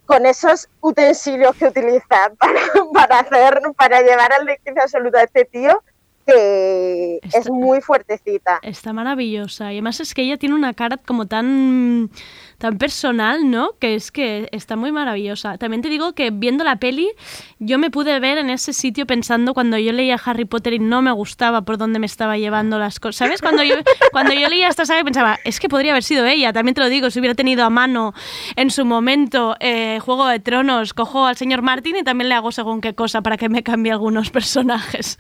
Con 0.07 0.27
esos 0.27 0.69
utensilios 0.81 1.55
que 1.57 1.67
utiliza 1.67 2.33
para, 2.39 2.61
para 2.93 3.19
hacer, 3.21 3.61
para 3.77 4.01
llevar 4.03 4.33
al 4.33 4.47
destino 4.47 4.83
absoluto 4.83 5.19
a 5.19 5.23
este 5.23 5.45
tío, 5.45 5.83
que 6.31 7.21
es 7.23 7.51
muy 7.51 7.81
fuertecita. 7.81 8.59
Está 8.63 8.93
maravillosa. 8.93 9.73
Y 9.73 9.77
además 9.77 10.01
es 10.01 10.15
que 10.15 10.23
ella 10.23 10.37
tiene 10.37 10.55
una 10.55 10.75
cara 10.75 10.97
como 10.97 11.27
tan, 11.27 12.11
tan 12.59 12.79
personal, 12.79 13.51
¿no? 13.51 13.73
Que 13.79 13.95
es 13.95 14.11
que 14.13 14.49
está 14.53 14.77
muy 14.77 14.93
maravillosa. 14.93 15.59
También 15.59 15.83
te 15.83 15.89
digo 15.89 16.15
que 16.15 16.31
viendo 16.31 16.65
la 16.65 16.77
peli, 16.77 17.11
yo 17.59 17.79
me 17.79 17.91
pude 17.91 18.19
ver 18.21 18.39
en 18.39 18.51
ese 18.51 18.73
sitio 18.73 19.07
pensando 19.07 19.55
cuando 19.55 19.79
yo 19.79 19.93
leía 19.93 20.21
Harry 20.25 20.45
Potter 20.45 20.75
y 20.75 20.79
no 20.79 21.03
me 21.03 21.13
gustaba 21.13 21.63
por 21.63 21.79
dónde 21.79 21.99
me 21.99 22.07
estaba 22.07 22.39
llevando 22.39 22.79
las 22.79 23.01
cosas. 23.01 23.17
¿Sabes? 23.17 23.41
Cuando 23.41 23.63
yo, 23.63 23.77
cuando 24.13 24.33
yo 24.35 24.49
leía 24.49 24.69
esta 24.69 24.87
saga 24.87 25.05
pensaba, 25.05 25.39
es 25.45 25.61
que 25.61 25.69
podría 25.69 25.93
haber 25.93 26.03
sido 26.03 26.27
ella. 26.27 26.53
También 26.53 26.75
te 26.75 26.81
lo 26.81 26.89
digo, 26.89 27.11
si 27.11 27.19
hubiera 27.19 27.35
tenido 27.35 27.65
a 27.65 27.71
mano 27.71 28.15
en 28.57 28.71
su 28.71 28.85
momento 28.85 29.57
eh, 29.61 29.99
Juego 30.01 30.27
de 30.27 30.41
Tronos, 30.41 30.95
cojo 30.95 31.27
al 31.27 31.37
señor 31.37 31.63
Martin 31.63 31.97
y 31.97 32.03
también 32.03 32.29
le 32.29 32.35
hago 32.35 32.53
según 32.53 32.81
qué 32.81 32.95
cosa 32.95 33.23
para 33.23 33.37
que 33.37 33.49
me 33.49 33.63
cambie 33.63 33.93
algunos 33.93 34.31
personajes. 34.31 35.19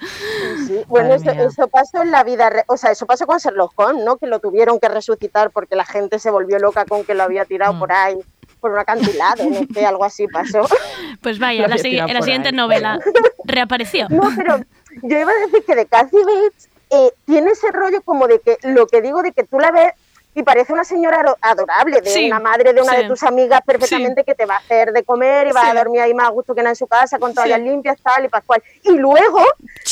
Sí, 0.66 0.74
bueno, 0.88 0.99
eso, 1.06 1.30
eso 1.30 1.68
pasó 1.68 2.02
en 2.02 2.10
la 2.10 2.22
vida, 2.24 2.50
re- 2.50 2.64
o 2.66 2.76
sea, 2.76 2.90
eso 2.90 3.06
pasó 3.06 3.26
con 3.26 3.38
Sherlock 3.38 3.72
Holmes, 3.76 4.04
¿no? 4.04 4.16
Que 4.16 4.26
lo 4.26 4.38
tuvieron 4.40 4.78
que 4.80 4.88
resucitar 4.88 5.50
porque 5.50 5.76
la 5.76 5.84
gente 5.84 6.18
se 6.18 6.30
volvió 6.30 6.58
loca 6.58 6.84
con 6.84 7.04
que 7.04 7.14
lo 7.14 7.22
había 7.22 7.44
tirado 7.44 7.78
por 7.78 7.92
ahí, 7.92 8.16
por 8.60 8.72
un 8.72 8.78
acantilado, 8.78 9.44
no 9.44 9.60
sé, 9.72 9.86
algo 9.86 10.04
así 10.04 10.26
pasó. 10.28 10.62
Pues 11.22 11.38
vaya, 11.38 11.66
la, 11.68 11.76
en 11.76 12.14
la 12.14 12.22
siguiente 12.22 12.52
novela 12.52 12.98
reapareció. 13.44 14.06
No, 14.10 14.30
pero 14.36 14.58
yo 15.02 15.18
iba 15.18 15.30
a 15.30 15.46
decir 15.46 15.64
que 15.66 15.74
de 15.74 15.86
Kathy 15.86 16.16
Bates 16.16 16.68
eh, 16.90 17.12
tiene 17.26 17.50
ese 17.50 17.70
rollo 17.72 18.00
como 18.02 18.26
de 18.26 18.40
que 18.40 18.56
lo 18.62 18.86
que 18.86 19.02
digo 19.02 19.22
de 19.22 19.32
que 19.32 19.44
tú 19.44 19.58
la 19.58 19.70
ves 19.70 19.92
y 20.40 20.42
parece 20.42 20.72
una 20.72 20.84
señora 20.84 21.20
ado- 21.20 21.36
adorable, 21.40 22.00
de 22.00 22.10
Sí, 22.10 22.26
una 22.26 22.40
madre 22.40 22.72
de 22.72 22.80
una 22.80 22.92
sí. 22.94 23.02
de 23.02 23.08
tus 23.08 23.22
amigas 23.22 23.60
perfectamente 23.64 24.24
que 24.24 24.34
te 24.34 24.46
va 24.46 24.54
a 24.54 24.58
hacer 24.58 24.92
de 24.92 25.04
comer 25.04 25.48
y 25.48 25.52
va 25.52 25.68
a 25.70 25.74
dormir 25.74 26.00
ahí 26.00 26.14
más 26.14 26.28
a 26.28 26.30
gusto 26.30 26.54
que 26.54 26.62
nada 26.62 26.70
en 26.70 26.76
su 26.76 26.86
casa 26.86 27.18
con 27.18 27.34
toallas 27.34 27.60
limpias, 27.60 27.98
tal 28.02 28.24
y 28.24 28.28
pascual. 28.28 28.62
Y 28.82 28.92
luego 28.96 29.40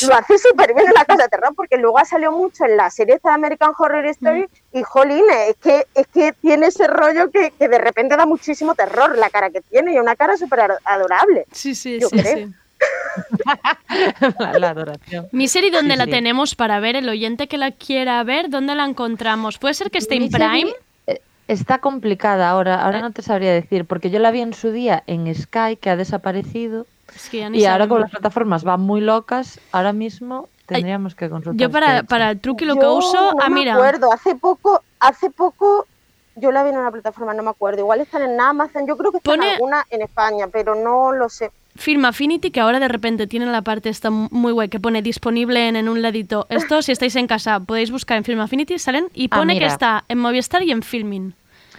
lo 0.07 0.15
hace 0.15 0.37
súper 0.39 0.73
bien 0.73 0.87
en 0.87 0.93
la 0.93 1.05
casa 1.05 1.23
de 1.23 1.29
terror 1.29 1.53
porque 1.55 1.77
luego 1.77 1.99
ha 1.99 2.05
salido 2.05 2.31
mucho 2.31 2.65
en 2.65 2.77
la 2.77 2.89
serie 2.89 3.15
esta 3.15 3.29
de 3.29 3.35
American 3.35 3.73
Horror 3.77 4.05
Story 4.07 4.41
Mm. 4.71 4.77
y 4.79 4.83
jolín, 4.83 5.25
es 5.47 5.55
que, 5.57 5.85
es 5.93 6.07
que 6.07 6.33
tiene 6.33 6.67
ese 6.67 6.87
rollo 6.87 7.29
que, 7.31 7.51
que 7.51 7.67
de 7.67 7.77
repente 7.77 8.15
da 8.17 8.25
muchísimo 8.25 8.73
terror 8.75 9.17
la 9.17 9.29
cara 9.29 9.49
que 9.49 9.61
tiene 9.61 9.93
y 9.93 9.99
una 9.99 10.15
cara 10.15 10.35
súper 10.37 10.61
ado- 10.61 10.79
adorable. 10.83 11.45
Sí, 11.51 11.75
sí, 11.75 11.99
Yo 11.99 12.09
sí, 12.09 12.17
creo. 12.19 12.35
sí. 12.37 12.53
la, 14.39 14.53
la 14.59 14.69
adoración. 14.69 15.27
Misery, 15.31 15.69
¿dónde 15.71 15.93
Sí, 15.93 15.97
la 15.97 16.05
sí. 16.05 16.11
tenemos 16.11 16.55
para 16.55 16.79
ver? 16.79 16.95
El 16.95 17.09
oyente 17.09 17.47
que 17.47 17.57
la 17.57 17.71
quiera 17.71 18.23
ver, 18.23 18.49
¿dónde 18.49 18.75
la 18.75 18.85
encontramos? 18.85 19.57
¿Puede 19.57 19.73
ser 19.73 19.91
que 19.91 19.97
esté 19.97 20.15
en 20.15 20.29
Prime? 20.29 20.71
eh, 21.07 21.21
Está 21.47 21.79
complicada 21.79 22.49
ahora, 22.49 22.83
ahora 22.83 23.01
no 23.01 23.11
te 23.11 23.21
sabría 23.21 23.51
decir, 23.53 23.85
porque 23.85 24.09
yo 24.09 24.19
la 24.19 24.31
vi 24.31 24.41
en 24.41 24.53
su 24.53 24.71
día 24.71 25.03
en 25.07 25.33
Sky, 25.33 25.77
que 25.81 25.89
ha 25.89 25.95
desaparecido, 25.95 26.85
Es 27.15 27.29
que 27.29 27.39
ya 27.39 27.49
ni 27.49 27.59
y 27.59 27.65
ahora 27.65 27.87
con 27.87 28.01
las 28.01 28.11
plataformas 28.11 28.63
van 28.63 28.81
muy 28.81 29.01
locas, 29.01 29.59
ahora 29.71 29.91
mismo 29.93 30.47
tendríamos 30.67 31.15
que 31.15 31.29
consultar. 31.29 31.59
Yo 31.59 31.71
para, 31.71 31.95
este 31.97 32.07
para 32.07 32.29
el 32.31 32.39
truqui 32.39 32.65
lo 32.65 32.75
Yo 32.75 32.81
que 32.81 32.87
uso... 32.87 33.31
no 33.33 33.37
ah, 33.41 33.49
me 33.49 33.55
mira. 33.55 33.73
acuerdo, 33.73 34.13
hace 34.13 34.35
poco, 34.35 34.83
hace 34.99 35.31
poco 35.31 35.87
yo 36.35 36.51
la 36.51 36.63
vi 36.63 36.69
en 36.69 36.77
una 36.77 36.91
plataforma, 36.91 37.33
no 37.33 37.41
me 37.43 37.49
acuerdo. 37.49 37.79
Igual 37.79 38.01
están 38.01 38.21
en 38.21 38.39
Amazon, 38.39 38.85
yo 38.87 38.95
creo 38.95 39.11
que 39.11 39.17
están 39.17 39.39
Pone- 39.39 39.53
alguna 39.53 39.83
en 39.89 40.03
España, 40.03 40.47
pero 40.47 40.75
no 40.75 41.11
lo 41.11 41.27
sé. 41.27 41.49
Film 41.75 42.03
Affinity, 42.05 42.51
que 42.51 42.59
ahora 42.59 42.79
de 42.79 42.87
repente 42.87 43.25
tiene 43.27 43.45
la 43.45 43.61
parte 43.61 43.89
esta 43.89 44.09
muy 44.09 44.51
guay 44.51 44.67
que 44.69 44.79
pone 44.79 45.01
disponible 45.01 45.67
en, 45.67 45.75
en 45.75 45.87
un 45.87 46.01
ladito. 46.01 46.45
Esto, 46.49 46.81
si 46.81 46.91
estáis 46.91 47.15
en 47.15 47.27
casa, 47.27 47.59
podéis 47.61 47.89
buscar 47.91 48.17
en 48.17 48.23
Film 48.25 48.39
Affinity, 48.41 48.77
salen 48.79 49.07
y 49.13 49.27
Ah, 49.31 49.37
pone 49.37 49.53
que 49.53 49.59
mira. 49.61 49.71
está 49.71 50.03
en 50.07 50.17
Movistar 50.17 50.63
y 50.63 50.71
en 50.71 50.81
Filming. 50.81 51.33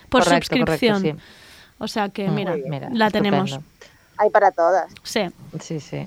Por 0.09 0.25
Correcto, 0.25 0.57
suscripción. 0.57 1.03
correcto, 1.03 1.23
O 1.79 1.89
sea 1.89 2.09
que, 2.09 2.29
mira, 2.29 2.57
mira, 2.69 2.89
la 2.93 3.11
tenemos. 3.11 3.59
Hay 4.17 4.31
para 4.31 4.51
todas. 4.53 4.91
Sí. 5.03 5.23
Sí, 5.61 5.81
sí. 5.81 6.07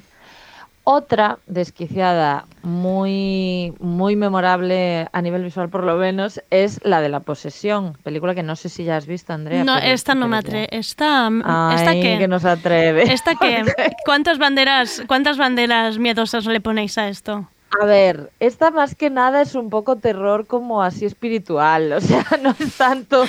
Otra 0.86 1.40
desquiciada 1.48 2.46
muy, 2.62 3.74
muy 3.80 4.18
memorable 4.18 5.08
a 5.14 5.22
nivel 5.22 5.44
visual 5.44 5.70
por 5.70 5.86
lo 5.86 5.96
menos 5.96 6.42
es 6.50 6.82
la 6.84 7.00
de 7.00 7.08
La 7.08 7.22
Posesión, 7.22 7.98
película 8.04 8.36
que 8.36 8.44
no 8.44 8.58
sé 8.58 8.68
si 8.68 8.84
ya 8.84 8.98
has 8.98 9.08
visto, 9.08 9.32
Andrea. 9.32 9.64
No, 9.64 9.78
esta 9.78 10.14
no 10.14 10.28
me 10.28 10.38
atreve. 10.38 10.68
Esta, 10.72 11.30
¿esta 11.30 11.90
Ay, 11.90 12.02
qué? 12.02 12.18
que 12.20 12.28
nos 12.28 12.44
atreve. 12.44 13.04
¿Esta 13.14 13.36
qué? 13.36 13.64
¿Cuántas 14.06 14.40
banderas, 14.40 15.04
¿Cuántas 15.08 15.38
banderas 15.38 16.00
miedosas 16.00 16.46
le 16.46 16.60
ponéis 16.60 16.98
a 16.98 17.08
esto? 17.08 17.48
A 17.82 17.86
ver, 17.86 18.32
esta 18.42 18.70
más 18.70 18.94
que 18.94 19.10
nada 19.10 19.42
es 19.42 19.56
un 19.56 19.70
poco 19.70 19.96
terror 19.96 20.46
como 20.48 20.84
así 20.84 21.06
espiritual, 21.06 21.94
o 21.94 22.02
sea, 22.02 22.26
no 22.42 22.54
es 22.60 22.76
tanto, 22.76 23.24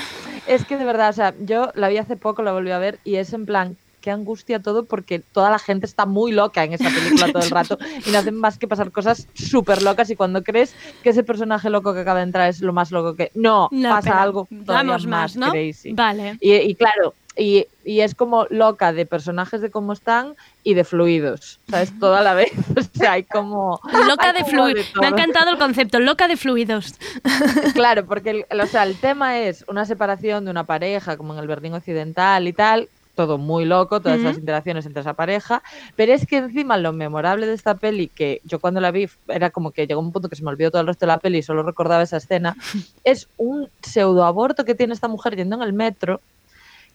es 0.47 0.65
que 0.65 0.77
de 0.77 0.85
verdad, 0.85 1.11
o 1.11 1.13
sea, 1.13 1.35
yo 1.41 1.71
la 1.75 1.89
vi 1.89 1.99
hace 1.99 2.17
poco, 2.17 2.43
la 2.43 2.53
volví 2.53 2.73
a 2.73 2.79
ver 2.79 2.99
y 3.05 3.15
es 3.15 3.33
en 3.33 3.47
plan, 3.47 3.77
qué 4.05 4.11
angustia 4.11 4.61
todo 4.61 4.85
porque 4.85 5.19
toda 5.19 5.49
la 5.49 5.59
gente 5.59 5.87
está 5.87 6.05
muy 6.05 6.31
loca 6.31 6.63
en 6.63 6.75
esa 6.75 6.91
película 6.91 7.33
todo 7.33 7.43
el 7.43 7.51
rato 7.59 7.79
y 8.05 8.11
no 8.11 8.19
hacen 8.19 8.37
más 8.37 8.59
que 8.59 8.69
pasar 8.69 8.93
cosas 8.93 9.29
súper 9.33 9.81
locas 9.81 10.11
y 10.11 10.15
cuando 10.15 10.43
crees 10.43 10.75
que 11.03 11.09
ese 11.09 11.23
personaje 11.23 11.71
loco 11.71 11.95
que 11.95 12.01
acaba 12.01 12.19
de 12.19 12.25
entrar 12.25 12.51
es 12.51 12.61
lo 12.61 12.75
más 12.75 12.91
loco 12.91 13.17
que... 13.17 13.31
No, 13.35 13.71
No, 13.73 13.89
pasa 13.89 14.11
pero 14.11 14.21
algo 14.21 14.49
todavía 14.67 14.91
Vamos 14.91 15.07
más, 15.07 15.37
¿no? 15.37 15.51
crazy. 15.51 15.95
Vale. 15.95 16.37
Y, 16.43 16.53
y 16.53 16.75
claro, 16.75 17.15
y, 17.35 17.67
y 17.83 18.01
es 18.01 18.15
como 18.15 18.47
loca 18.51 18.93
de 18.93 19.07
personajes 19.07 19.63
de 19.63 19.71
cómo 19.71 19.95
están 19.95 20.35
y 20.65 20.75
de 20.75 20.85
fluidos, 20.85 21.61
¿sabes? 21.71 21.99
Toda 21.99 22.21
la 22.21 22.35
vez. 22.35 22.53
O 22.77 22.99
sea, 22.99 23.13
hay 23.13 23.25
como. 23.25 23.81
Loca 24.07 24.31
hay 24.31 24.43
de 24.43 24.45
fluidos. 24.45 24.93
Me 25.01 25.07
ha 25.07 25.11
encantado 25.11 25.51
el 25.51 25.59
concepto, 25.59 25.99
loca 25.99 26.29
de 26.29 26.37
fluidos. 26.37 26.95
Claro, 27.75 28.07
porque 28.07 28.45
el, 28.49 28.61
o 28.61 28.67
sea, 28.67 28.85
el 28.85 28.97
tema 28.97 29.39
es 29.41 29.65
una 29.69 29.85
separación 29.85 30.45
de 30.45 30.51
una 30.51 30.65
pareja, 30.65 31.17
como 31.17 31.33
en 31.35 31.41
el 31.41 31.49
Berlín 31.49 31.75
Occidental 31.75 32.47
y 32.47 32.53
tal. 32.53 32.89
Todo 33.15 33.39
muy 33.39 33.65
loco, 33.65 34.01
todas 34.01 34.21
las 34.21 34.37
interacciones 34.37 34.87
entre 34.87 35.03
esa 35.03 35.15
pareja. 35.15 35.63
Pero 35.97 36.13
es 36.13 36.27
que 36.27 36.39
encima 36.39 36.77
lo 36.79 36.93
memorable 36.93 37.47
de 37.47 37.55
esta 37.55 37.75
peli, 37.75 38.09
que 38.09 38.41
yo 38.45 38.59
cuando 38.59 38.81
la 38.81 38.91
vi 38.91 39.09
era 39.29 39.51
como 39.51 39.71
que 39.71 39.87
llegó 39.87 40.01
un 40.01 40.13
punto 40.13 40.29
que 40.29 40.37
se 40.37 40.43
me 40.43 40.51
olvidó 40.51 40.71
todo 40.71 40.81
el 40.81 40.89
resto 40.89 41.07
de 41.07 41.13
la 41.13 41.19
peli 41.19 41.39
y 41.39 41.43
solo 41.43 41.63
recordaba 41.63 42.03
esa 42.03 42.17
escena, 42.17 42.57
es 43.05 43.29
un 43.37 43.69
pseudoaborto 43.83 44.65
que 44.65 44.75
tiene 44.75 44.95
esta 44.95 45.09
mujer 45.09 45.37
yendo 45.37 45.57
en 45.57 45.63
el 45.63 45.73
metro, 45.73 46.21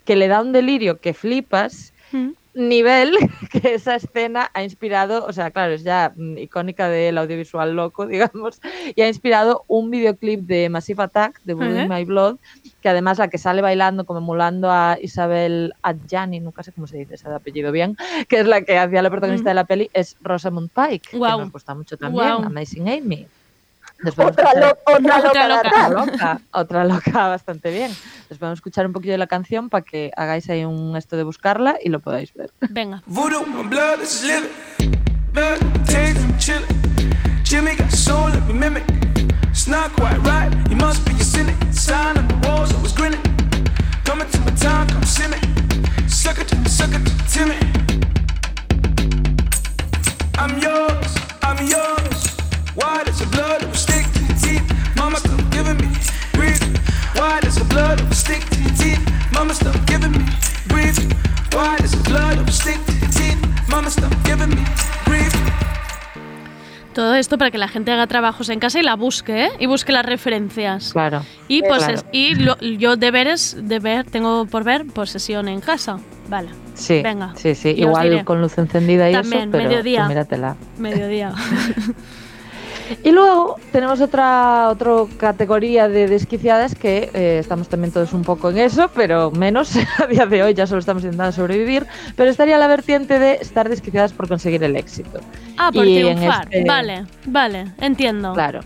que 0.06 0.16
le 0.16 0.28
da 0.28 0.42
un 0.42 0.52
delirio 0.52 1.00
que 1.00 1.14
flipas. 1.14 1.94
Nivel 2.54 3.16
que 3.52 3.76
esa 3.76 3.96
escena 3.96 4.50
ha 4.54 4.64
inspirado, 4.64 5.26
o 5.26 5.34
sea, 5.34 5.52
claro, 5.52 5.74
es 5.74 5.84
ya 5.84 6.14
mm, 6.16 6.38
icónica 6.38 6.90
del 6.90 7.18
audiovisual 7.18 7.76
loco, 7.76 8.06
digamos, 8.08 8.62
y 8.96 9.02
ha 9.02 9.08
inspirado 9.08 9.64
un 9.68 9.92
videoclip 9.92 10.42
de 10.42 10.70
Massive 10.70 11.04
Attack, 11.04 11.42
de 11.44 11.54
Blood 11.54 11.74
Ajá. 11.74 11.84
in 11.84 11.90
My 11.90 12.06
Blood, 12.06 12.38
que 12.82 12.90
además 12.90 13.18
la 13.18 13.28
que 13.28 13.38
sale 13.38 13.62
bailando, 13.62 14.06
como 14.06 14.20
emulando 14.20 14.72
a 14.72 14.98
Isabel 15.02 15.74
Adjani, 15.82 16.40
nunca 16.40 16.64
sé 16.64 16.72
cómo 16.72 16.88
se 16.88 16.98
dice 16.98 17.16
ese 17.16 17.28
apellido 17.30 17.72
bien, 17.72 17.98
que 18.28 18.40
es 18.40 18.48
la 18.48 18.62
que 18.62 18.78
hacía 18.78 19.02
la 19.02 19.10
protagonista 19.10 19.50
de 19.50 19.56
la 19.56 19.66
peli, 19.66 19.90
es 19.94 20.18
Rosamund 20.22 20.70
Pike, 20.70 21.10
que 21.12 21.18
nos 21.18 21.52
gusta 21.52 21.76
mucho 21.76 21.98
también. 21.98 22.46
Amazing 22.46 22.90
Amy. 22.90 23.28
Nos 24.02 24.18
Otra, 24.18 24.54
lo- 24.54 24.78
otra 24.86 25.18
Otra 25.30 25.48
loca, 25.48 25.90
loca. 25.90 25.90
Loca, 25.90 26.42
otra 26.52 26.84
loca 26.86 27.28
bastante 27.28 27.72
bien. 27.72 27.92
Les 28.30 28.40
podemos 28.40 28.58
escuchar 28.60 28.86
un 28.86 28.94
poquillo 28.94 29.14
de 29.14 29.18
la 29.18 29.28
canción 29.28 29.70
para 29.70 29.84
que 29.84 30.12
hagáis 30.16 30.50
ahí 30.50 30.64
un 30.66 30.96
esto 30.96 31.18
de 31.18 31.24
buscarla 31.24 31.78
y 31.84 31.90
lo 31.90 32.00
podáis 32.00 32.34
ver. 32.34 32.52
Venga. 32.70 33.04
Para 67.40 67.50
que 67.50 67.58
la 67.58 67.68
gente 67.68 67.92
haga 67.92 68.06
trabajos 68.06 68.50
en 68.50 68.60
casa 68.60 68.80
y 68.80 68.84
la 68.84 68.96
busque, 68.96 69.46
¿eh? 69.46 69.50
Y 69.58 69.66
busque 69.66 69.92
las 69.92 70.06
referencias. 70.06 70.92
Claro. 70.94 71.24
Y 71.48 71.62
pues 71.64 71.80
Claro. 71.80 71.94
es- 71.96 72.06
y 72.12 72.36
lo- 72.36 72.60
yo 72.60 72.96
deberes 72.98 73.58
de 73.60 73.80
ver, 73.80 74.06
tengo 74.06 74.46
por 74.46 74.64
ver 74.64 74.86
posesión 74.86 75.48
en 75.48 75.60
casa. 75.62 75.98
Vale. 76.30 76.50
Sí, 76.76 77.02
Venga. 77.02 77.34
sí, 77.36 77.56
sí. 77.56 77.70
Igual 77.70 78.24
con 78.24 78.40
luz 78.40 78.58
encendida 78.60 79.10
y 79.10 79.14
También, 79.14 79.42
eso, 79.44 79.52
pero 79.54 79.64
mediodía. 79.70 80.04
tú 80.04 80.10
míratela. 80.10 80.56
Mediodía. 80.78 81.34
Y 83.04 83.12
luego 83.12 83.58
tenemos 83.72 84.02
otra, 84.02 84.70
otra 84.70 84.92
categoría 85.18 85.88
de 85.88 86.08
desquiciadas 86.08 86.76
que 86.76 87.10
eh, 87.14 87.38
estamos 87.40 87.70
también 87.70 87.92
todos 87.94 88.14
un 88.14 88.24
poco 88.24 88.50
en 88.50 88.58
eso, 88.60 88.90
pero 88.96 89.32
menos 89.32 89.74
a 89.98 90.08
día 90.08 90.26
de 90.26 90.44
hoy, 90.44 90.54
ya 90.54 90.68
solo 90.68 90.80
estamos 90.80 91.04
intentando 91.04 91.32
sobrevivir. 91.32 91.86
Pero 92.16 92.30
estaría 92.30 92.58
la 92.58 92.68
vertiente 92.68 93.20
de 93.20 93.34
estar 93.36 93.70
desquiciadas 93.70 94.14
por 94.14 94.28
conseguir 94.28 94.64
el 94.64 94.76
éxito. 94.76 95.20
Ah, 95.58 95.72
por 95.74 95.86
Y 95.88 95.96
triunfar. 96.00 96.48
este- 96.52 96.66
Vale, 96.68 97.06
vale, 97.26 97.66
entiendo. 97.80 98.34
Claro. 98.34 98.62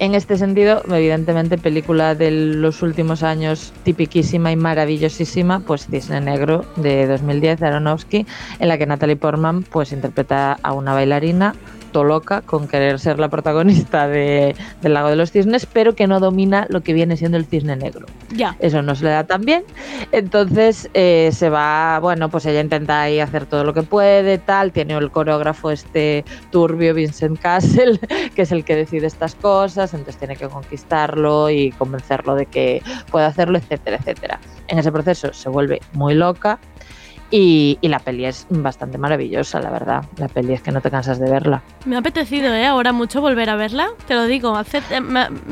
En 0.00 0.16
este 0.16 0.36
sentido, 0.36 0.82
evidentemente, 0.92 1.56
película 1.56 2.16
de 2.16 2.32
los 2.32 2.82
últimos 2.82 3.22
años 3.22 3.72
tipiquísima 3.84 4.50
y 4.50 4.56
maravillosísima, 4.56 5.60
pues 5.60 5.86
Cisne 5.86 6.20
Negro 6.20 6.64
de 6.74 7.06
2010 7.06 7.60
de 7.60 7.66
Aronofsky, 7.68 8.26
en 8.58 8.68
la 8.68 8.76
que 8.76 8.86
Natalie 8.86 9.14
Portman 9.14 9.62
pues 9.62 9.92
interpreta 9.92 10.58
a 10.62 10.72
una 10.72 10.94
bailarina 10.94 11.54
loca 12.02 12.40
con 12.40 12.66
querer 12.66 12.98
ser 12.98 13.20
la 13.20 13.28
protagonista 13.28 14.08
de, 14.08 14.56
del 14.82 14.94
Lago 14.94 15.10
de 15.10 15.16
los 15.16 15.30
Cisnes, 15.30 15.66
pero 15.66 15.94
que 15.94 16.06
no 16.06 16.18
domina 16.18 16.66
lo 16.70 16.80
que 16.80 16.92
viene 16.92 17.16
siendo 17.16 17.36
el 17.36 17.44
cisne 17.44 17.76
negro. 17.76 18.06
Ya. 18.30 18.56
Eso 18.58 18.82
no 18.82 18.94
se 18.94 19.04
le 19.04 19.10
da 19.10 19.24
tan 19.24 19.42
bien. 19.42 19.62
Entonces 20.10 20.90
eh, 20.94 21.30
se 21.32 21.50
va, 21.50 21.98
bueno, 22.00 22.28
pues 22.30 22.46
ella 22.46 22.60
intenta 22.60 23.02
ahí 23.02 23.20
hacer 23.20 23.46
todo 23.46 23.62
lo 23.62 23.74
que 23.74 23.82
puede, 23.82 24.38
tal. 24.38 24.72
Tiene 24.72 24.94
el 24.94 25.10
coreógrafo 25.10 25.70
este 25.70 26.24
turbio, 26.50 26.94
Vincent 26.94 27.38
Castle, 27.38 28.00
que 28.34 28.42
es 28.42 28.50
el 28.50 28.64
que 28.64 28.74
decide 28.74 29.06
estas 29.06 29.34
cosas. 29.34 29.92
Entonces 29.94 30.16
tiene 30.16 30.36
que 30.36 30.48
conquistarlo 30.48 31.50
y 31.50 31.70
convencerlo 31.72 32.34
de 32.34 32.46
que 32.46 32.82
puede 33.10 33.26
hacerlo, 33.26 33.58
etcétera, 33.58 33.98
etcétera. 33.98 34.40
En 34.68 34.78
ese 34.78 34.90
proceso 34.90 35.32
se 35.32 35.48
vuelve 35.48 35.80
muy 35.92 36.14
loca. 36.14 36.58
Y, 37.36 37.78
y 37.80 37.88
la 37.88 37.98
peli 37.98 38.26
es 38.26 38.46
bastante 38.48 38.96
maravillosa, 38.96 39.58
la 39.58 39.68
verdad. 39.68 40.04
La 40.18 40.28
peli 40.28 40.52
es 40.52 40.62
que 40.62 40.70
no 40.70 40.80
te 40.80 40.88
cansas 40.88 41.18
de 41.18 41.28
verla. 41.28 41.62
Me 41.84 41.96
ha 41.96 41.98
apetecido, 41.98 42.54
¿eh? 42.54 42.64
Ahora 42.64 42.92
mucho 42.92 43.20
volver 43.20 43.50
a 43.50 43.56
verla. 43.56 43.88
Te 44.06 44.14
lo 44.14 44.26
digo. 44.26 44.54
hace- 44.54 44.82
eh, 44.90 45.00
me, 45.00 45.28
mm, 45.30 45.42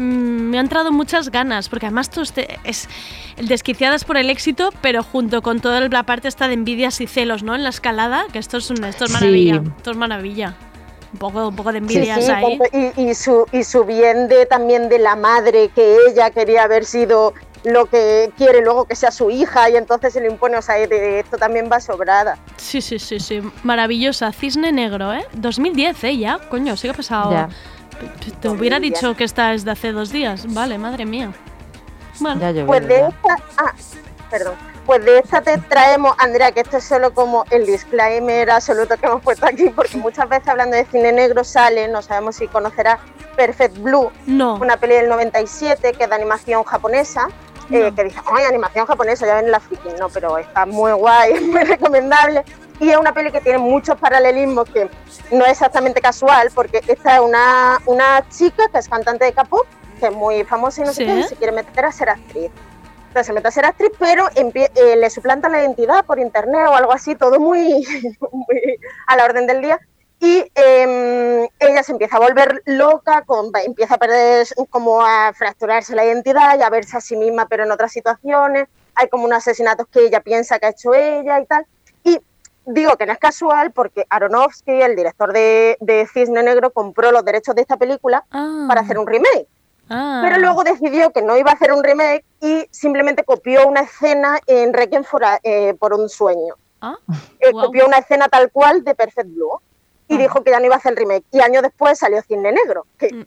me 0.51 0.59
han 0.61 0.67
entrado 0.67 0.93
muchas 0.93 1.31
ganas. 1.33 1.69
Porque 1.69 1.87
además 1.87 2.09
todo 2.09 2.23
este 2.23 2.57
es 2.63 2.89
desquiciadas 3.37 4.05
por 4.05 4.17
el 4.17 4.31
éxito, 4.31 4.71
pero 4.81 5.03
junto 5.03 5.43
con 5.43 5.59
toda 5.61 5.81
la 5.81 6.03
parte 6.05 6.29
esta 6.29 6.47
de 6.47 6.55
envidias 6.55 7.01
y 7.01 7.09
celos, 7.09 7.43
¿no? 7.43 7.57
En 7.57 7.65
la 7.65 7.71
escalada. 7.71 8.27
Que 8.33 8.39
esto 8.39 8.59
es, 8.59 8.71
un, 8.71 8.85
esto 8.85 9.07
es 9.07 9.11
Sí. 9.11 9.15
maravilla. 9.17 9.63
Esto 9.77 9.91
es 9.91 9.97
maravilla. 9.97 10.55
Un 11.15 11.19
poco, 11.19 11.49
un 11.49 11.57
poco 11.57 11.73
de 11.73 11.79
envidias 11.79 12.25
sí, 12.25 12.31
ahí. 12.31 12.61
y, 12.97 13.11
y 13.11 13.15
su, 13.15 13.45
y 13.51 13.65
su 13.65 13.85
bien 13.85 14.29
de 14.29 14.47
también 14.47 14.89
de 14.89 15.01
la 15.01 15.17
madre, 15.17 15.69
que 15.75 15.97
ella 16.09 16.31
quería 16.31 16.63
haber 16.63 16.85
sido 16.85 17.35
lo 17.65 17.87
que 17.87 18.33
quiere 18.37 18.61
luego 18.63 18.85
que 18.87 18.97
sea 18.97 19.11
su 19.11 19.31
hija 19.31 19.71
y 19.71 19.77
entonces 19.77 20.13
se 20.13 20.21
le 20.21 20.29
impone, 20.29 20.57
o 20.57 20.63
sea, 20.63 20.75
de 20.75 21.21
esto 21.21 21.37
también 21.39 21.69
va 21.71 21.81
sobrada. 21.81 22.39
Sí, 22.57 22.81
sí, 22.81 22.99
sí, 22.99 23.21
sí. 23.21 23.41
Maravillosa. 23.63 24.33
Cisne 24.33 24.73
Negro, 24.73 25.13
¿eh? 25.13 25.25
2010, 25.35 26.05
¿eh? 26.05 26.19
Ya. 26.19 26.39
Coño, 26.49 26.77
sí 26.77 26.89
que 26.89 26.91
ha 26.91 26.95
pasado. 26.95 27.31
Ya. 27.33 27.49
Te- 28.25 28.31
Te 28.33 28.49
hubiera 28.49 28.81
dicho 28.81 29.15
que 29.15 29.25
esta 29.25 29.53
es 29.55 29.65
de 29.65 29.71
hace 29.71 29.93
dos 29.93 30.11
días. 30.11 30.53
Vale, 30.53 30.77
madre 30.79 31.05
mía. 31.07 31.33
Bueno. 32.19 32.41
Ya 32.41 32.51
llovió, 32.51 32.67
Pues 32.67 32.89
de 32.89 32.99
ya. 32.99 33.09
esta, 33.09 33.37
ah, 33.59 33.73
perdón, 34.31 34.55
pues 34.87 35.05
de 35.05 35.19
esta 35.19 35.41
te 35.41 35.57
traemos, 35.59 36.15
Andrea, 36.19 36.51
que 36.53 36.61
esto 36.61 36.79
es 36.79 36.85
solo 36.85 37.15
como 37.15 37.45
el 37.51 37.65
disclaimer 37.67 38.51
absoluto 38.51 38.97
que 38.97 39.07
hemos 39.07 39.23
puesto 39.23 39.47
aquí, 39.47 39.69
porque 39.71 39.97
muchas 39.99 40.29
veces 40.29 40.49
hablando 40.49 40.77
de 40.77 40.85
cine 40.87 41.13
negro 41.13 41.45
sale, 41.45 41.87
no 41.89 42.03
sabemos 42.03 42.37
si 42.37 42.49
conocerás 42.49 42.99
Perfect 43.37 43.79
Blue, 43.79 44.11
No. 44.27 44.57
una 44.57 44.77
peli 44.77 44.95
del 44.95 45.09
97 45.09 45.93
que 45.95 46.05
es 46.05 46.11
de 46.11 46.15
animación 46.17 46.65
japonesa, 46.65 47.29
eh, 47.73 47.91
No. 47.91 47.95
que 47.95 48.05
dice, 48.05 48.21
ay, 48.33 48.45
animación 48.45 48.87
japonesa, 48.87 49.27
ya 49.27 49.37
ven 49.37 49.51
la 49.51 49.61
friki, 49.61 49.89
no, 49.99 50.09
pero 50.09 50.39
está 50.39 50.67
muy 50.67 50.93
guay, 50.93 51.33
es 51.33 51.43
muy 51.47 51.63
recomendable. 51.65 52.45
Y 52.81 52.91
es 52.91 52.97
una 52.97 53.13
peli 53.13 53.31
que 53.31 53.41
tiene 53.41 53.59
muchos 53.59 53.97
paralelismos 53.99 54.69
que 54.71 54.89
no 55.31 55.45
es 55.45 55.53
exactamente 55.53 56.01
casual, 56.01 56.51
porque 56.55 56.81
esta 56.89 57.15
es 57.17 57.21
una, 57.21 57.79
una 57.87 58.29
chica 58.29 58.65
que 58.73 58.79
es 58.79 58.89
cantante 58.89 59.25
de 59.25 59.33
K-pop, 59.33 59.67
que 60.01 60.07
es 60.07 60.13
muy 60.13 60.43
famosa 60.45 60.81
y 60.83 60.85
no 60.85 60.93
Sí. 60.93 61.05
sé 61.05 61.05
qué, 61.07 61.19
y 61.21 61.23
se 61.23 61.37
quiere 61.37 61.53
meter 61.53 61.85
a 61.85 61.93
ser 61.93 62.09
actriz. 62.11 62.51
Entonces 63.09 63.27
se 63.27 63.33
mete 63.35 63.47
a 63.49 63.51
ser 63.51 63.67
actriz, 63.67 63.91
pero 63.99 64.27
eh, 64.35 64.97
le 64.97 65.11
suplanta 65.11 65.49
la 65.51 65.61
identidad 65.61 66.05
por 66.07 66.19
internet 66.19 66.67
o 66.69 66.75
algo 66.75 66.93
así, 66.93 67.15
todo 67.15 67.39
muy, 67.39 67.61
muy 68.33 68.79
a 69.07 69.17
la 69.17 69.25
orden 69.27 69.47
del 69.47 69.61
día. 69.61 69.79
Y 70.25 70.45
em, 70.55 71.49
ella 71.59 71.83
se 71.83 71.91
empieza 71.91 72.17
a 72.17 72.21
volver 72.21 72.63
loca, 72.67 73.23
con, 73.27 73.51
empieza 73.65 73.97
a 73.97 73.99
perder, 73.99 74.47
como 74.71 75.05
a 75.05 75.33
fracturarse 75.35 75.97
la 75.97 76.05
identidad 76.05 76.57
y 76.57 76.63
a 76.63 76.71
verse 76.71 76.97
a 76.97 77.01
sí 77.01 77.17
misma, 77.17 77.47
pero 77.49 77.65
en 77.65 77.73
otras 77.73 77.91
situaciones. 77.91 78.69
Hay 78.95 79.09
como 79.09 79.25
unos 79.25 79.39
asesinatos 79.39 79.89
que 79.89 80.07
ella 80.07 80.21
piensa 80.21 80.61
que 80.61 80.67
ha 80.67 80.71
hecho 80.71 80.95
ella 80.95 81.41
y 81.41 81.47
tal. 81.47 81.67
Y 82.05 82.21
digo 82.67 82.97
que 82.97 83.05
no 83.07 83.13
es 83.13 83.19
casual 83.19 83.73
porque 83.73 84.07
Aronofsky, 84.11 84.71
el 84.83 84.95
director 84.95 85.33
de, 85.33 85.77
de 85.81 86.07
Cisne 86.07 86.45
Negro, 86.45 86.71
compró 86.71 87.11
los 87.11 87.25
derechos 87.25 87.57
de 87.57 87.63
esta 87.63 87.77
película 87.77 88.25
para 88.69 88.83
hacer 88.83 88.99
un 89.01 89.09
remake. 89.09 89.49
Ah. 89.91 90.21
Pero 90.23 90.39
luego 90.39 90.63
decidió 90.63 91.11
que 91.11 91.23
no 91.23 91.37
iba 91.37 91.51
a 91.51 91.55
hacer 91.55 91.73
un 91.73 91.83
remake 91.83 92.25
y 92.41 92.65
simplemente 92.71 93.25
copió 93.25 93.67
una 93.67 93.81
escena 93.81 94.39
en 94.47 94.73
Requiem 94.73 95.03
for, 95.03 95.25
a- 95.25 95.41
eh, 95.43 95.75
por 95.75 95.95
un 95.95 96.09
sueño. 96.09 96.55
Ah, 96.81 96.97
Eh. 97.41 97.51
Copió 97.51 97.87
una 97.87 97.99
escena 97.99 98.29
tal 98.29 98.53
cual 98.53 98.85
de 98.85 98.95
Perfect 98.95 99.29
Blue 99.35 99.61
y 100.15 100.19
dijo 100.19 100.43
que 100.45 100.51
ya 100.51 100.61
no 100.61 100.67
iba 100.67 100.75
a 100.75 100.79
hacer 100.79 100.93
el 100.93 100.99
remake. 100.99 101.25
Y 101.33 101.41
años 101.41 101.63
después 101.63 101.99
salió 101.99 102.21
Cine 102.23 102.53
Negro. 102.53 102.85
Mm. 102.87 102.97
Que, 102.99 103.27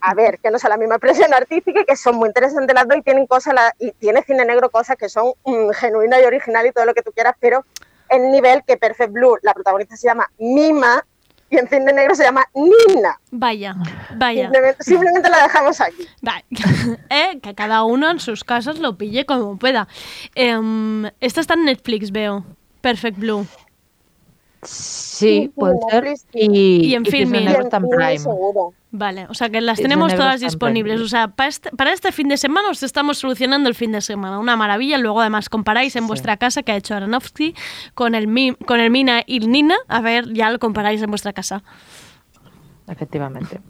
a 0.00 0.14
ver, 0.14 0.38
que 0.40 0.50
no 0.50 0.58
son 0.58 0.70
la 0.70 0.76
misma 0.76 0.96
expresión 0.96 1.32
artística 1.34 1.80
y 1.80 1.84
que 1.84 1.96
son 1.96 2.16
muy 2.16 2.28
interesantes 2.28 2.74
las 2.74 2.88
dos 2.88 2.96
y 2.98 3.02
tienen 3.02 3.26
cosas, 3.26 3.54
la- 3.54 3.74
y 3.78 3.92
tiene 3.92 4.22
Cine 4.22 4.44
Negro 4.44 4.70
cosas 4.70 4.96
que 4.96 5.08
son 5.08 5.32
mm, 5.44 5.70
genuinas 5.74 6.20
y 6.22 6.24
originales 6.24 6.70
y 6.70 6.74
todo 6.74 6.84
lo 6.84 6.94
que 6.94 7.02
tú 7.02 7.12
quieras, 7.12 7.34
pero 7.40 7.64
el 8.08 8.30
nivel 8.30 8.62
que 8.66 8.76
Perfect 8.76 9.12
Blue, 9.12 9.36
la 9.42 9.52
protagonista 9.54 9.96
se 9.96 10.08
llama 10.08 10.30
Mima 10.38 11.04
y 11.50 11.56
en 11.58 11.68
Cine 11.68 11.92
Negro 11.92 12.14
se 12.14 12.24
llama 12.24 12.44
Nina. 12.54 13.18
Vaya, 13.30 13.74
vaya. 14.16 14.42
Simplemente, 14.44 14.84
simplemente 14.84 15.30
la 15.30 15.42
dejamos 15.44 15.80
aquí. 15.80 16.08
Vale. 16.22 16.44
Eh, 17.10 17.40
que 17.42 17.54
cada 17.54 17.84
uno 17.84 18.10
en 18.10 18.18
sus 18.20 18.44
casas 18.44 18.78
lo 18.78 18.96
pille 18.98 19.24
como 19.26 19.58
pueda. 19.58 19.88
Em, 20.34 21.06
esta 21.20 21.40
está 21.40 21.54
en 21.54 21.64
Netflix, 21.64 22.10
veo. 22.12 22.44
Perfect 22.82 23.18
Blue. 23.18 23.46
Sí, 24.68 25.50
puede 25.54 25.78
ser. 25.90 26.14
Y, 26.34 26.86
Y 26.86 26.94
en 26.94 27.04
Filmin. 27.04 27.48
Prime. 27.90 28.18
seguro. 28.18 28.74
Vale, 28.90 29.26
o 29.28 29.34
sea 29.34 29.50
que 29.50 29.60
las 29.60 29.78
tenemos 29.78 30.14
todas 30.14 30.40
disponibles. 30.40 31.00
O 31.00 31.08
sea, 31.08 31.28
para 31.28 31.48
este, 31.48 31.70
para 31.70 31.92
este 31.92 32.12
fin 32.12 32.28
de 32.28 32.36
semana 32.36 32.70
os 32.70 32.82
estamos 32.82 33.18
solucionando 33.18 33.68
el 33.68 33.74
fin 33.74 33.92
de 33.92 34.00
semana. 34.00 34.38
Una 34.38 34.56
maravilla. 34.56 34.96
Luego 34.98 35.20
además 35.20 35.48
comparáis 35.48 35.96
en 35.96 36.06
vuestra 36.06 36.36
casa 36.36 36.62
que 36.62 36.72
ha 36.72 36.76
hecho 36.76 36.94
Aronofsky 36.94 37.54
con 37.94 38.14
el, 38.14 38.56
con 38.66 38.80
el 38.80 38.90
Mina 38.90 39.22
y 39.26 39.38
el 39.38 39.50
Nina. 39.50 39.76
A 39.88 40.00
ver, 40.00 40.32
ya 40.32 40.50
lo 40.50 40.58
comparáis 40.58 41.02
en 41.02 41.10
vuestra 41.10 41.32
casa. 41.32 41.62
Efectivamente. 42.86 43.60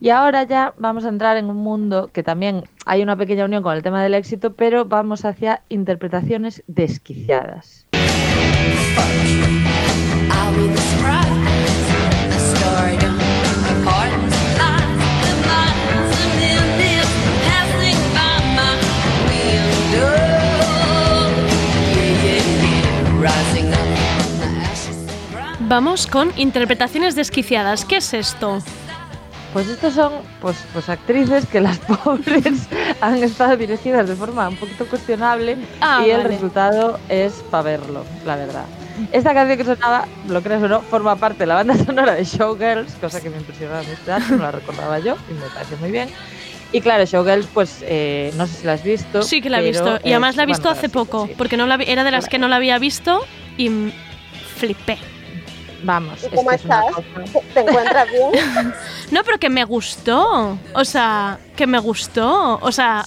Y 0.00 0.10
ahora 0.10 0.42
ya 0.42 0.74
vamos 0.78 1.04
a 1.04 1.08
entrar 1.08 1.36
en 1.36 1.46
un 1.46 1.56
mundo 1.56 2.10
que 2.12 2.22
también 2.22 2.64
hay 2.84 3.02
una 3.02 3.16
pequeña 3.16 3.44
unión 3.44 3.62
con 3.62 3.74
el 3.74 3.82
tema 3.82 4.02
del 4.02 4.14
éxito, 4.14 4.54
pero 4.54 4.84
vamos 4.84 5.24
hacia 5.24 5.62
interpretaciones 5.68 6.62
desquiciadas. 6.66 7.86
Vamos 25.68 26.06
con 26.06 26.32
interpretaciones 26.36 27.16
desquiciadas. 27.16 27.84
¿Qué 27.84 27.96
es 27.96 28.14
esto? 28.14 28.62
Pues 29.52 29.68
estos 29.68 29.94
son 29.94 30.12
pues, 30.40 30.56
pues 30.72 30.88
actrices 30.88 31.46
que 31.46 31.60
las 31.60 31.78
pobres 32.04 32.68
han 33.00 33.22
estado 33.22 33.56
dirigidas 33.56 34.08
de 34.08 34.14
forma 34.14 34.48
un 34.48 34.56
poquito 34.56 34.86
cuestionable 34.86 35.56
Ah, 35.80 36.02
y 36.06 36.10
el 36.10 36.24
resultado 36.24 36.98
es 37.08 37.32
para 37.50 37.62
verlo, 37.62 38.04
la 38.26 38.36
verdad. 38.36 38.64
Esta 39.12 39.34
canción 39.34 39.58
que 39.58 39.64
sonaba, 39.64 40.06
lo 40.28 40.42
creas 40.42 40.62
o 40.62 40.68
no, 40.68 40.80
forma 40.82 41.16
parte 41.16 41.40
de 41.40 41.46
la 41.46 41.54
banda 41.56 41.76
sonora 41.84 42.14
de 42.14 42.24
Showgirls, 42.24 42.94
cosa 42.94 43.20
que 43.20 43.28
me 43.30 43.36
impresionaba 43.38 43.80
año, 43.80 44.24
no 44.30 44.36
la 44.38 44.50
recordaba 44.52 44.98
yo 44.98 45.16
y 45.30 45.34
me 45.34 45.46
parece 45.54 45.76
muy 45.76 45.90
bien. 45.90 46.08
Y 46.72 46.80
claro, 46.80 47.04
Showgirls, 47.04 47.46
pues 47.54 47.78
eh, 47.82 48.32
no 48.36 48.46
sé 48.46 48.54
si 48.60 48.66
la 48.66 48.72
has 48.74 48.82
visto. 48.82 49.22
Sí 49.22 49.40
que 49.40 49.48
la 49.50 49.60
he 49.60 49.64
visto. 49.64 49.98
Y 50.02 50.10
además 50.12 50.36
la 50.36 50.42
he 50.42 50.46
visto 50.46 50.64
bueno, 50.64 50.78
hace 50.78 50.88
poco. 50.88 51.26
sí. 51.26 51.34
Porque 51.38 51.56
no 51.56 51.66
la 51.66 51.76
vi- 51.76 51.84
era 51.88 52.04
de 52.04 52.10
las 52.10 52.26
que 52.28 52.38
no 52.38 52.48
la 52.48 52.56
había 52.56 52.78
visto 52.78 53.24
y 53.56 53.92
flipé. 54.56 54.98
Vamos, 55.86 56.24
¿Y 56.24 56.34
cómo 56.34 56.50
es 56.50 56.60
estás? 56.62 56.84
¿Te 57.54 57.60
encuentras 57.60 58.08
bien? 58.10 58.74
No, 59.12 59.22
pero 59.22 59.38
que 59.38 59.48
me 59.48 59.62
gustó. 59.64 60.58
O 60.74 60.84
sea, 60.84 61.38
que 61.56 61.64
me 61.68 61.78
gustó. 61.78 62.58
O 62.60 62.72
sea, 62.72 63.04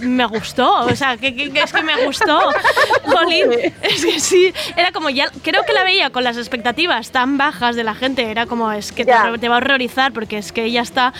me 0.00 0.24
gustó, 0.26 0.80
o 0.86 0.94
sea, 0.96 1.16
que, 1.16 1.34
que- 1.34 1.50
que 1.52 1.62
es 1.62 1.72
que 1.72 1.82
me 1.82 2.04
gustó. 2.06 2.38
Jolín, 3.04 3.50
es 3.82 4.04
que 4.04 4.18
sí, 4.20 4.52
era 4.76 4.90
como 4.92 5.10
ya, 5.10 5.30
creo 5.42 5.64
que 5.64 5.72
la 5.72 5.84
veía 5.84 6.10
con 6.10 6.24
las 6.24 6.36
expectativas 6.36 7.10
tan 7.10 7.38
bajas 7.38 7.76
de 7.76 7.84
la 7.84 7.94
gente, 7.94 8.30
era 8.30 8.46
como, 8.46 8.70
es 8.72 8.90
que 8.92 9.04
te 9.04 9.48
va 9.48 9.54
a 9.54 9.58
horrorizar 9.58 10.12
porque 10.12 10.38
es 10.38 10.50
que 10.52 10.64
ella 10.64 10.82
está... 10.82 11.12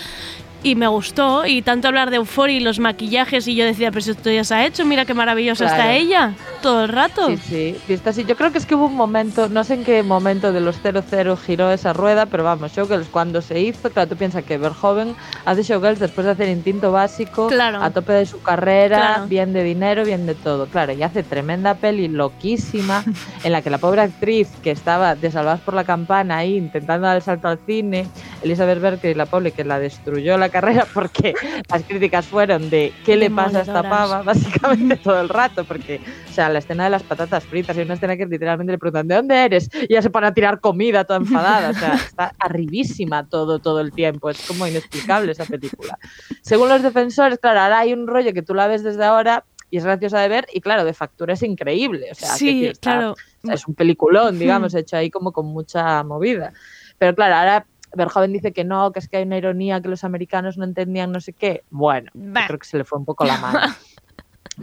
Y 0.64 0.76
me 0.76 0.86
gustó, 0.86 1.44
y 1.44 1.60
tanto 1.62 1.88
hablar 1.88 2.10
de 2.10 2.16
Euphoria 2.18 2.56
y 2.56 2.60
los 2.60 2.78
maquillajes, 2.78 3.48
y 3.48 3.56
yo 3.56 3.64
decía, 3.64 3.90
pero 3.90 4.08
esto 4.12 4.30
ya 4.30 4.44
se 4.44 4.54
ha 4.54 4.64
hecho, 4.64 4.84
mira 4.84 5.04
qué 5.04 5.12
maravillosa 5.12 5.64
Claro. 5.64 5.80
está 5.82 5.92
ella, 5.94 6.34
todo 6.62 6.84
el 6.84 6.88
rato. 6.88 7.26
Sí, 7.48 7.76
sí, 7.88 7.98
así. 8.04 8.24
Yo 8.24 8.36
creo 8.36 8.52
que 8.52 8.58
es 8.58 8.66
que 8.66 8.76
hubo 8.76 8.86
un 8.86 8.94
momento, 8.94 9.48
no 9.48 9.64
sé 9.64 9.74
en 9.74 9.82
qué 9.84 10.04
momento 10.04 10.52
de 10.52 10.60
los 10.60 10.76
00 10.80 11.36
giró 11.36 11.72
esa 11.72 11.92
rueda, 11.92 12.26
pero 12.26 12.44
vamos, 12.44 12.72
Showgirls 12.72 13.08
cuando 13.08 13.42
se 13.42 13.58
hizo, 13.58 13.90
claro, 13.90 14.08
tú 14.10 14.16
piensas 14.16 14.44
que 14.44 14.56
Verhoeven 14.56 15.16
hace 15.44 15.64
Showgirls 15.64 15.98
después 15.98 16.26
de 16.26 16.30
hacer 16.30 16.48
Instinto 16.48 16.92
Básico, 16.92 17.48
Claro. 17.48 17.82
a 17.82 17.90
tope 17.90 18.12
de 18.12 18.26
su 18.26 18.40
carrera, 18.40 18.98
Claro. 18.98 19.26
bien 19.26 19.52
de 19.52 19.64
dinero, 19.64 20.04
bien 20.04 20.26
de 20.26 20.36
todo. 20.36 20.66
Claro, 20.66 20.92
y 20.92 21.02
hace 21.02 21.24
tremenda 21.24 21.74
peli 21.74 22.06
loquísima, 22.06 23.02
en 23.42 23.50
la 23.50 23.62
que 23.62 23.70
la 23.70 23.78
pobre 23.78 24.02
actriz 24.02 24.46
que 24.62 24.70
estaba 24.70 25.16
de 25.16 25.28
Salvadas 25.32 25.60
por 25.60 25.74
la 25.74 25.82
Campana 25.82 26.36
ahí 26.36 26.56
intentando 26.56 27.08
dar 27.08 27.16
el 27.16 27.22
salto 27.22 27.48
al 27.48 27.58
cine, 27.66 28.06
Elizabeth 28.44 28.80
Berkley, 28.80 29.14
la 29.14 29.26
pobre 29.26 29.50
que 29.50 29.64
la 29.64 29.80
destruyó 29.80 30.38
la 30.38 30.51
carrera 30.52 30.86
porque 30.94 31.34
las 31.68 31.82
críticas 31.82 32.26
fueron 32.26 32.70
de 32.70 32.92
¿qué 33.04 33.16
le 33.16 33.30
pasa 33.30 33.58
a 33.58 33.62
esta 33.62 33.82
pava? 33.82 34.22
Básicamente 34.24 34.96
todo 34.96 35.20
el 35.20 35.28
rato, 35.28 35.64
porque, 35.64 36.00
o 36.30 36.32
sea, 36.32 36.48
la 36.48 36.60
escena 36.60 36.84
de 36.84 36.90
las 36.90 37.02
patatas 37.02 37.42
fritas, 37.44 37.76
hay 37.76 37.84
una 37.84 37.94
escena 37.94 38.16
que 38.16 38.26
literalmente 38.26 38.70
le 38.72 38.78
preguntan 38.78 39.08
¿de 39.08 39.14
dónde 39.16 39.44
eres? 39.44 39.68
Y 39.74 39.86
ella 39.92 40.02
se 40.02 40.10
pone 40.10 40.28
a 40.28 40.32
tirar 40.34 40.60
comida 40.60 41.02
toda 41.04 41.18
enfadada, 41.18 41.70
o 41.70 41.74
sea, 41.74 41.94
está 42.06 42.34
arribísima 42.38 43.26
todo, 43.28 43.58
todo 43.58 43.80
el 43.80 43.90
tiempo, 43.92 44.30
es 44.30 44.46
como 44.46 44.66
inexplicable 44.66 45.32
esa 45.32 45.44
película. 45.46 45.98
Según 46.42 46.68
los 46.68 46.82
defensores, 46.82 47.38
claro, 47.38 47.60
ahora 47.60 47.80
hay 47.80 47.92
un 47.92 48.06
rollo 48.06 48.32
que 48.32 48.42
tú 48.42 48.54
la 48.54 48.66
ves 48.68 48.82
desde 48.84 49.04
ahora 49.04 49.44
y 49.70 49.78
es 49.78 49.84
graciosa 49.84 50.20
de 50.20 50.28
ver 50.28 50.46
y 50.52 50.60
claro, 50.60 50.84
de 50.84 50.92
factura 50.92 51.32
es 51.32 51.42
increíble, 51.42 52.08
o 52.12 52.14
sea, 52.14 52.28
Sí, 52.34 52.44
que, 52.46 52.52
tío, 52.60 52.70
está- 52.72 52.90
claro. 52.92 53.10
o 53.12 53.46
sea, 53.46 53.54
es 53.54 53.66
un 53.66 53.74
peliculón, 53.74 54.38
digamos, 54.38 54.74
hecho 54.74 54.98
ahí 54.98 55.10
como 55.10 55.32
con 55.32 55.46
mucha 55.46 56.02
movida. 56.04 56.52
Pero 56.98 57.14
claro, 57.14 57.36
ahora 57.36 57.66
Verhoeven 57.94 58.32
dice 58.32 58.52
que 58.52 58.64
no, 58.64 58.92
que 58.92 58.98
es 58.98 59.08
que 59.08 59.18
hay 59.18 59.24
una 59.24 59.38
ironía, 59.38 59.80
que 59.80 59.88
los 59.88 60.04
americanos 60.04 60.58
no 60.58 60.64
entendían 60.64 61.12
no 61.12 61.20
sé 61.20 61.32
qué. 61.32 61.64
Bueno, 61.70 62.10
creo 62.46 62.58
que 62.58 62.66
se 62.66 62.78
le 62.78 62.84
fue 62.84 62.98
un 62.98 63.04
poco 63.04 63.24
la 63.24 63.38
mano. 63.38 63.60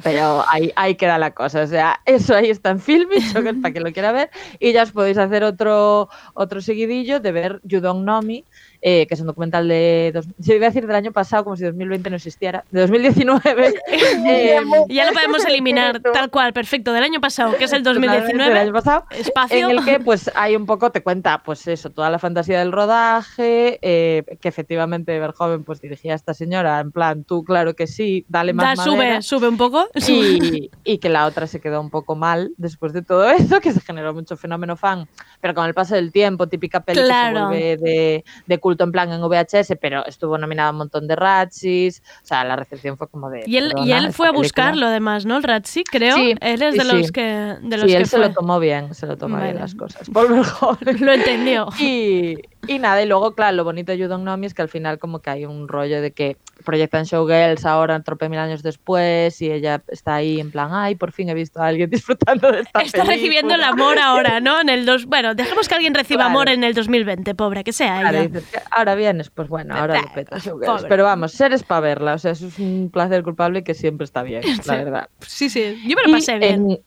Pero 0.04 0.44
ahí, 0.48 0.72
ahí 0.76 0.96
queda 0.96 1.18
la 1.18 1.32
cosa. 1.32 1.64
O 1.64 1.68
sea, 1.68 2.00
eso 2.06 2.36
ahí 2.36 2.50
está 2.50 2.70
en 2.70 2.80
Filming, 2.80 3.34
para 3.62 3.74
que 3.74 3.80
lo 3.80 3.92
quiera 3.92 4.12
ver. 4.12 4.30
Y 4.60 4.72
ya 4.72 4.84
os 4.84 4.92
podéis 4.92 5.18
hacer 5.18 5.44
otro, 5.44 6.10
otro 6.34 6.62
seguidillo 6.62 7.20
de 7.20 7.32
ver 7.32 7.60
You 7.64 7.82
Don't 7.82 8.04
Know 8.04 8.22
Me, 8.22 8.44
eh, 8.82 9.06
que 9.08 9.14
es 9.14 9.20
un 9.22 9.28
documental 9.28 9.68
de. 9.68 10.12
Dos, 10.14 10.26
yo 10.38 10.54
iba 10.56 10.66
a 10.68 10.70
decir 10.70 10.88
del 10.88 10.96
año 10.96 11.12
pasado, 11.12 11.44
como 11.44 11.56
si 11.58 11.64
2020 11.66 12.10
no 12.10 12.16
existiera. 12.16 12.64
De 12.72 12.82
2019. 12.82 13.74
eh, 14.28 14.60
ya 14.90 15.06
lo 15.08 15.14
podemos 15.14 15.46
eliminar, 15.46 16.00
tal 16.02 16.30
cual, 16.30 16.54
perfecto, 16.54 16.94
del 16.94 17.04
año 17.04 17.20
pasado, 17.20 17.56
que 17.58 17.66
es 17.66 17.74
el 17.74 17.84
Totalmente, 17.84 18.16
2019. 18.18 18.50
del 18.54 18.64
año 18.68 18.74
pasado, 18.74 19.06
Espacio. 19.12 19.70
en 19.70 19.78
el 19.78 19.86
que 19.86 20.00
pues 20.00 20.32
hay 20.36 20.56
un 20.56 20.66
poco 20.66 20.92
te 20.92 21.02
cuenta 21.04 21.42
pues 21.44 21.68
eso 21.68 21.90
toda 21.90 22.10
la 22.10 22.20
fantasía 22.20 22.60
del 22.60 22.72
rodaje 22.72 23.80
eh, 23.82 24.24
que 24.42 24.48
efectivamente 24.48 25.18
Verhoeven 25.20 25.64
pues 25.64 25.82
dirigía 25.82 26.14
a 26.14 26.16
esta 26.16 26.34
señora 26.34 26.80
en 26.80 26.92
plan 26.92 27.24
tú 27.24 27.44
claro 27.44 27.76
que 27.76 27.88
sí 27.88 28.26
dale 28.30 28.54
más 28.54 28.78
Da, 28.78 28.84
sube, 28.84 28.98
madera". 28.98 29.22
sube 29.22 29.48
un 29.48 29.58
poco. 29.58 29.88
y, 30.08 30.70
y 30.84 30.98
que 31.00 31.10
la 31.10 31.26
otra 31.26 31.48
se 31.48 31.60
quedó 31.60 31.82
un 31.82 31.90
poco 31.90 32.16
mal 32.16 32.52
después 32.58 32.94
de 32.94 33.02
todo 33.02 33.30
eso 33.30 33.60
que 33.60 33.72
se 33.74 33.82
generó 33.82 34.14
mucho 34.14 34.38
fenómeno 34.38 34.76
fan 34.76 35.08
pero 35.42 35.54
con 35.54 35.66
el 35.66 35.74
paso 35.74 35.96
del 35.96 36.12
tiempo 36.12 36.48
típica 36.48 36.80
peli 36.82 37.02
Claro. 37.02 37.50
que 37.50 37.56
se 37.58 37.78
vuelve 37.78 37.78
de, 37.78 38.24
de 38.48 38.58
culto 38.70 38.84
en 38.84 38.92
plan 38.92 39.12
en 39.12 39.22
VHS 39.22 39.74
pero 39.82 40.06
estuvo 40.06 40.38
nominada 40.38 40.70
a 40.70 40.72
un 40.72 40.78
montón 40.78 41.08
de 41.08 41.16
Ratchis 41.16 42.02
o 42.24 42.26
sea 42.26 42.44
la 42.44 42.56
recepción 42.56 42.98
fue 42.98 43.08
como 43.08 43.30
de 43.30 43.44
Y 43.46 43.58
él, 43.58 43.68
y 43.68 43.70
"Perdona, 43.74 43.98
él 43.98 44.14
fue 44.14 44.28
a 44.28 44.32
película". 44.32 44.44
buscarlo 44.48 44.86
además, 44.88 45.26
¿no? 45.26 45.38
El 45.38 45.44
Ratzi, 45.44 45.84
creo. 45.84 46.16
Sí, 46.16 46.36
él 46.40 46.62
es 46.62 46.74
sí, 46.74 46.80
de 46.80 46.86
los 46.86 47.06
sí. 47.08 47.12
que 47.12 47.22
de 47.62 47.78
los 47.78 47.82
sí, 47.82 47.88
que 47.88 47.98
él 47.98 48.06
se 48.06 48.18
fue. 48.18 48.28
lo 48.28 48.34
tomó 48.34 48.60
bien, 48.60 48.94
se 48.94 49.08
lo 49.08 49.18
tomó 49.18 49.36
bien 49.38 49.48
Vale. 49.50 49.60
las 49.60 49.76
cosas. 49.76 50.10
Paul 50.12 50.28
Verhoeven. 50.34 51.06
Lo 51.06 51.14
entendió. 51.14 51.68
Y, 51.80 52.38
y 52.68 52.78
nada, 52.80 53.02
y 53.02 53.08
luego, 53.08 53.34
claro, 53.36 53.56
lo 53.58 53.64
bonito 53.64 53.92
de 53.92 53.98
You 53.98 54.08
Don't 54.08 54.24
Know 54.24 54.38
Me 54.38 54.46
es 54.48 54.54
que 54.54 54.62
al 54.62 54.70
final 54.70 55.00
como 55.00 55.20
que 55.22 55.30
hay 55.30 55.46
un 55.46 55.68
rollo 55.68 56.02
de 56.02 56.12
que 56.12 56.38
proyectan 56.66 57.06
Showgirls 57.06 57.66
ahora, 57.66 58.00
trope 58.04 58.28
mil 58.30 58.38
años 58.38 58.62
después, 58.62 59.42
y 59.42 59.50
ella 59.52 59.82
está 59.88 60.16
ahí 60.16 60.40
en 60.40 60.52
plan, 60.52 60.70
ay, 60.72 60.96
por 60.96 61.12
fin 61.12 61.30
he 61.30 61.34
visto 61.34 61.62
a 61.62 61.68
alguien 61.68 61.90
disfrutando 61.90 62.52
de 62.52 62.62
esta 62.62 62.82
Está 62.82 63.04
recibiendo 63.06 63.54
el 63.56 63.62
película". 63.62 63.84
amor 63.86 64.00
ahora, 64.00 64.40
¿no? 64.40 64.60
En 64.62 64.70
el 64.70 64.86
dos, 64.86 65.06
bueno, 65.06 65.36
dejemos 65.36 65.68
que 65.70 65.76
alguien 65.76 65.94
reciba 65.94 66.20
Claro. 66.26 66.30
amor 66.32 66.50
en 66.50 66.64
el 66.64 66.74
2020, 66.74 67.34
pobre, 67.36 67.64
que 67.64 67.74
sea 67.74 68.02
Claro, 68.02 68.18
ella. 68.18 68.28
dices 68.28 68.50
que 68.52 68.60
ahora 68.72 68.96
vienes, 68.96 69.30
pues 69.30 69.48
bueno, 69.48 69.76
ahora 69.76 70.02
lo 70.02 70.08
peta 70.14 70.38
Showgirls. 70.38 70.66
pobre. 70.76 70.90
Pero 70.90 71.04
vamos, 71.06 71.32
seres 71.32 71.64
para 71.64 71.82
verla, 71.82 72.14
o 72.16 72.18
sea, 72.20 72.32
eso 72.32 72.48
es 72.48 72.60
un 72.60 72.90
placer 72.92 73.24
culpable 73.24 73.64
que 73.64 73.74
siempre 73.74 74.04
está 74.06 74.22
bien, 74.22 74.44
la 74.66 74.76
verdad. 74.84 75.10
Sí, 75.22 75.50
sí, 75.50 75.76
yo 75.88 75.96
me 75.96 76.04
lo 76.04 76.10
Y 76.10 76.12
pasé 76.12 76.38
bien. 76.40 76.70
en- 76.72 76.80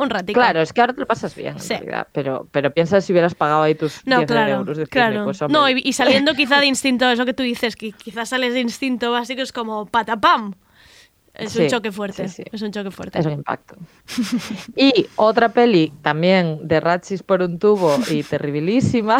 un 0.00 0.10
ratito. 0.10 0.38
Claro, 0.38 0.60
es 0.60 0.72
que 0.72 0.80
ahora 0.80 0.92
te 0.94 1.00
lo 1.00 1.06
pasas 1.06 1.34
bien, 1.34 1.54
en 1.54 1.60
Sí. 1.60 1.74
realidad, 1.74 2.08
pero, 2.12 2.48
pero 2.50 2.70
piensa 2.72 3.00
si 3.00 3.12
hubieras 3.12 3.34
pagado 3.34 3.62
ahí 3.62 3.74
tus 3.74 4.06
No, 4.06 4.18
10 4.18 4.26
claro, 4.30 4.52
euros 4.54 4.76
de 4.78 4.84
cine, 4.86 4.90
claro. 4.90 5.24
pues, 5.24 5.40
hombre. 5.42 5.58
no, 5.58 5.68
y, 5.68 5.80
y 5.84 5.92
saliendo 5.92 6.34
quizá 6.34 6.60
de 6.60 6.66
instinto, 6.66 7.08
eso 7.10 7.24
que 7.24 7.34
tú 7.34 7.42
dices, 7.42 7.76
que 7.76 7.92
quizás 7.92 8.28
sales 8.30 8.54
de 8.54 8.60
instinto 8.60 9.10
básico, 9.12 9.42
es 9.42 9.52
como 9.52 9.86
patapam. 9.86 10.54
Es 11.32 11.54
un 11.56 11.68
choque 11.68 11.92
fuerte. 11.92 12.28
sí, 12.28 12.42
sí. 12.42 12.50
Es 12.52 12.60
un 12.60 12.72
choque 12.72 12.90
fuerte. 12.90 13.18
Es 13.18 13.24
un 13.24 13.32
impacto. 13.32 13.76
Y 14.76 15.06
otra 15.16 15.48
peli 15.50 15.92
también 16.02 16.58
de 16.66 16.80
Ratchis 16.80 17.22
por 17.22 17.40
un 17.40 17.58
tubo 17.58 17.96
y 18.10 18.22
terribilísima 18.24 19.16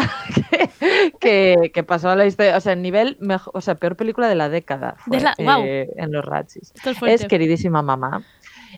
que, 0.51 0.69
que, 1.19 1.71
que 1.73 1.83
pasó 1.83 2.09
a 2.09 2.15
la 2.15 2.25
historia, 2.25 2.57
o 2.57 2.61
sea, 2.61 2.73
en 2.73 2.81
nivel, 2.81 3.17
mejo- 3.21 3.49
o 3.53 3.61
sea, 3.61 3.75
peor 3.75 3.95
película 3.95 4.27
de 4.27 4.35
la 4.35 4.49
década 4.49 4.95
fue, 4.99 5.17
De 5.17 5.23
la- 5.23 5.35
guau. 5.37 5.63
eh, 5.65 5.89
en 5.95 6.11
los 6.11 6.23
Ratchis. 6.25 6.73
Es. 6.85 7.21
Es 7.21 7.25
queridísima 7.27 7.81
mamá. 7.81 8.23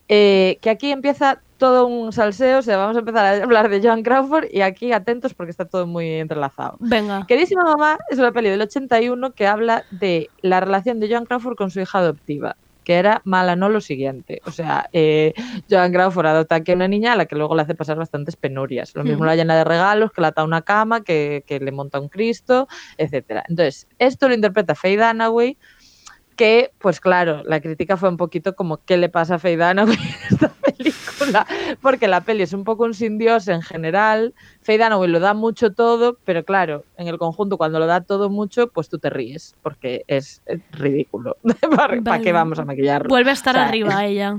Eh, 0.08 0.60
que 0.62 0.70
aquí 0.70 0.92
empieza 0.92 1.42
todo 1.64 1.88
un 1.88 2.12
salseo, 2.12 2.60
o 2.60 2.62
sea, 2.62 2.76
vamos 2.76 2.98
a 2.98 3.00
empezar 3.00 3.26
a 3.26 3.42
hablar 3.42 3.70
de 3.70 3.82
Joan 3.82 4.04
Crawford 4.04 4.48
y 4.52 4.60
aquí 4.60 4.92
atentos 4.92 5.34
porque 5.34 5.52
está 5.52 5.64
todo 5.64 5.88
muy 5.88 6.10
entrelazado. 6.16 6.76
Venga. 6.82 7.26
Queridísima 7.26 7.64
mamá 7.64 7.98
es 8.10 8.20
una 8.20 8.34
peli 8.34 8.50
del 8.50 8.60
81 8.60 9.32
que 9.32 9.48
habla 9.48 9.86
de 9.90 10.30
la 10.42 10.60
relación 10.60 11.00
de 11.00 11.08
Joan 11.08 11.24
Crawford 11.24 11.56
con 11.56 11.72
su 11.72 11.80
hija 11.80 12.00
adoptiva 12.00 12.58
que 12.84 12.96
era 12.96 13.22
mala, 13.24 13.56
no 13.56 13.70
lo 13.70 13.80
siguiente. 13.80 14.42
O 14.46 14.52
sea, 14.52 14.90
eh, 14.92 15.34
Joan 15.70 15.94
Crawford 15.94 16.26
adopta 16.26 16.56
aquí 16.56 16.74
a 16.74 16.76
una 16.76 16.90
niña 16.90 17.14
a 17.14 17.16
la 17.16 17.28
que 17.28 17.38
luego 17.38 17.56
le 17.56 17.62
hace 17.62 17.76
pasar 17.76 17.98
bastantes 17.98 18.36
penurias. 18.36 18.94
Lo 18.94 19.06
mismo 19.06 19.24
la 19.24 19.38
llena 19.38 19.56
de 19.56 19.64
regalos, 19.64 20.12
que 20.12 20.20
la 20.20 20.28
ata 20.28 20.44
una 20.44 20.64
cama, 20.64 21.02
que, 21.02 21.46
que 21.48 21.62
le 21.62 21.72
monta 21.72 21.98
un 22.02 22.10
Cristo, 22.10 22.68
etcétera. 22.98 23.46
Entonces, 23.48 23.88
esto 24.00 24.28
lo 24.28 24.36
interpreta 24.36 24.76
Faye 24.76 24.98
Dunaway, 24.98 25.58
que, 26.36 26.72
pues 26.80 27.00
claro, 27.00 27.44
la 27.46 27.62
crítica 27.62 27.98
fue 27.98 28.10
un 28.10 28.18
poquito 28.18 28.56
como 28.56 28.78
¿qué 28.86 28.98
le 28.98 29.10
pasa 29.10 29.36
a 29.36 29.38
Dunaway 29.38 29.96
en 29.96 30.14
esta 30.32 30.50
película? 30.50 31.48
Porque 31.82 32.08
la 32.08 32.22
peli 32.22 32.44
es 32.44 32.54
un 32.54 32.64
poco 32.64 32.84
un 32.84 32.94
sin 32.94 33.18
Dios 33.18 33.48
en 33.48 33.62
general. 33.62 34.34
Dunaway 34.66 35.10
lo 35.10 35.20
da 35.20 35.34
mucho 35.34 35.74
todo, 35.74 36.18
pero 36.26 36.44
claro, 36.44 36.84
en 36.98 37.08
el 37.08 37.18
conjunto 37.18 37.58
cuando 37.58 37.80
lo 37.80 37.88
da 37.88 38.02
todo 38.02 38.30
mucho, 38.30 38.68
pues 38.68 38.90
tú 38.90 39.00
te 39.00 39.10
ríes, 39.10 39.56
porque 39.62 40.04
es, 40.08 40.42
es 40.46 40.60
ridículo. 40.72 41.38
¿Para, 41.76 42.00
Vale. 42.02 42.24
qué 42.24 42.32
vamos 42.32 42.60
a 42.60 42.66
maquillarlo? 42.66 43.10
Vuelve 43.10 43.32
a 43.32 43.34
estar 43.34 43.56
O 43.56 43.60
sea, 43.60 43.68
arriba 43.68 44.06
ella. 44.06 44.38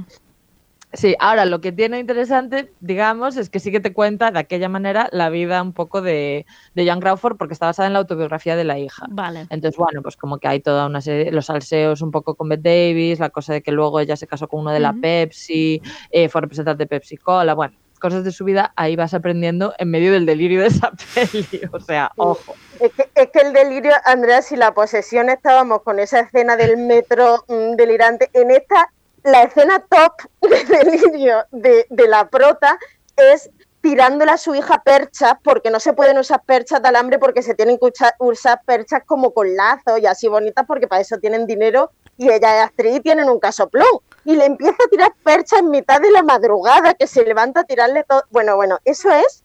Sí, 0.94 1.14
ahora 1.18 1.44
lo 1.44 1.60
que 1.60 1.72
tiene 1.72 1.98
interesante, 1.98 2.72
digamos, 2.80 3.36
es 3.36 3.50
que 3.50 3.60
sí 3.60 3.70
que 3.70 3.80
te 3.80 3.92
cuenta 3.92 4.30
de 4.30 4.38
aquella 4.38 4.68
manera 4.68 5.08
la 5.12 5.28
vida 5.28 5.60
un 5.62 5.72
poco 5.72 6.02
de, 6.02 6.46
de 6.74 6.86
Joan 6.86 7.00
Crawford 7.00 7.36
porque 7.36 7.52
está 7.52 7.66
basada 7.66 7.86
en 7.88 7.92
la 7.92 7.98
autobiografía 7.98 8.56
de 8.56 8.64
la 8.64 8.78
hija. 8.78 9.06
Vale. 9.10 9.46
Entonces, 9.50 9.76
bueno, 9.76 10.02
pues 10.02 10.16
como 10.16 10.38
que 10.38 10.48
hay 10.48 10.60
toda 10.60 10.86
una 10.86 11.00
serie, 11.00 11.30
los 11.32 11.46
salseos 11.46 12.00
un 12.00 12.10
poco 12.10 12.34
con 12.34 12.48
Bette 12.48 12.62
Davis, 12.62 13.18
la 13.18 13.30
cosa 13.30 13.52
de 13.52 13.62
que 13.62 13.72
luego 13.72 14.00
ella 14.00 14.16
se 14.16 14.26
casó 14.26 14.48
con 14.48 14.60
uno 14.60 14.70
de 14.70 14.80
la. 14.80 14.94
Pepsi, 14.94 15.82
eh, 16.10 16.28
fue 16.28 16.40
representante 16.40 16.84
de 16.84 16.86
Pepsi 16.86 17.16
Cola, 17.16 17.54
bueno, 17.54 17.76
cosas 18.00 18.22
de 18.22 18.32
su 18.32 18.44
vida, 18.44 18.72
ahí 18.76 18.96
vas 18.96 19.14
aprendiendo 19.14 19.74
en 19.78 19.90
medio 19.90 20.12
del 20.12 20.26
delirio 20.26 20.60
de 20.60 20.66
esa 20.66 20.92
peli, 21.14 21.60
o 21.72 21.80
sea, 21.80 22.12
ojo. 22.16 22.54
Es 22.78 22.92
que, 22.92 23.08
es 23.14 23.30
que 23.30 23.40
el 23.40 23.52
delirio, 23.52 23.92
Andrea, 24.04 24.42
si 24.42 24.56
la 24.56 24.74
posesión 24.74 25.30
estábamos 25.30 25.82
con 25.82 25.98
esa 25.98 26.20
escena 26.20 26.56
del 26.56 26.76
metro 26.76 27.44
mm, 27.48 27.76
delirante, 27.76 28.28
en 28.34 28.50
esta, 28.50 28.92
la 29.24 29.42
escena 29.42 29.84
top 29.90 30.12
de 30.42 30.64
delirio 30.64 31.44
de, 31.50 31.86
de 31.90 32.08
la 32.08 32.28
prota 32.28 32.78
es 33.16 33.50
tirándole 33.80 34.30
a 34.30 34.38
su 34.38 34.54
hija 34.54 34.82
perchas, 34.82 35.34
porque 35.44 35.70
no 35.70 35.78
se 35.78 35.92
pueden 35.92 36.16
usar 36.16 36.42
perchas 36.44 36.80
de 36.80 36.88
alambre 36.88 37.18
porque 37.18 37.42
se 37.42 37.54
tienen 37.54 37.76
que 37.78 37.84
usa- 37.84 38.14
usar 38.18 38.62
perchas 38.64 39.02
como 39.04 39.34
con 39.34 39.54
lazos 39.54 39.98
y 40.00 40.06
así 40.06 40.26
bonitas 40.26 40.64
porque 40.66 40.88
para 40.88 41.02
eso 41.02 41.18
tienen 41.18 41.46
dinero 41.46 41.90
y 42.16 42.30
ella 42.30 42.60
es 42.60 42.64
actriz 42.68 42.96
y 42.96 43.00
tienen 43.00 43.28
un 43.28 43.38
casoplón. 43.38 43.86
Y 44.24 44.36
le 44.36 44.46
empieza 44.46 44.72
a 44.82 44.88
tirar 44.88 45.12
perchas 45.22 45.58
en 45.60 45.68
mitad 45.68 46.00
de 46.00 46.10
la 46.12 46.22
madrugada, 46.22 46.94
que 46.94 47.06
se 47.06 47.24
levanta 47.24 47.60
a 47.60 47.64
tirarle 47.64 48.04
todo. 48.04 48.22
Bueno, 48.30 48.56
bueno, 48.56 48.78
eso 48.86 49.10
es 49.10 49.43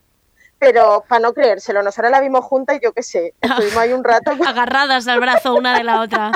pero 0.60 1.03
para 1.07 1.22
no 1.22 1.34
creérselo, 1.34 1.82
nosotros 1.82 2.12
la 2.12 2.20
vimos 2.22 2.43
juntas 2.45 2.78
y 2.80 2.84
yo 2.84 2.91
qué 2.93 3.01
sé, 3.01 3.34
estuvimos 3.41 3.78
ahí 3.78 3.93
un 3.93 4.03
rato. 4.03 4.32
Agarradas 4.45 5.07
al 5.07 5.20
brazo 5.20 5.55
una 5.55 5.78
de 5.78 5.84
la 5.86 6.01
otra. 6.01 6.32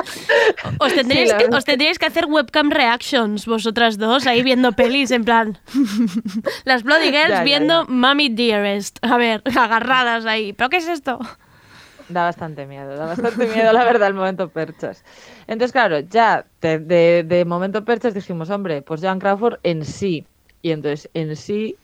Os 0.80 0.94
tendríais, 0.94 1.30
Sí, 1.30 1.36
que, 1.36 1.42
verdad. 1.44 1.58
os 1.58 1.64
tendríais 1.64 1.98
que 1.98 2.06
hacer 2.06 2.24
webcam 2.26 2.70
reactions, 2.70 3.46
vosotras 3.46 3.98
dos, 3.98 4.26
ahí 4.26 4.42
viendo 4.42 4.72
pelis, 4.72 5.10
en 5.10 5.24
plan. 5.24 5.58
Las 6.64 6.82
Bloody 6.82 7.10
Girls 7.10 7.28
Ya, 7.28 7.36
ya, 7.38 7.42
viendo 7.44 7.84
Mommy 7.86 8.28
Dearest. 8.30 8.98
A 9.04 9.16
ver, 9.16 9.42
agarradas 9.58 10.26
ahí. 10.26 10.52
¿Pero 10.52 10.70
qué 10.70 10.78
es 10.78 10.88
esto? 10.88 11.18
Da 12.08 12.24
bastante 12.24 12.66
miedo, 12.66 12.96
da 12.96 13.06
bastante 13.06 13.46
miedo, 13.46 13.72
la 13.72 13.84
verdad, 13.84 14.08
el 14.08 14.14
momento 14.14 14.48
perchas. 14.50 15.02
Entonces, 15.46 15.72
claro, 15.72 16.00
ya 16.00 16.44
de, 16.60 16.78
de- 16.78 17.24
de 17.26 17.44
momento 17.44 17.84
perchas 17.84 18.12
dijimos, 18.14 18.50
hombre, 18.50 18.82
pues 18.82 19.00
Joan 19.00 19.18
Crawford 19.18 19.58
en 19.62 19.84
sí. 19.84 20.26
Y 20.60 20.70
entonces, 20.72 21.08
en 21.14 21.34
sí, 21.36 21.76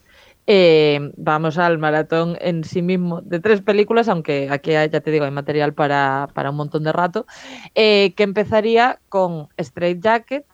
eh, 0.53 1.13
vamos 1.15 1.57
al 1.57 1.77
maratón 1.77 2.37
en 2.41 2.65
sí 2.65 2.81
mismo 2.81 3.21
de 3.21 3.39
tres 3.39 3.61
películas, 3.61 4.09
aunque 4.09 4.49
aquí 4.51 4.75
hay, 4.75 4.89
ya 4.89 4.99
te 4.99 5.09
digo, 5.09 5.23
hay 5.23 5.31
material 5.31 5.73
para, 5.73 6.27
para 6.33 6.49
un 6.49 6.57
montón 6.57 6.83
de 6.83 6.91
rato, 6.91 7.25
eh, 7.73 8.13
que 8.17 8.23
empezaría 8.23 8.99
con 9.07 9.47
Straight 9.55 10.03
Jacket, 10.03 10.45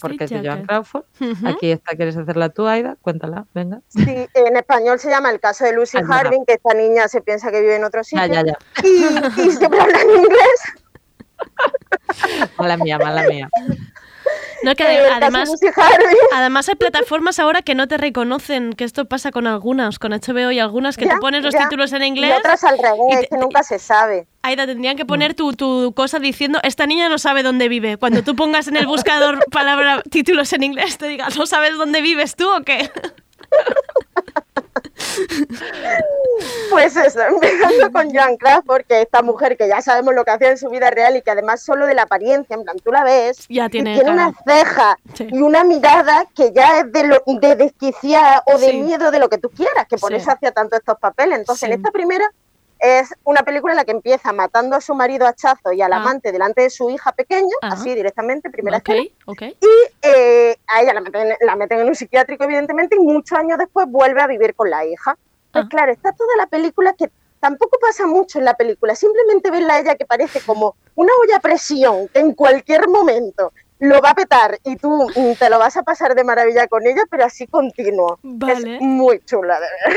porque 0.00 0.24
es 0.24 0.30
de 0.30 0.40
Joan. 0.40 0.64
Crawford. 0.64 1.04
Aquí 1.44 1.70
está, 1.70 1.94
¿quieres 1.94 2.16
hacerla 2.16 2.48
tú, 2.48 2.66
Aida? 2.66 2.96
Cuéntala, 3.02 3.44
venga. 3.52 3.82
Sí, 3.88 4.26
en 4.32 4.56
español 4.56 4.98
se 4.98 5.10
llama 5.10 5.30
el 5.30 5.40
caso 5.40 5.66
de 5.66 5.74
Lucy 5.74 5.98
Ah, 5.98 6.00
es 6.00 6.08
verdad. 6.08 6.22
Harding, 6.22 6.44
que 6.46 6.54
esta 6.54 6.72
niña 6.72 7.06
se 7.08 7.20
piensa 7.20 7.50
que 7.50 7.60
vive 7.60 7.76
en 7.76 7.84
otro 7.84 8.02
sitio. 8.02 8.24
Ya, 8.24 8.42
ya, 8.42 8.44
ya. 8.46 8.58
Y, 8.82 9.42
y 9.46 9.50
siempre 9.50 9.78
habla 9.78 10.00
en 10.00 10.08
inglés. 10.08 10.60
Mala 12.58 12.78
mía, 12.78 12.98
mala 12.98 13.28
mía. 13.28 13.50
No, 14.62 14.74
que 14.74 14.84
además, 15.12 15.50
además 16.34 16.68
hay 16.68 16.74
plataformas 16.74 17.38
ahora 17.38 17.62
que 17.62 17.74
no 17.74 17.86
te 17.88 17.96
reconocen, 17.96 18.72
que 18.72 18.84
esto 18.84 19.04
pasa 19.04 19.30
con 19.30 19.46
algunas, 19.46 19.98
con 19.98 20.12
HBO 20.12 20.50
y 20.50 20.58
algunas 20.58 20.96
que 20.96 21.04
Ya, 21.06 21.14
tú 21.14 21.20
pones 21.20 21.42
los 21.42 21.52
ya. 21.54 21.60
títulos 21.64 21.92
en 21.92 22.02
Y 22.02 22.06
inglés. 22.06 22.34
otras 22.38 22.64
al 22.64 22.78
revés, 22.78 22.98
y 23.10 23.20
te- 23.22 23.28
que 23.28 23.36
nunca 23.36 23.62
se 23.62 23.78
sabe. 23.78 24.26
Aida, 24.42 24.66
tendrían 24.66 24.96
que 24.96 25.04
poner 25.06 25.34
tu, 25.34 25.52
tu 25.54 25.92
cosa 25.96 26.18
diciendo, 26.18 26.58
esta 26.62 26.86
niña 26.86 27.08
no 27.08 27.18
sabe 27.18 27.42
dónde 27.42 27.68
vive. 27.68 27.96
Cuando 27.96 28.22
tú 28.22 28.36
pongas 28.36 28.68
en 28.68 28.76
el 28.76 28.86
buscador 28.86 29.38
palabra 29.50 30.02
títulos 30.10 30.52
en 30.52 30.62
inglés, 30.62 30.98
te 30.98 31.06
diga, 31.08 31.28
¿no 31.36 31.46
sabes 31.46 31.76
dónde 31.76 32.00
vives 32.02 32.36
tú 32.36 32.48
o 32.50 32.60
qué? 32.62 32.90
Pues 36.70 36.96
eso, 36.96 37.20
empezando 37.28 37.92
con 37.92 38.12
Joan 38.12 38.36
Crawford, 38.36 38.84
que 38.86 39.02
esta 39.02 39.22
mujer 39.22 39.56
que 39.56 39.68
ya 39.68 39.80
sabemos 39.80 40.14
lo 40.14 40.24
que 40.24 40.30
hacía 40.32 40.50
en 40.50 40.58
su 40.58 40.68
vida 40.70 40.90
real 40.90 41.16
y 41.16 41.22
que 41.22 41.30
además 41.30 41.62
solo 41.62 41.86
de 41.86 41.94
la 41.94 42.02
apariencia, 42.02 42.54
en 42.56 42.64
plan, 42.64 42.76
tú 42.82 42.90
la 42.92 43.04
ves, 43.04 43.46
Ya 43.48 43.66
y 43.66 43.70
tiene 43.70 43.98
cara. 44.00 44.12
una 44.12 44.32
ceja 44.46 44.98
Sí. 45.14 45.28
y 45.30 45.38
una 45.42 45.64
mirada 45.64 46.26
que 46.34 46.52
ya 46.52 46.80
es 46.80 46.92
de, 46.92 47.04
lo, 47.04 47.22
de 47.26 47.56
desquiciada 47.56 48.42
o 48.46 48.58
de 48.58 48.70
Sí. 48.70 48.82
miedo 48.82 49.10
de 49.10 49.18
lo 49.18 49.28
que 49.28 49.38
tú 49.38 49.50
quieras, 49.50 49.86
que 49.88 49.96
por 49.98 50.10
Sí. 50.10 50.16
eso 50.16 50.30
hacía 50.32 50.52
tanto 50.52 50.76
estos 50.76 50.98
papeles. 50.98 51.38
Entonces, 51.38 51.64
en 51.68 51.72
esta 51.74 51.90
primera 51.90 52.28
es 52.78 53.14
una 53.24 53.42
película 53.42 53.72
en 53.72 53.76
la 53.78 53.84
que 53.84 53.92
empieza 53.92 54.32
matando 54.32 54.76
a 54.76 54.80
su 54.80 54.94
marido 54.94 55.26
a 55.26 55.30
hachazo 55.30 55.72
y 55.72 55.80
al 55.82 55.92
Ah. 55.92 55.96
amante 55.96 56.32
delante 56.32 56.62
de 56.62 56.70
su 56.70 56.90
hija 56.90 57.12
pequeña, 57.12 57.54
Ah. 57.62 57.70
así 57.72 57.94
directamente, 57.94 58.50
primera 58.50 58.78
Ok, 58.78 58.88
escena. 58.88 59.08
ok. 59.26 59.42
Y 59.42 59.68
eh, 60.02 60.56
a 60.66 60.82
ella 60.82 60.94
la 60.94 61.00
meten, 61.00 61.34
la 61.40 61.56
meten 61.56 61.80
en 61.80 61.88
un 61.88 61.94
psiquiátrico, 61.94 62.44
evidentemente, 62.44 62.96
y 62.96 63.00
muchos 63.00 63.38
años 63.38 63.58
después 63.58 63.86
vuelve 63.88 64.20
a 64.22 64.26
vivir 64.26 64.54
con 64.54 64.68
la 64.70 64.84
hija. 64.84 65.16
Pues 65.52 65.64
Ah. 65.64 65.68
claro, 65.70 65.92
está 65.92 66.12
toda 66.12 66.36
la 66.36 66.46
película 66.46 66.92
que 66.94 67.10
tampoco 67.40 67.78
pasa 67.80 68.06
mucho 68.06 68.38
en 68.38 68.44
la 68.46 68.54
película, 68.54 68.94
simplemente 68.94 69.50
verla 69.50 69.74
a 69.74 69.80
ella 69.80 69.94
que 69.96 70.06
parece 70.06 70.40
como 70.40 70.76
una 70.94 71.12
olla 71.22 71.36
a 71.36 71.40
presión 71.40 72.08
que 72.08 72.20
en 72.20 72.32
cualquier 72.32 72.88
momento 72.88 73.52
lo 73.80 74.00
va 74.00 74.10
a 74.10 74.14
petar 74.14 74.58
y 74.64 74.76
tú 74.76 75.10
mm, 75.14 75.34
te 75.38 75.50
lo 75.50 75.58
vas 75.58 75.76
a 75.76 75.82
pasar 75.82 76.14
de 76.14 76.24
maravilla 76.24 76.66
con 76.68 76.86
ella, 76.86 77.02
pero 77.10 77.24
así 77.26 77.46
continuo. 77.46 78.18
Vale. 78.22 78.76
Es 78.76 78.80
muy 78.80 79.20
chula, 79.26 79.60
de 79.60 79.66
ver. 79.66 79.96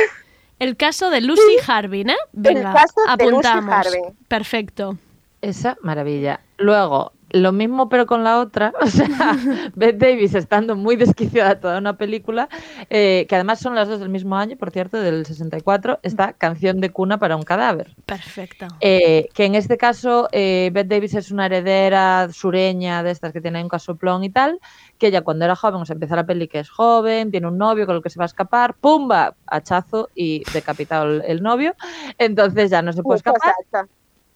El 0.59 0.75
caso 0.75 1.09
de 1.09 1.21
Lucy 1.21 1.57
Harbin, 1.67 2.09
¿eh? 2.09 2.15
Venga, 2.33 2.73
caso 2.73 3.01
de 3.17 3.25
Lucy 3.25 3.47
apuntamos. 3.47 3.87
Perfecto. 4.27 4.97
Esa 5.41 5.77
maravilla. 5.81 6.41
Luego, 6.57 7.13
lo 7.29 7.51
mismo 7.51 7.89
pero 7.89 8.05
con 8.05 8.23
la 8.23 8.39
otra, 8.39 8.73
o 8.81 8.87
sea, 8.87 9.07
Bette 9.75 9.97
Davis 9.97 10.35
estando 10.35 10.75
muy 10.75 10.95
desquiciada 10.95 11.59
toda 11.59 11.77
una 11.77 11.97
película, 11.97 12.49
eh, 12.89 13.25
que 13.27 13.35
además 13.35 13.59
son 13.59 13.75
las 13.75 13.87
dos 13.87 13.99
del 13.99 14.09
mismo 14.09 14.35
año, 14.35 14.57
por 14.57 14.71
cierto, 14.71 14.97
del 14.97 15.25
64, 15.25 15.99
esta 16.03 16.33
canción 16.33 16.79
de 16.79 16.91
cuna 16.91 17.17
para 17.17 17.35
un 17.35 17.43
cadáver. 17.43 17.95
Perfecto. 18.05 18.67
Eh, 18.81 19.29
que 19.33 19.45
en 19.45 19.55
este 19.55 19.77
caso 19.77 20.27
eh, 20.31 20.69
Bette 20.73 20.89
Davis 20.89 21.15
es 21.15 21.31
una 21.31 21.47
heredera 21.47 22.29
sureña 22.31 23.03
de 23.03 23.11
estas 23.11 23.33
que 23.33 23.41
tiene 23.41 23.61
un 23.61 23.69
casoplón 23.69 24.23
y 24.23 24.29
tal, 24.29 24.59
que 24.97 25.07
ella 25.07 25.21
cuando 25.21 25.45
era 25.45 25.55
joven, 25.55 25.81
o 25.81 25.85
sea, 25.85 25.93
empieza 25.93 26.15
la 26.15 26.25
peli 26.25 26.47
que 26.47 26.59
es 26.59 26.69
joven, 26.69 27.31
tiene 27.31 27.47
un 27.47 27.57
novio 27.57 27.85
con 27.85 27.95
el 27.95 28.01
que 28.01 28.09
se 28.09 28.19
va 28.19 28.25
a 28.25 28.27
escapar, 28.27 28.75
¡pumba! 28.75 29.35
Hachazo 29.45 30.09
y 30.15 30.43
decapitado 30.53 31.21
el, 31.21 31.41
novio, 31.41 31.75
entonces 32.17 32.71
ya 32.71 32.81
no 32.81 32.91
se 32.91 33.03
puede 33.03 33.17
escapar 33.17 33.53
exacta. 33.61 33.87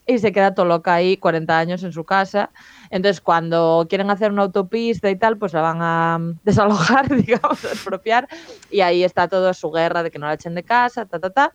Y 0.08 0.20
se 0.20 0.32
queda 0.32 0.54
todo 0.54 0.66
loca 0.66 0.94
ahí 0.94 1.18
40 1.18 1.58
años 1.58 1.84
en 1.84 1.92
su 1.92 2.04
casa. 2.04 2.50
Entonces, 2.90 3.22
cuando 3.22 3.86
quieren 3.90 4.10
hacer 4.10 4.32
una 4.32 4.44
autopista 4.44 5.10
y 5.10 5.16
tal, 5.16 5.38
pues 5.38 5.54
la 5.54 5.62
van 5.62 5.78
a 5.82 6.20
desalojar, 6.44 7.08
digamos, 7.16 7.64
a 7.66 7.70
expropiar. 7.70 8.28
Y 8.70 8.82
ahí 8.82 9.04
está 9.04 9.28
toda 9.28 9.54
su 9.54 9.72
guerra 9.72 10.04
de 10.04 10.12
que 10.12 10.20
no 10.20 10.28
la 10.28 10.34
echen 10.34 10.56
de 10.56 10.64
casa, 10.64 11.06
ta, 11.06 11.20
ta, 11.20 11.30
ta. 11.30 11.54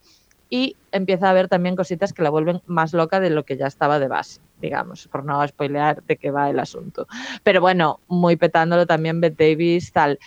Y 0.49 0.77
empieza 0.93 1.27
a 1.27 1.31
haber 1.31 1.49
también 1.49 1.75
cositas 1.75 2.13
que 2.13 2.23
la 2.23 2.29
vuelven 2.29 2.61
más 2.67 2.93
loca 2.93 3.19
de 3.19 3.29
lo 3.29 3.43
que 3.43 3.57
ya 3.57 3.67
estaba 3.67 3.99
de 3.99 4.07
base, 4.07 4.39
digamos, 4.61 5.07
por 5.09 5.25
no 5.25 5.45
spoilear 5.45 6.01
de 6.03 6.15
qué 6.15 6.31
va 6.31 6.49
el 6.49 6.59
asunto. 6.59 7.05
Pero 7.43 7.59
bueno, 7.59 7.99
muy 8.07 8.37
petándolo 8.37 8.85
también 8.85 9.19
Bette 9.19 9.49
Davis, 9.49 9.91
tal. 9.91 10.19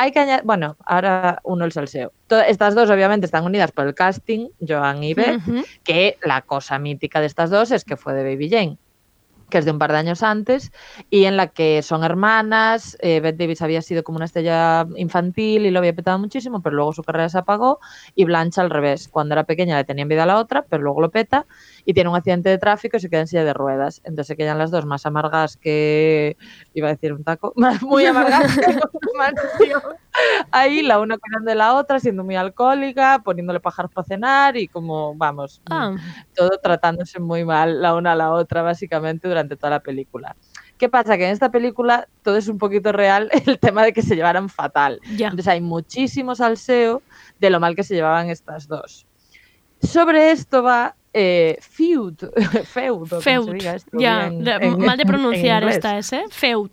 Hay 0.00 0.12
que 0.12 0.20
añadir, 0.20 0.44
bueno, 0.44 0.76
ahora 0.86 1.40
uno 1.42 1.64
el 1.64 1.72
salseo. 1.72 2.12
To- 2.28 2.40
estas 2.40 2.74
dos 2.76 2.88
obviamente 2.88 3.26
están 3.26 3.44
unidas 3.44 3.72
por 3.72 3.86
el 3.86 3.94
casting, 3.94 4.48
Joan 4.66 5.02
y 5.02 5.12
Beth, 5.14 5.38
Ujú. 5.46 5.62
que 5.84 6.16
la 6.22 6.42
cosa 6.42 6.78
mítica 6.78 7.20
de 7.20 7.26
estas 7.26 7.50
dos 7.50 7.72
es 7.72 7.84
que 7.84 7.96
fue 7.96 8.14
de 8.14 8.22
Baby 8.22 8.48
Jane, 8.48 8.78
que 9.50 9.58
es 9.58 9.64
de 9.64 9.70
un 9.70 9.78
par 9.78 9.90
de 9.92 9.98
años 9.98 10.22
antes, 10.22 10.70
y 11.10 11.24
en 11.24 11.36
la 11.36 11.48
que 11.48 11.82
son 11.82 12.04
hermanas. 12.04 12.96
Eh, 13.00 13.20
Bette 13.20 13.38
Davis 13.38 13.62
había 13.62 13.80
sido 13.82 14.04
como 14.04 14.16
una 14.16 14.26
estrella 14.26 14.86
infantil 14.96 15.64
y 15.66 15.70
lo 15.70 15.78
había 15.78 15.94
petado 15.94 16.18
muchísimo, 16.18 16.60
pero 16.62 16.76
luego 16.76 16.92
su 16.92 17.02
carrera 17.02 17.28
se 17.30 17.38
apagó. 17.38 17.80
Y 18.14 18.24
Blanche 18.24 18.60
al 18.60 18.68
revés, 18.70 19.08
cuando 19.08 19.34
era 19.34 19.44
pequeña 19.44 19.76
le 19.78 19.84
tenía 19.84 20.02
envidia 20.02 20.24
a 20.24 20.26
la 20.26 20.38
otra, 20.38 20.66
pero 20.68 20.82
luego 20.82 21.00
lo 21.00 21.10
peta 21.10 21.46
y 21.84 21.94
tiene 21.94 22.10
un 22.10 22.16
accidente 22.16 22.48
de 22.48 22.58
tráfico 22.58 22.96
y 22.96 23.00
se 23.00 23.10
queda 23.10 23.20
en 23.20 23.26
silla 23.26 23.44
de 23.44 23.54
ruedas. 23.54 24.00
Entonces 24.04 24.28
se 24.28 24.36
quedan 24.36 24.58
las 24.58 24.70
dos 24.70 24.86
más 24.86 25.06
amargas 25.06 25.56
que. 25.56 26.36
iba 26.74 26.88
a 26.88 26.92
decir 26.92 27.12
un 27.12 27.24
taco, 27.24 27.52
muy 27.82 28.06
amargas 28.06 28.56
que. 28.58 28.78
Ahí 30.50 30.82
la 30.82 30.98
una 30.98 31.16
cuidando 31.18 31.50
de 31.50 31.54
la 31.54 31.74
otra, 31.74 32.00
siendo 32.00 32.24
muy 32.24 32.34
alcohólica, 32.36 33.20
poniéndole 33.24 33.60
pájaros 33.60 33.92
para 33.92 34.06
cenar 34.06 34.56
y 34.56 34.66
como, 34.66 35.14
vamos, 35.14 35.62
Ah, 35.70 35.94
todo 36.34 36.58
tratándose 36.62 37.20
muy 37.20 37.44
mal 37.44 37.80
la 37.80 37.94
una 37.94 38.12
a 38.12 38.16
la 38.16 38.32
otra, 38.32 38.62
básicamente, 38.62 39.28
durante 39.28 39.56
toda 39.56 39.70
la 39.70 39.80
película. 39.80 40.36
¿Qué 40.78 40.88
pasa? 40.88 41.16
Que 41.16 41.26
en 41.26 41.32
esta 41.32 41.50
película 41.50 42.08
todo 42.22 42.36
es 42.36 42.48
un 42.48 42.58
poquito 42.58 42.92
real 42.92 43.28
el 43.46 43.58
tema 43.58 43.82
de 43.82 43.92
que 43.92 44.02
se 44.02 44.14
llevaran 44.14 44.48
fatal. 44.48 45.00
Entonces 45.10 45.48
hay 45.48 45.60
muchísimo 45.60 46.34
salseo 46.34 47.02
de 47.40 47.50
lo 47.50 47.60
mal 47.60 47.74
que 47.74 47.82
se 47.82 47.94
llevaban 47.94 48.30
estas 48.30 48.68
dos. 48.68 49.06
Sobre 49.80 50.30
esto 50.30 50.62
va 50.62 50.96
eh, 51.18 51.58
Feud, 51.60 52.14
Feud, 52.64 53.08
Feud. 53.20 53.52
diga 53.52 53.74
esto 53.74 53.90
Ya, 53.98 54.28
bien 54.28 54.44
de- 54.44 54.52
en- 54.52 54.78
mal 54.78 54.96
de 54.96 55.04
pronunciar 55.06 55.64
esta 55.64 55.98
es, 55.98 56.12
¿eh? 56.12 56.24
Feud. 56.30 56.70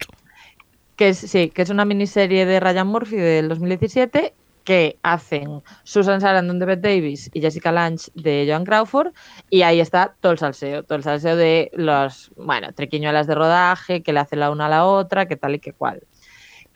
Que 0.96 1.10
es, 1.10 1.18
sí, 1.18 1.50
que 1.50 1.62
es 1.64 1.70
una 1.70 1.84
miniserie 1.86 2.46
de 2.46 2.60
Ryan 2.60 2.88
Murphy 2.88 3.18
del 3.18 3.50
2017 3.50 4.34
que 4.64 4.98
hacen 5.04 5.62
Susan 5.84 6.22
Sarandon 6.22 6.58
de 6.58 6.66
Bette 6.66 6.82
Davis 6.88 7.30
y 7.34 7.41
Jessica 7.41 7.72
Lange 7.72 8.10
de 8.16 8.46
Joan 8.48 8.64
Crawford 8.66 9.12
y 9.50 9.62
ahí 9.62 9.80
está 9.80 10.16
todo 10.22 10.32
el 10.32 10.39
salseo, 10.39 10.84
todo 10.84 10.98
el 10.98 11.04
salseo 11.04 11.36
de 11.36 11.70
los, 11.76 12.32
bueno, 12.36 12.72
triquiñuelas 12.74 13.28
de 13.28 13.36
rodaje, 13.36 14.02
que 14.02 14.12
le 14.14 14.22
hace 14.22 14.36
la 14.36 14.50
una 14.50 14.66
a 14.66 14.70
la 14.70 14.86
otra, 14.86 15.28
que 15.28 15.36
tal 15.36 15.54
y 15.56 15.60
que 15.60 15.74
cual. 15.74 16.02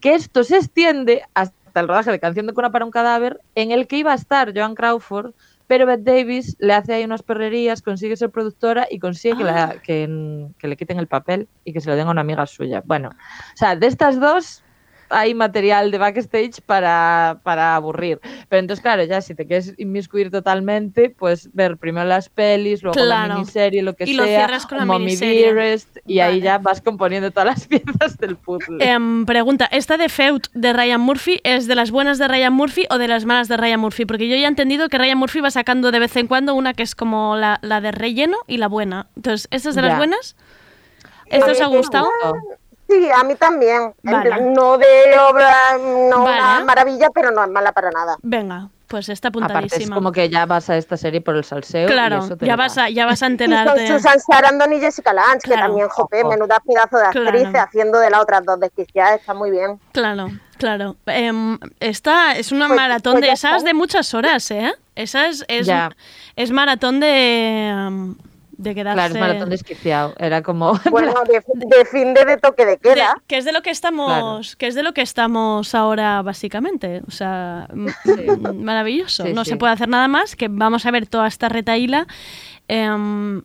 Que 0.01 0.13
esto 0.13 0.43
se 0.43 0.57
extiende 0.57 1.23
hasta 1.33 1.79
el 1.79 1.87
rodaje 1.87 2.11
de 2.11 2.19
Canción 2.19 2.45
de 2.45 2.53
Cuna 2.53 2.71
para 2.71 2.85
un 2.85 2.91
cadáver, 2.91 3.39
en 3.55 3.71
el 3.71 3.87
que 3.87 3.97
iba 3.97 4.11
a 4.11 4.15
estar 4.15 4.53
Joan 4.55 4.75
Crawford, 4.75 5.31
pero 5.69 5.85
Bette 5.85 6.03
Davis 6.03 6.55
le 6.57 6.73
hace 6.73 6.93
ahí 6.95 7.03
unas 7.03 7.21
perrerías, 7.21 7.83
consigue 7.83 8.17
ser 8.17 8.31
productora 8.31 8.87
y 8.89 8.97
consigue 8.97 9.37
que, 9.37 9.43
la- 9.43 9.75
que, 9.83 10.09
que 10.57 10.67
le 10.67 10.75
quiten 10.75 10.97
el 10.97 11.07
papel 11.07 11.47
y 11.63 11.73
que 11.73 11.79
se 11.79 11.89
lo 11.89 11.95
den 11.95 12.07
a 12.07 12.11
una 12.11 12.21
amiga 12.21 12.45
suya. 12.47 12.81
Bueno, 12.83 13.09
o 13.09 13.55
sea, 13.55 13.75
de 13.75 13.85
estas 13.85 14.19
dos 14.19 14.65
hay 15.09 15.33
material 15.33 15.91
de 15.91 15.97
backstage 15.97 16.61
para, 16.65 17.39
para 17.43 17.75
aburrir. 17.75 18.19
Pero 18.49 18.59
entonces, 18.59 18.81
claro, 18.81 19.03
ya 19.03 19.21
si 19.21 19.35
te 19.35 19.45
quieres 19.45 19.73
inmiscuir 19.77 20.31
totalmente, 20.31 21.09
pues 21.09 21.49
ver 21.53 21.77
primero 21.77 22.05
las 22.07 22.29
pelis, 22.29 22.83
luego 22.83 22.97
la 22.99 23.05
Claro. 23.05 23.33
miniserie, 23.35 23.81
lo 23.81 23.95
que 23.95 24.03
Y 24.05 24.13
lo 24.13 24.25
sea, 24.25 24.39
cierras 24.39 24.65
con 24.65 24.77
la 24.77 24.85
Mommy 24.85 25.05
miniserie. 25.05 25.53
Dearest, 25.53 25.97
y 26.05 26.19
ahí 26.19 26.41
ya 26.41 26.57
vas 26.57 26.81
componiendo 26.81 27.31
todas 27.31 27.45
las 27.47 27.67
piezas 27.67 28.17
del 28.17 28.35
puzzle. 28.37 28.77
Em, 28.85 29.25
pregunta, 29.25 29.65
¿esta 29.71 29.97
de 29.97 30.09
Feud 30.09 30.41
de 30.53 30.73
Ryan 30.73 31.01
Murphy 31.01 31.39
es 31.43 31.67
de 31.67 31.75
las 31.75 31.91
buenas 31.91 32.17
de 32.17 32.27
Ryan 32.27 32.53
Murphy 32.53 32.85
o 32.89 32.97
de 32.97 33.07
las 33.07 33.25
malas 33.25 33.47
de 33.47 33.57
Ryan 33.57 33.79
Murphy? 33.79 34.05
Porque 34.05 34.27
yo 34.27 34.35
ya 34.35 34.45
he 34.45 34.47
entendido 34.47 34.89
que 34.89 34.97
Ryan 34.97 35.17
Murphy 35.17 35.39
va 35.41 35.51
sacando 35.51 35.91
de 35.91 35.99
vez 35.99 36.15
en 36.15 36.27
cuando 36.27 36.55
una 36.55 36.73
que 36.73 36.83
es 36.83 36.95
como 36.95 37.35
la, 37.35 37.59
la 37.61 37.81
de 37.81 37.91
relleno 37.91 38.37
y 38.47 38.57
la 38.57 38.67
buena. 38.67 39.07
Entonces, 39.15 39.47
¿esta 39.51 39.69
es 39.69 39.75
de 39.75 39.81
las 39.81 39.97
buenas? 39.97 40.35
¿Esto 41.27 41.51
os 41.51 41.61
ha 41.61 41.67
gustado? 41.67 42.09
Sí, 42.89 43.09
a 43.15 43.23
mí 43.23 43.35
también. 43.35 43.93
En 44.03 44.11
Vale. 44.11 44.25
plan, 44.29 44.53
no 44.53 44.77
de 44.77 45.19
obra, 45.29 45.55
no 45.77 46.23
una 46.23 46.41
Vale. 46.53 46.65
maravilla, 46.65 47.09
pero 47.13 47.29
no 47.31 47.43
es 47.43 47.49
mala 47.51 47.71
para 47.71 47.91
nada. 47.91 48.17
Venga, 48.23 48.69
pues 48.87 49.09
está 49.09 49.27
Aparte, 49.27 49.45
es 49.45 49.55
apuntadísima. 49.55 49.95
como 49.95 50.11
que 50.11 50.27
ya 50.29 50.47
vas 50.47 50.69
a 50.71 50.77
esta 50.77 50.97
serie 50.97 51.21
por 51.21 51.35
el 51.35 51.43
salseo. 51.43 51.87
y 51.87 51.91
claro, 51.91 52.17
eso 52.25 52.35
te 52.35 52.47
ya 52.47 52.55
vas, 52.55 52.77
a, 52.79 52.89
ya 52.89 53.05
vas 53.05 53.21
a 53.21 53.27
Y 53.29 53.37
con 53.37 53.41
enterarte. 53.43 53.87
Susan 53.87 54.19
Sarandon 54.19 54.73
y 54.73 54.79
Jessica 54.79 55.13
Lange, 55.13 55.39
que 55.43 55.51
Claro. 55.51 55.67
también, 55.67 55.87
jope, 55.89 56.23
menuda 56.23 56.59
pedazo 56.65 56.97
de 56.97 57.09
Claro. 57.11 57.29
actrices 57.29 57.55
haciendo 57.61 57.99
de 57.99 58.09
las 58.09 58.21
otras 58.21 58.43
dos 58.43 58.59
desquiciadas, 58.59 59.19
está 59.19 59.35
muy 59.35 59.51
bien. 59.51 59.79
Claro, 59.91 60.27
claro. 60.57 60.95
Em, 61.05 61.59
esta 61.79 62.35
es 62.37 62.51
una 62.51 62.65
Pues- 62.67 62.75
maratón 62.79 63.13
pues 63.13 63.25
de 63.25 63.31
esas 63.33 63.57
está. 63.57 63.67
de 63.67 63.73
muchas 63.75 64.13
horas, 64.15 64.49
¿eh? 64.49 64.73
Esa 64.95 65.27
es, 65.27 65.45
es, 65.47 65.69
es 66.35 66.51
maratón 66.51 66.99
de, 66.99 67.67
em, 67.69 68.15
de 68.59 68.75
quedarse... 68.75 68.95
Claro, 68.95 69.13
es 69.13 69.19
maratón 69.19 69.49
desquiciado. 69.49 70.13
Era 70.19 70.41
como. 70.43 70.73
Bueno, 70.91 71.13
de, 71.27 71.41
de 71.55 71.85
fin 71.85 72.13
de, 72.13 72.25
de 72.25 72.37
toque 72.37 72.65
de 72.65 72.77
queda. 72.77 72.93
De- 72.93 73.21
que 73.27 73.37
es 73.37 73.45
de 73.45 73.51
lo 73.53 73.61
que 73.61 73.69
estamos, 73.69 74.55
que 74.57 74.67
es 74.67 74.75
de 74.75 74.83
lo 74.83 74.93
que 74.93 75.01
estamos 75.01 75.73
ahora 75.73 76.21
básicamente, 76.21 77.01
o 77.07 77.11
sea, 77.11 77.67
maravilloso. 78.53 79.25
Sí, 79.25 79.33
no 79.33 79.45
sí. 79.45 79.51
se 79.51 79.57
puede 79.57 79.73
hacer 79.73 79.87
nada 79.87 80.07
más 80.07 80.35
que 80.35 80.47
vamos 80.49 80.85
a 80.85 80.91
ver 80.91 81.07
toda 81.07 81.27
esta 81.27 81.47
retaíla. 81.49 82.05
Em, 82.67 83.41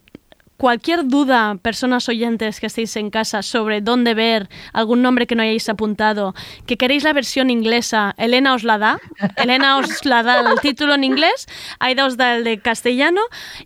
cualquier 0.64 1.06
duda, 1.06 1.58
personas 1.60 2.08
oyentes 2.08 2.58
que 2.58 2.68
estéis 2.68 2.96
en 2.96 3.10
casa 3.10 3.42
sobre 3.42 3.82
dónde 3.82 4.14
ver 4.14 4.48
algún 4.72 5.02
nombre 5.02 5.26
que 5.26 5.34
no 5.34 5.42
hayáis 5.42 5.68
apuntado, 5.68 6.34
que 6.64 6.78
queréis 6.78 7.04
la 7.04 7.12
versión 7.12 7.50
inglesa, 7.50 8.14
Elena 8.16 8.54
os 8.54 8.64
la 8.64 8.78
da. 8.78 8.98
Elena 9.36 9.76
os 9.76 10.06
la 10.06 10.22
da 10.22 10.40
el 10.40 10.58
título 10.60 10.94
en 10.94 11.04
inglés, 11.04 11.46
Aida 11.80 12.06
os 12.06 12.16
da 12.16 12.36
el 12.36 12.44
de 12.44 12.60
castellano 12.60 13.20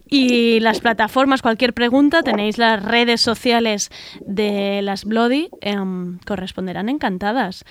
y 0.08 0.58
las 0.58 0.80
plataformas, 0.80 1.40
cualquier 1.40 1.72
pregunta, 1.72 2.24
tenéis 2.24 2.58
las 2.58 2.84
redes 2.84 3.20
sociales 3.20 3.90
de 4.26 4.82
las 4.82 5.04
Bloody, 5.04 5.50
em, 5.60 6.18
corresponderán 6.26 6.88
encantadas. 6.88 7.64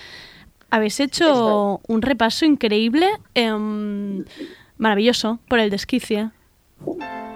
Habéis 0.70 1.02
hecho 1.02 1.82
un 1.86 2.02
repaso 2.02 2.46
increíble, 2.46 3.10
em, 3.34 4.24
maravilloso, 4.78 5.40
por 5.50 5.60
el 5.60 5.70
desquicie. 5.70 6.30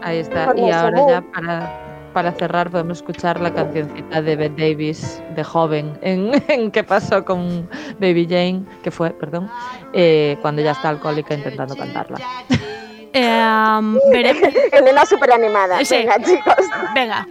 Ahí 0.02 0.18
está. 0.18 0.54
Y 0.58 0.72
ahora 0.72 1.08
ya 1.08 1.22
para, 1.22 1.81
para 2.14 2.32
cerrar 2.34 2.70
podemos 2.70 3.00
escuchar 3.00 3.40
la 3.42 3.54
cancioncita 3.54 4.22
de 4.22 4.36
Bette 4.36 4.62
Davis 4.70 5.22
de 5.36 5.44
joven 5.44 5.98
en, 6.02 6.32
en 6.48 6.72
¿Qué 6.72 6.84
pasó 6.84 7.24
con 7.26 7.70
Baby 8.00 8.26
Jane? 8.30 8.64
Que 8.84 8.92
fue, 8.92 9.12
perdón, 9.12 9.50
eh, 9.94 10.38
cuando 10.42 10.62
ya 10.62 10.72
está 10.72 10.90
alcohólica 10.90 11.34
intentando 11.34 11.76
cantarla. 11.76 12.18
Em, 13.14 13.98
vere- 14.12 14.54
Elena 14.72 15.06
súper 15.06 15.34
animada. 15.34 15.84
Sí. 15.84 15.96
Venga, 15.98 16.16
chicos. 16.24 16.56
Venga. 16.96 17.28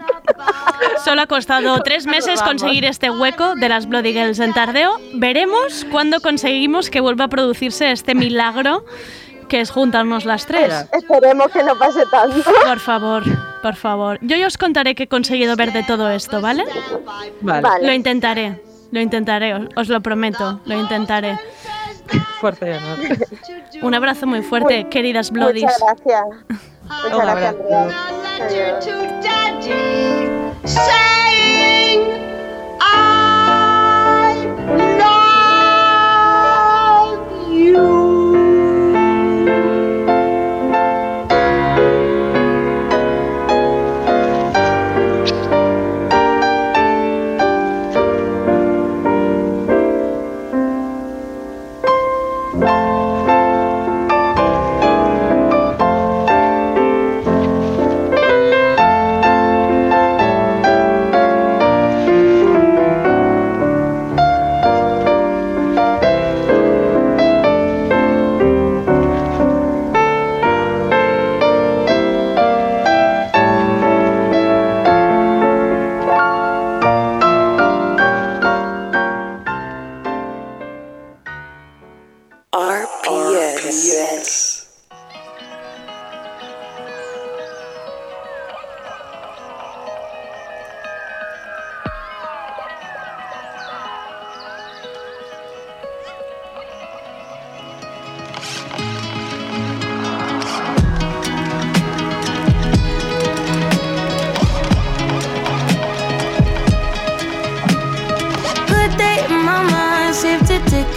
Solo 1.05 1.23
ha 1.23 1.27
costado 1.27 1.81
tres 1.83 2.07
meses 2.07 2.43
conseguir 2.43 2.85
este 2.85 3.11
hueco 3.11 3.55
de 3.55 3.69
las 3.71 3.89
Bloody 3.89 4.13
Girls 4.13 4.39
en 4.41 4.53
Tardeo. 4.53 4.93
Veremos 5.15 5.87
cuándo 5.91 6.21
conseguimos 6.21 6.91
que 6.91 7.01
vuelva 7.01 7.25
a 7.25 7.29
producirse 7.29 7.91
este 7.93 8.15
milagro 8.15 8.85
que 9.51 9.61
es 9.61 9.71
juntarnos 9.71 10.25
las 10.25 10.47
tres. 10.47 10.87
Esperemos 10.93 11.51
que 11.51 11.63
no 11.65 11.77
pase 11.77 12.07
tanto. 12.07 12.51
Por 12.65 12.79
favor, 12.79 13.23
por 13.61 13.75
favor. 13.75 14.19
Yo 14.23 14.37
ya 14.37 14.47
os 14.47 14.57
contaré 14.57 14.95
qué 14.95 15.03
he 15.03 15.09
conseguido 15.09 15.57
ver 15.57 15.73
de 15.73 15.83
todo 15.83 16.09
esto, 16.09 16.41
¿vale? 16.41 16.65
Vale. 17.43 17.61
Vale. 17.61 17.87
Lo 17.87 17.93
intentaré, 17.93 18.63
lo 18.93 19.01
intentaré, 19.01 19.55
os, 19.55 19.67
os 19.77 19.89
lo 19.89 20.01
prometo, 20.01 20.61
lo 20.65 20.81
intentaré. 20.81 21.39
Fuerza 22.41 22.69
y 22.69 22.71
honor. 22.71 22.99
Un 23.83 23.95
abrazo 23.95 24.27
muy 24.27 24.43
fuerte, 24.43 24.89
queridas 24.89 25.31
Bloodies. 25.31 25.65
Muchas 25.65 25.81
gracias. 25.81 26.25
Muchas 26.89 27.13
Un 27.13 27.21
gracias, 27.21 27.29
abrazo. 27.29 27.59
Andrea. 28.41 28.79
Adiós. 28.79 30.01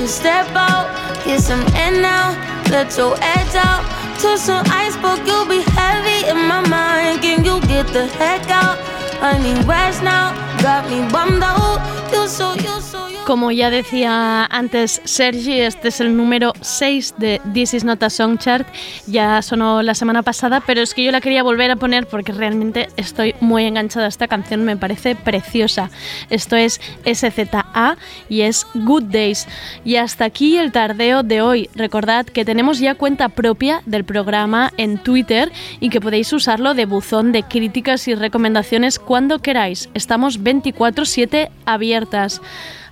Step 0.08 0.48
out. 0.56 0.88
Get 1.26 1.42
some 1.42 1.66
air 1.76 1.92
now, 2.02 2.36
let 2.70 2.96
your 2.98 3.16
edge 3.22 3.56
out. 3.56 3.84
To 4.22 4.38
some 4.38 4.66
iceberg, 4.68 5.26
you'll 5.28 5.48
be 5.48 5.62
heavy 5.62 6.28
in 6.30 6.48
my 6.48 6.62
mind. 6.68 7.22
Can 7.22 7.44
you 7.44 7.60
get 7.62 7.88
the 7.88 8.08
heck 8.08 8.50
out? 8.50 8.78
I 9.22 9.38
need 9.42 9.66
rest 9.66 10.04
now, 10.04 10.32
got 10.62 10.90
me 10.90 11.00
bummed 11.12 11.44
out. 11.44 11.80
You 12.12 12.28
so, 12.28 12.54
you 12.54 12.80
so, 12.82 12.93
Como 13.26 13.52
ya 13.52 13.70
decía 13.70 14.46
antes 14.46 15.02
Sergi, 15.06 15.62
este 15.62 15.88
es 15.88 16.02
el 16.02 16.18
número 16.18 16.52
6 16.60 17.16
de 17.18 17.40
This 17.54 17.74
Is 17.74 17.84
Not 17.86 18.04
a 18.04 18.10
Song 18.10 18.38
Chart. 18.38 18.68
Ya 19.08 19.42
sonó 19.42 19.82
la 19.82 19.96
semana 19.96 20.24
pasada, 20.24 20.62
pero 20.66 20.82
es 20.82 20.94
que 20.94 21.06
yo 21.06 21.12
la 21.12 21.22
quería 21.22 21.42
volver 21.42 21.72
a 21.72 21.78
poner 21.78 22.06
porque 22.06 22.34
realmente 22.34 22.90
estoy 22.98 23.34
muy 23.40 23.64
enganchada 23.64 24.08
a 24.08 24.10
esta 24.10 24.28
canción, 24.28 24.66
me 24.66 24.76
parece 24.76 25.16
preciosa. 25.16 25.90
Esto 26.30 26.58
es 26.58 26.82
SZA 27.06 27.98
y 28.28 28.42
es 28.42 28.68
Good 28.76 29.04
Days. 29.04 29.48
Y 29.86 29.96
hasta 29.96 30.26
aquí 30.26 30.58
el 30.58 30.74
tardeo 30.74 31.24
de 31.24 31.42
hoy. 31.42 31.70
Recordad 31.76 32.26
que 32.26 32.44
tenemos 32.44 32.80
ya 32.80 32.96
cuenta 32.96 33.30
propia 33.30 33.82
del 33.86 34.04
programa 34.04 34.74
en 34.76 34.98
Twitter 34.98 35.50
y 35.80 35.90
que 35.90 36.02
podéis 36.02 36.34
usarlo 36.34 36.74
de 36.74 36.86
buzón 36.86 37.32
de 37.32 37.44
críticas 37.44 38.06
y 38.10 38.16
recomendaciones 38.16 39.00
cuando 39.00 39.40
queráis. 39.40 39.90
Estamos 39.94 40.44
24/7 40.44 41.50
abiertas. 41.66 42.42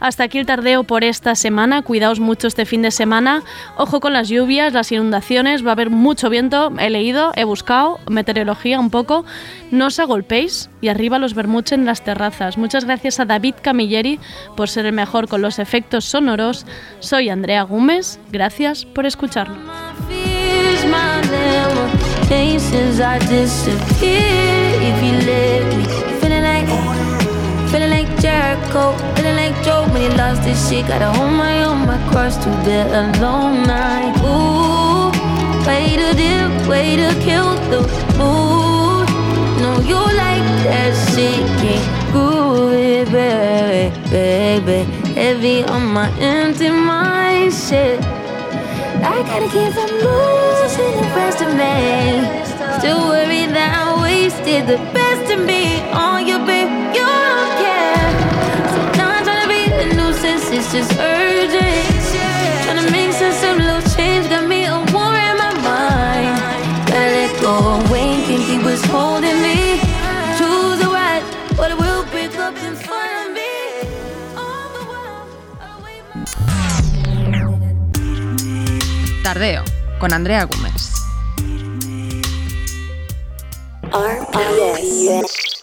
Hasta 0.01 0.23
aquí 0.23 0.39
el 0.39 0.47
tardeo 0.47 0.83
por 0.83 1.03
esta 1.03 1.35
semana. 1.35 1.83
Cuidaos 1.83 2.19
mucho 2.19 2.47
este 2.47 2.65
fin 2.65 2.81
de 2.81 2.89
semana. 2.89 3.43
Ojo 3.77 3.99
con 3.99 4.13
las 4.13 4.29
lluvias, 4.29 4.73
las 4.73 4.91
inundaciones. 4.91 5.63
Va 5.63 5.69
a 5.69 5.73
haber 5.73 5.91
mucho 5.91 6.29
viento. 6.29 6.73
He 6.79 6.89
leído, 6.89 7.31
he 7.35 7.43
buscado 7.43 7.99
meteorología 8.09 8.79
un 8.79 8.89
poco. 8.89 9.25
No 9.69 9.85
os 9.85 9.99
agolpéis 9.99 10.71
y 10.81 10.87
arriba 10.87 11.19
los 11.19 11.35
vermuts 11.35 11.71
en 11.71 11.85
las 11.85 12.03
terrazas. 12.03 12.57
Muchas 12.57 12.85
gracias 12.85 13.19
a 13.19 13.25
David 13.25 13.55
Camilleri 13.61 14.19
por 14.57 14.69
ser 14.69 14.87
el 14.87 14.93
mejor 14.93 15.27
con 15.27 15.43
los 15.43 15.59
efectos 15.59 16.05
sonoros. 16.05 16.65
Soy 16.99 17.29
Andrea 17.29 17.61
Gómez. 17.61 18.19
Gracias 18.31 18.85
por 18.85 19.05
escucharnos. 19.05 19.59
Feeling 27.71 27.89
like 27.89 28.09
Jericho, 28.19 28.91
feeling 29.15 29.37
like 29.37 29.55
Joe 29.63 29.87
when 29.91 30.01
he 30.01 30.09
lost 30.17 30.43
his 30.43 30.59
shit. 30.67 30.85
Gotta 30.87 31.09
hold 31.17 31.31
my 31.31 31.63
own, 31.63 31.87
my 31.87 31.97
cross 32.11 32.35
to 32.43 32.49
bear 32.65 32.85
alone. 32.87 33.63
Night, 33.63 34.13
ooh, 34.27 35.09
way 35.65 35.95
to 35.95 36.09
dip, 36.13 36.51
way 36.67 36.97
to 36.97 37.09
kill 37.23 37.55
the 37.71 37.81
mood. 38.19 39.07
No, 39.63 39.79
you 39.89 39.95
like 39.95 40.47
that 40.67 40.91
shit, 41.13 41.39
can't 41.61 42.11
groove 42.11 42.73
it, 42.73 43.09
baby, 43.09 43.95
baby. 44.09 44.79
Heavy 45.13 45.63
on 45.63 45.93
my 45.93 46.09
empty 46.19 46.69
mind, 46.69 47.53
shit. 47.53 48.01
I 49.01 49.23
gotta 49.23 49.47
keep 49.47 49.71
from 49.73 49.91
losing 50.05 50.93
the 50.99 51.07
rest 51.15 51.41
of 51.41 51.51
me. 51.55 52.41
Still 52.79 53.07
worried 53.07 53.51
that 53.55 53.71
I 53.79 54.01
wasted 54.03 54.67
the 54.67 54.77
best 54.93 55.31
of 55.31 55.45
me 55.45 55.80
is 60.51 60.71
just 60.71 60.91
urgent. 60.99 61.87
Trying 62.63 62.85
to 62.85 62.91
make 62.91 63.11
sense 63.13 63.41
of 63.43 63.57
little 63.57 63.81
change 63.95 64.27
got 64.29 64.47
me 64.47 64.65
a 64.65 64.75
war 64.91 65.15
in 65.15 65.35
my 65.37 65.53
mind. 65.63 66.35
Gotta 66.87 67.11
let 67.17 67.41
go 67.41 67.55
away, 67.79 68.21
think 68.27 68.41
he 68.51 68.57
was 68.59 68.83
holding 68.85 69.41
me. 69.41 69.79
Choose 70.37 70.79
the 70.83 70.89
right, 70.91 71.23
but 71.55 71.71
it 71.71 71.77
will 71.77 72.03
break 72.11 72.35
up 72.37 72.55
in 72.57 72.75
front 72.75 73.11
of 73.21 73.33
me. 73.33 73.51
Tardeo, 79.23 79.63
con 79.99 80.13
Andrea 80.13 80.45
Gómez. 80.45 80.91
RPS. 83.91 85.60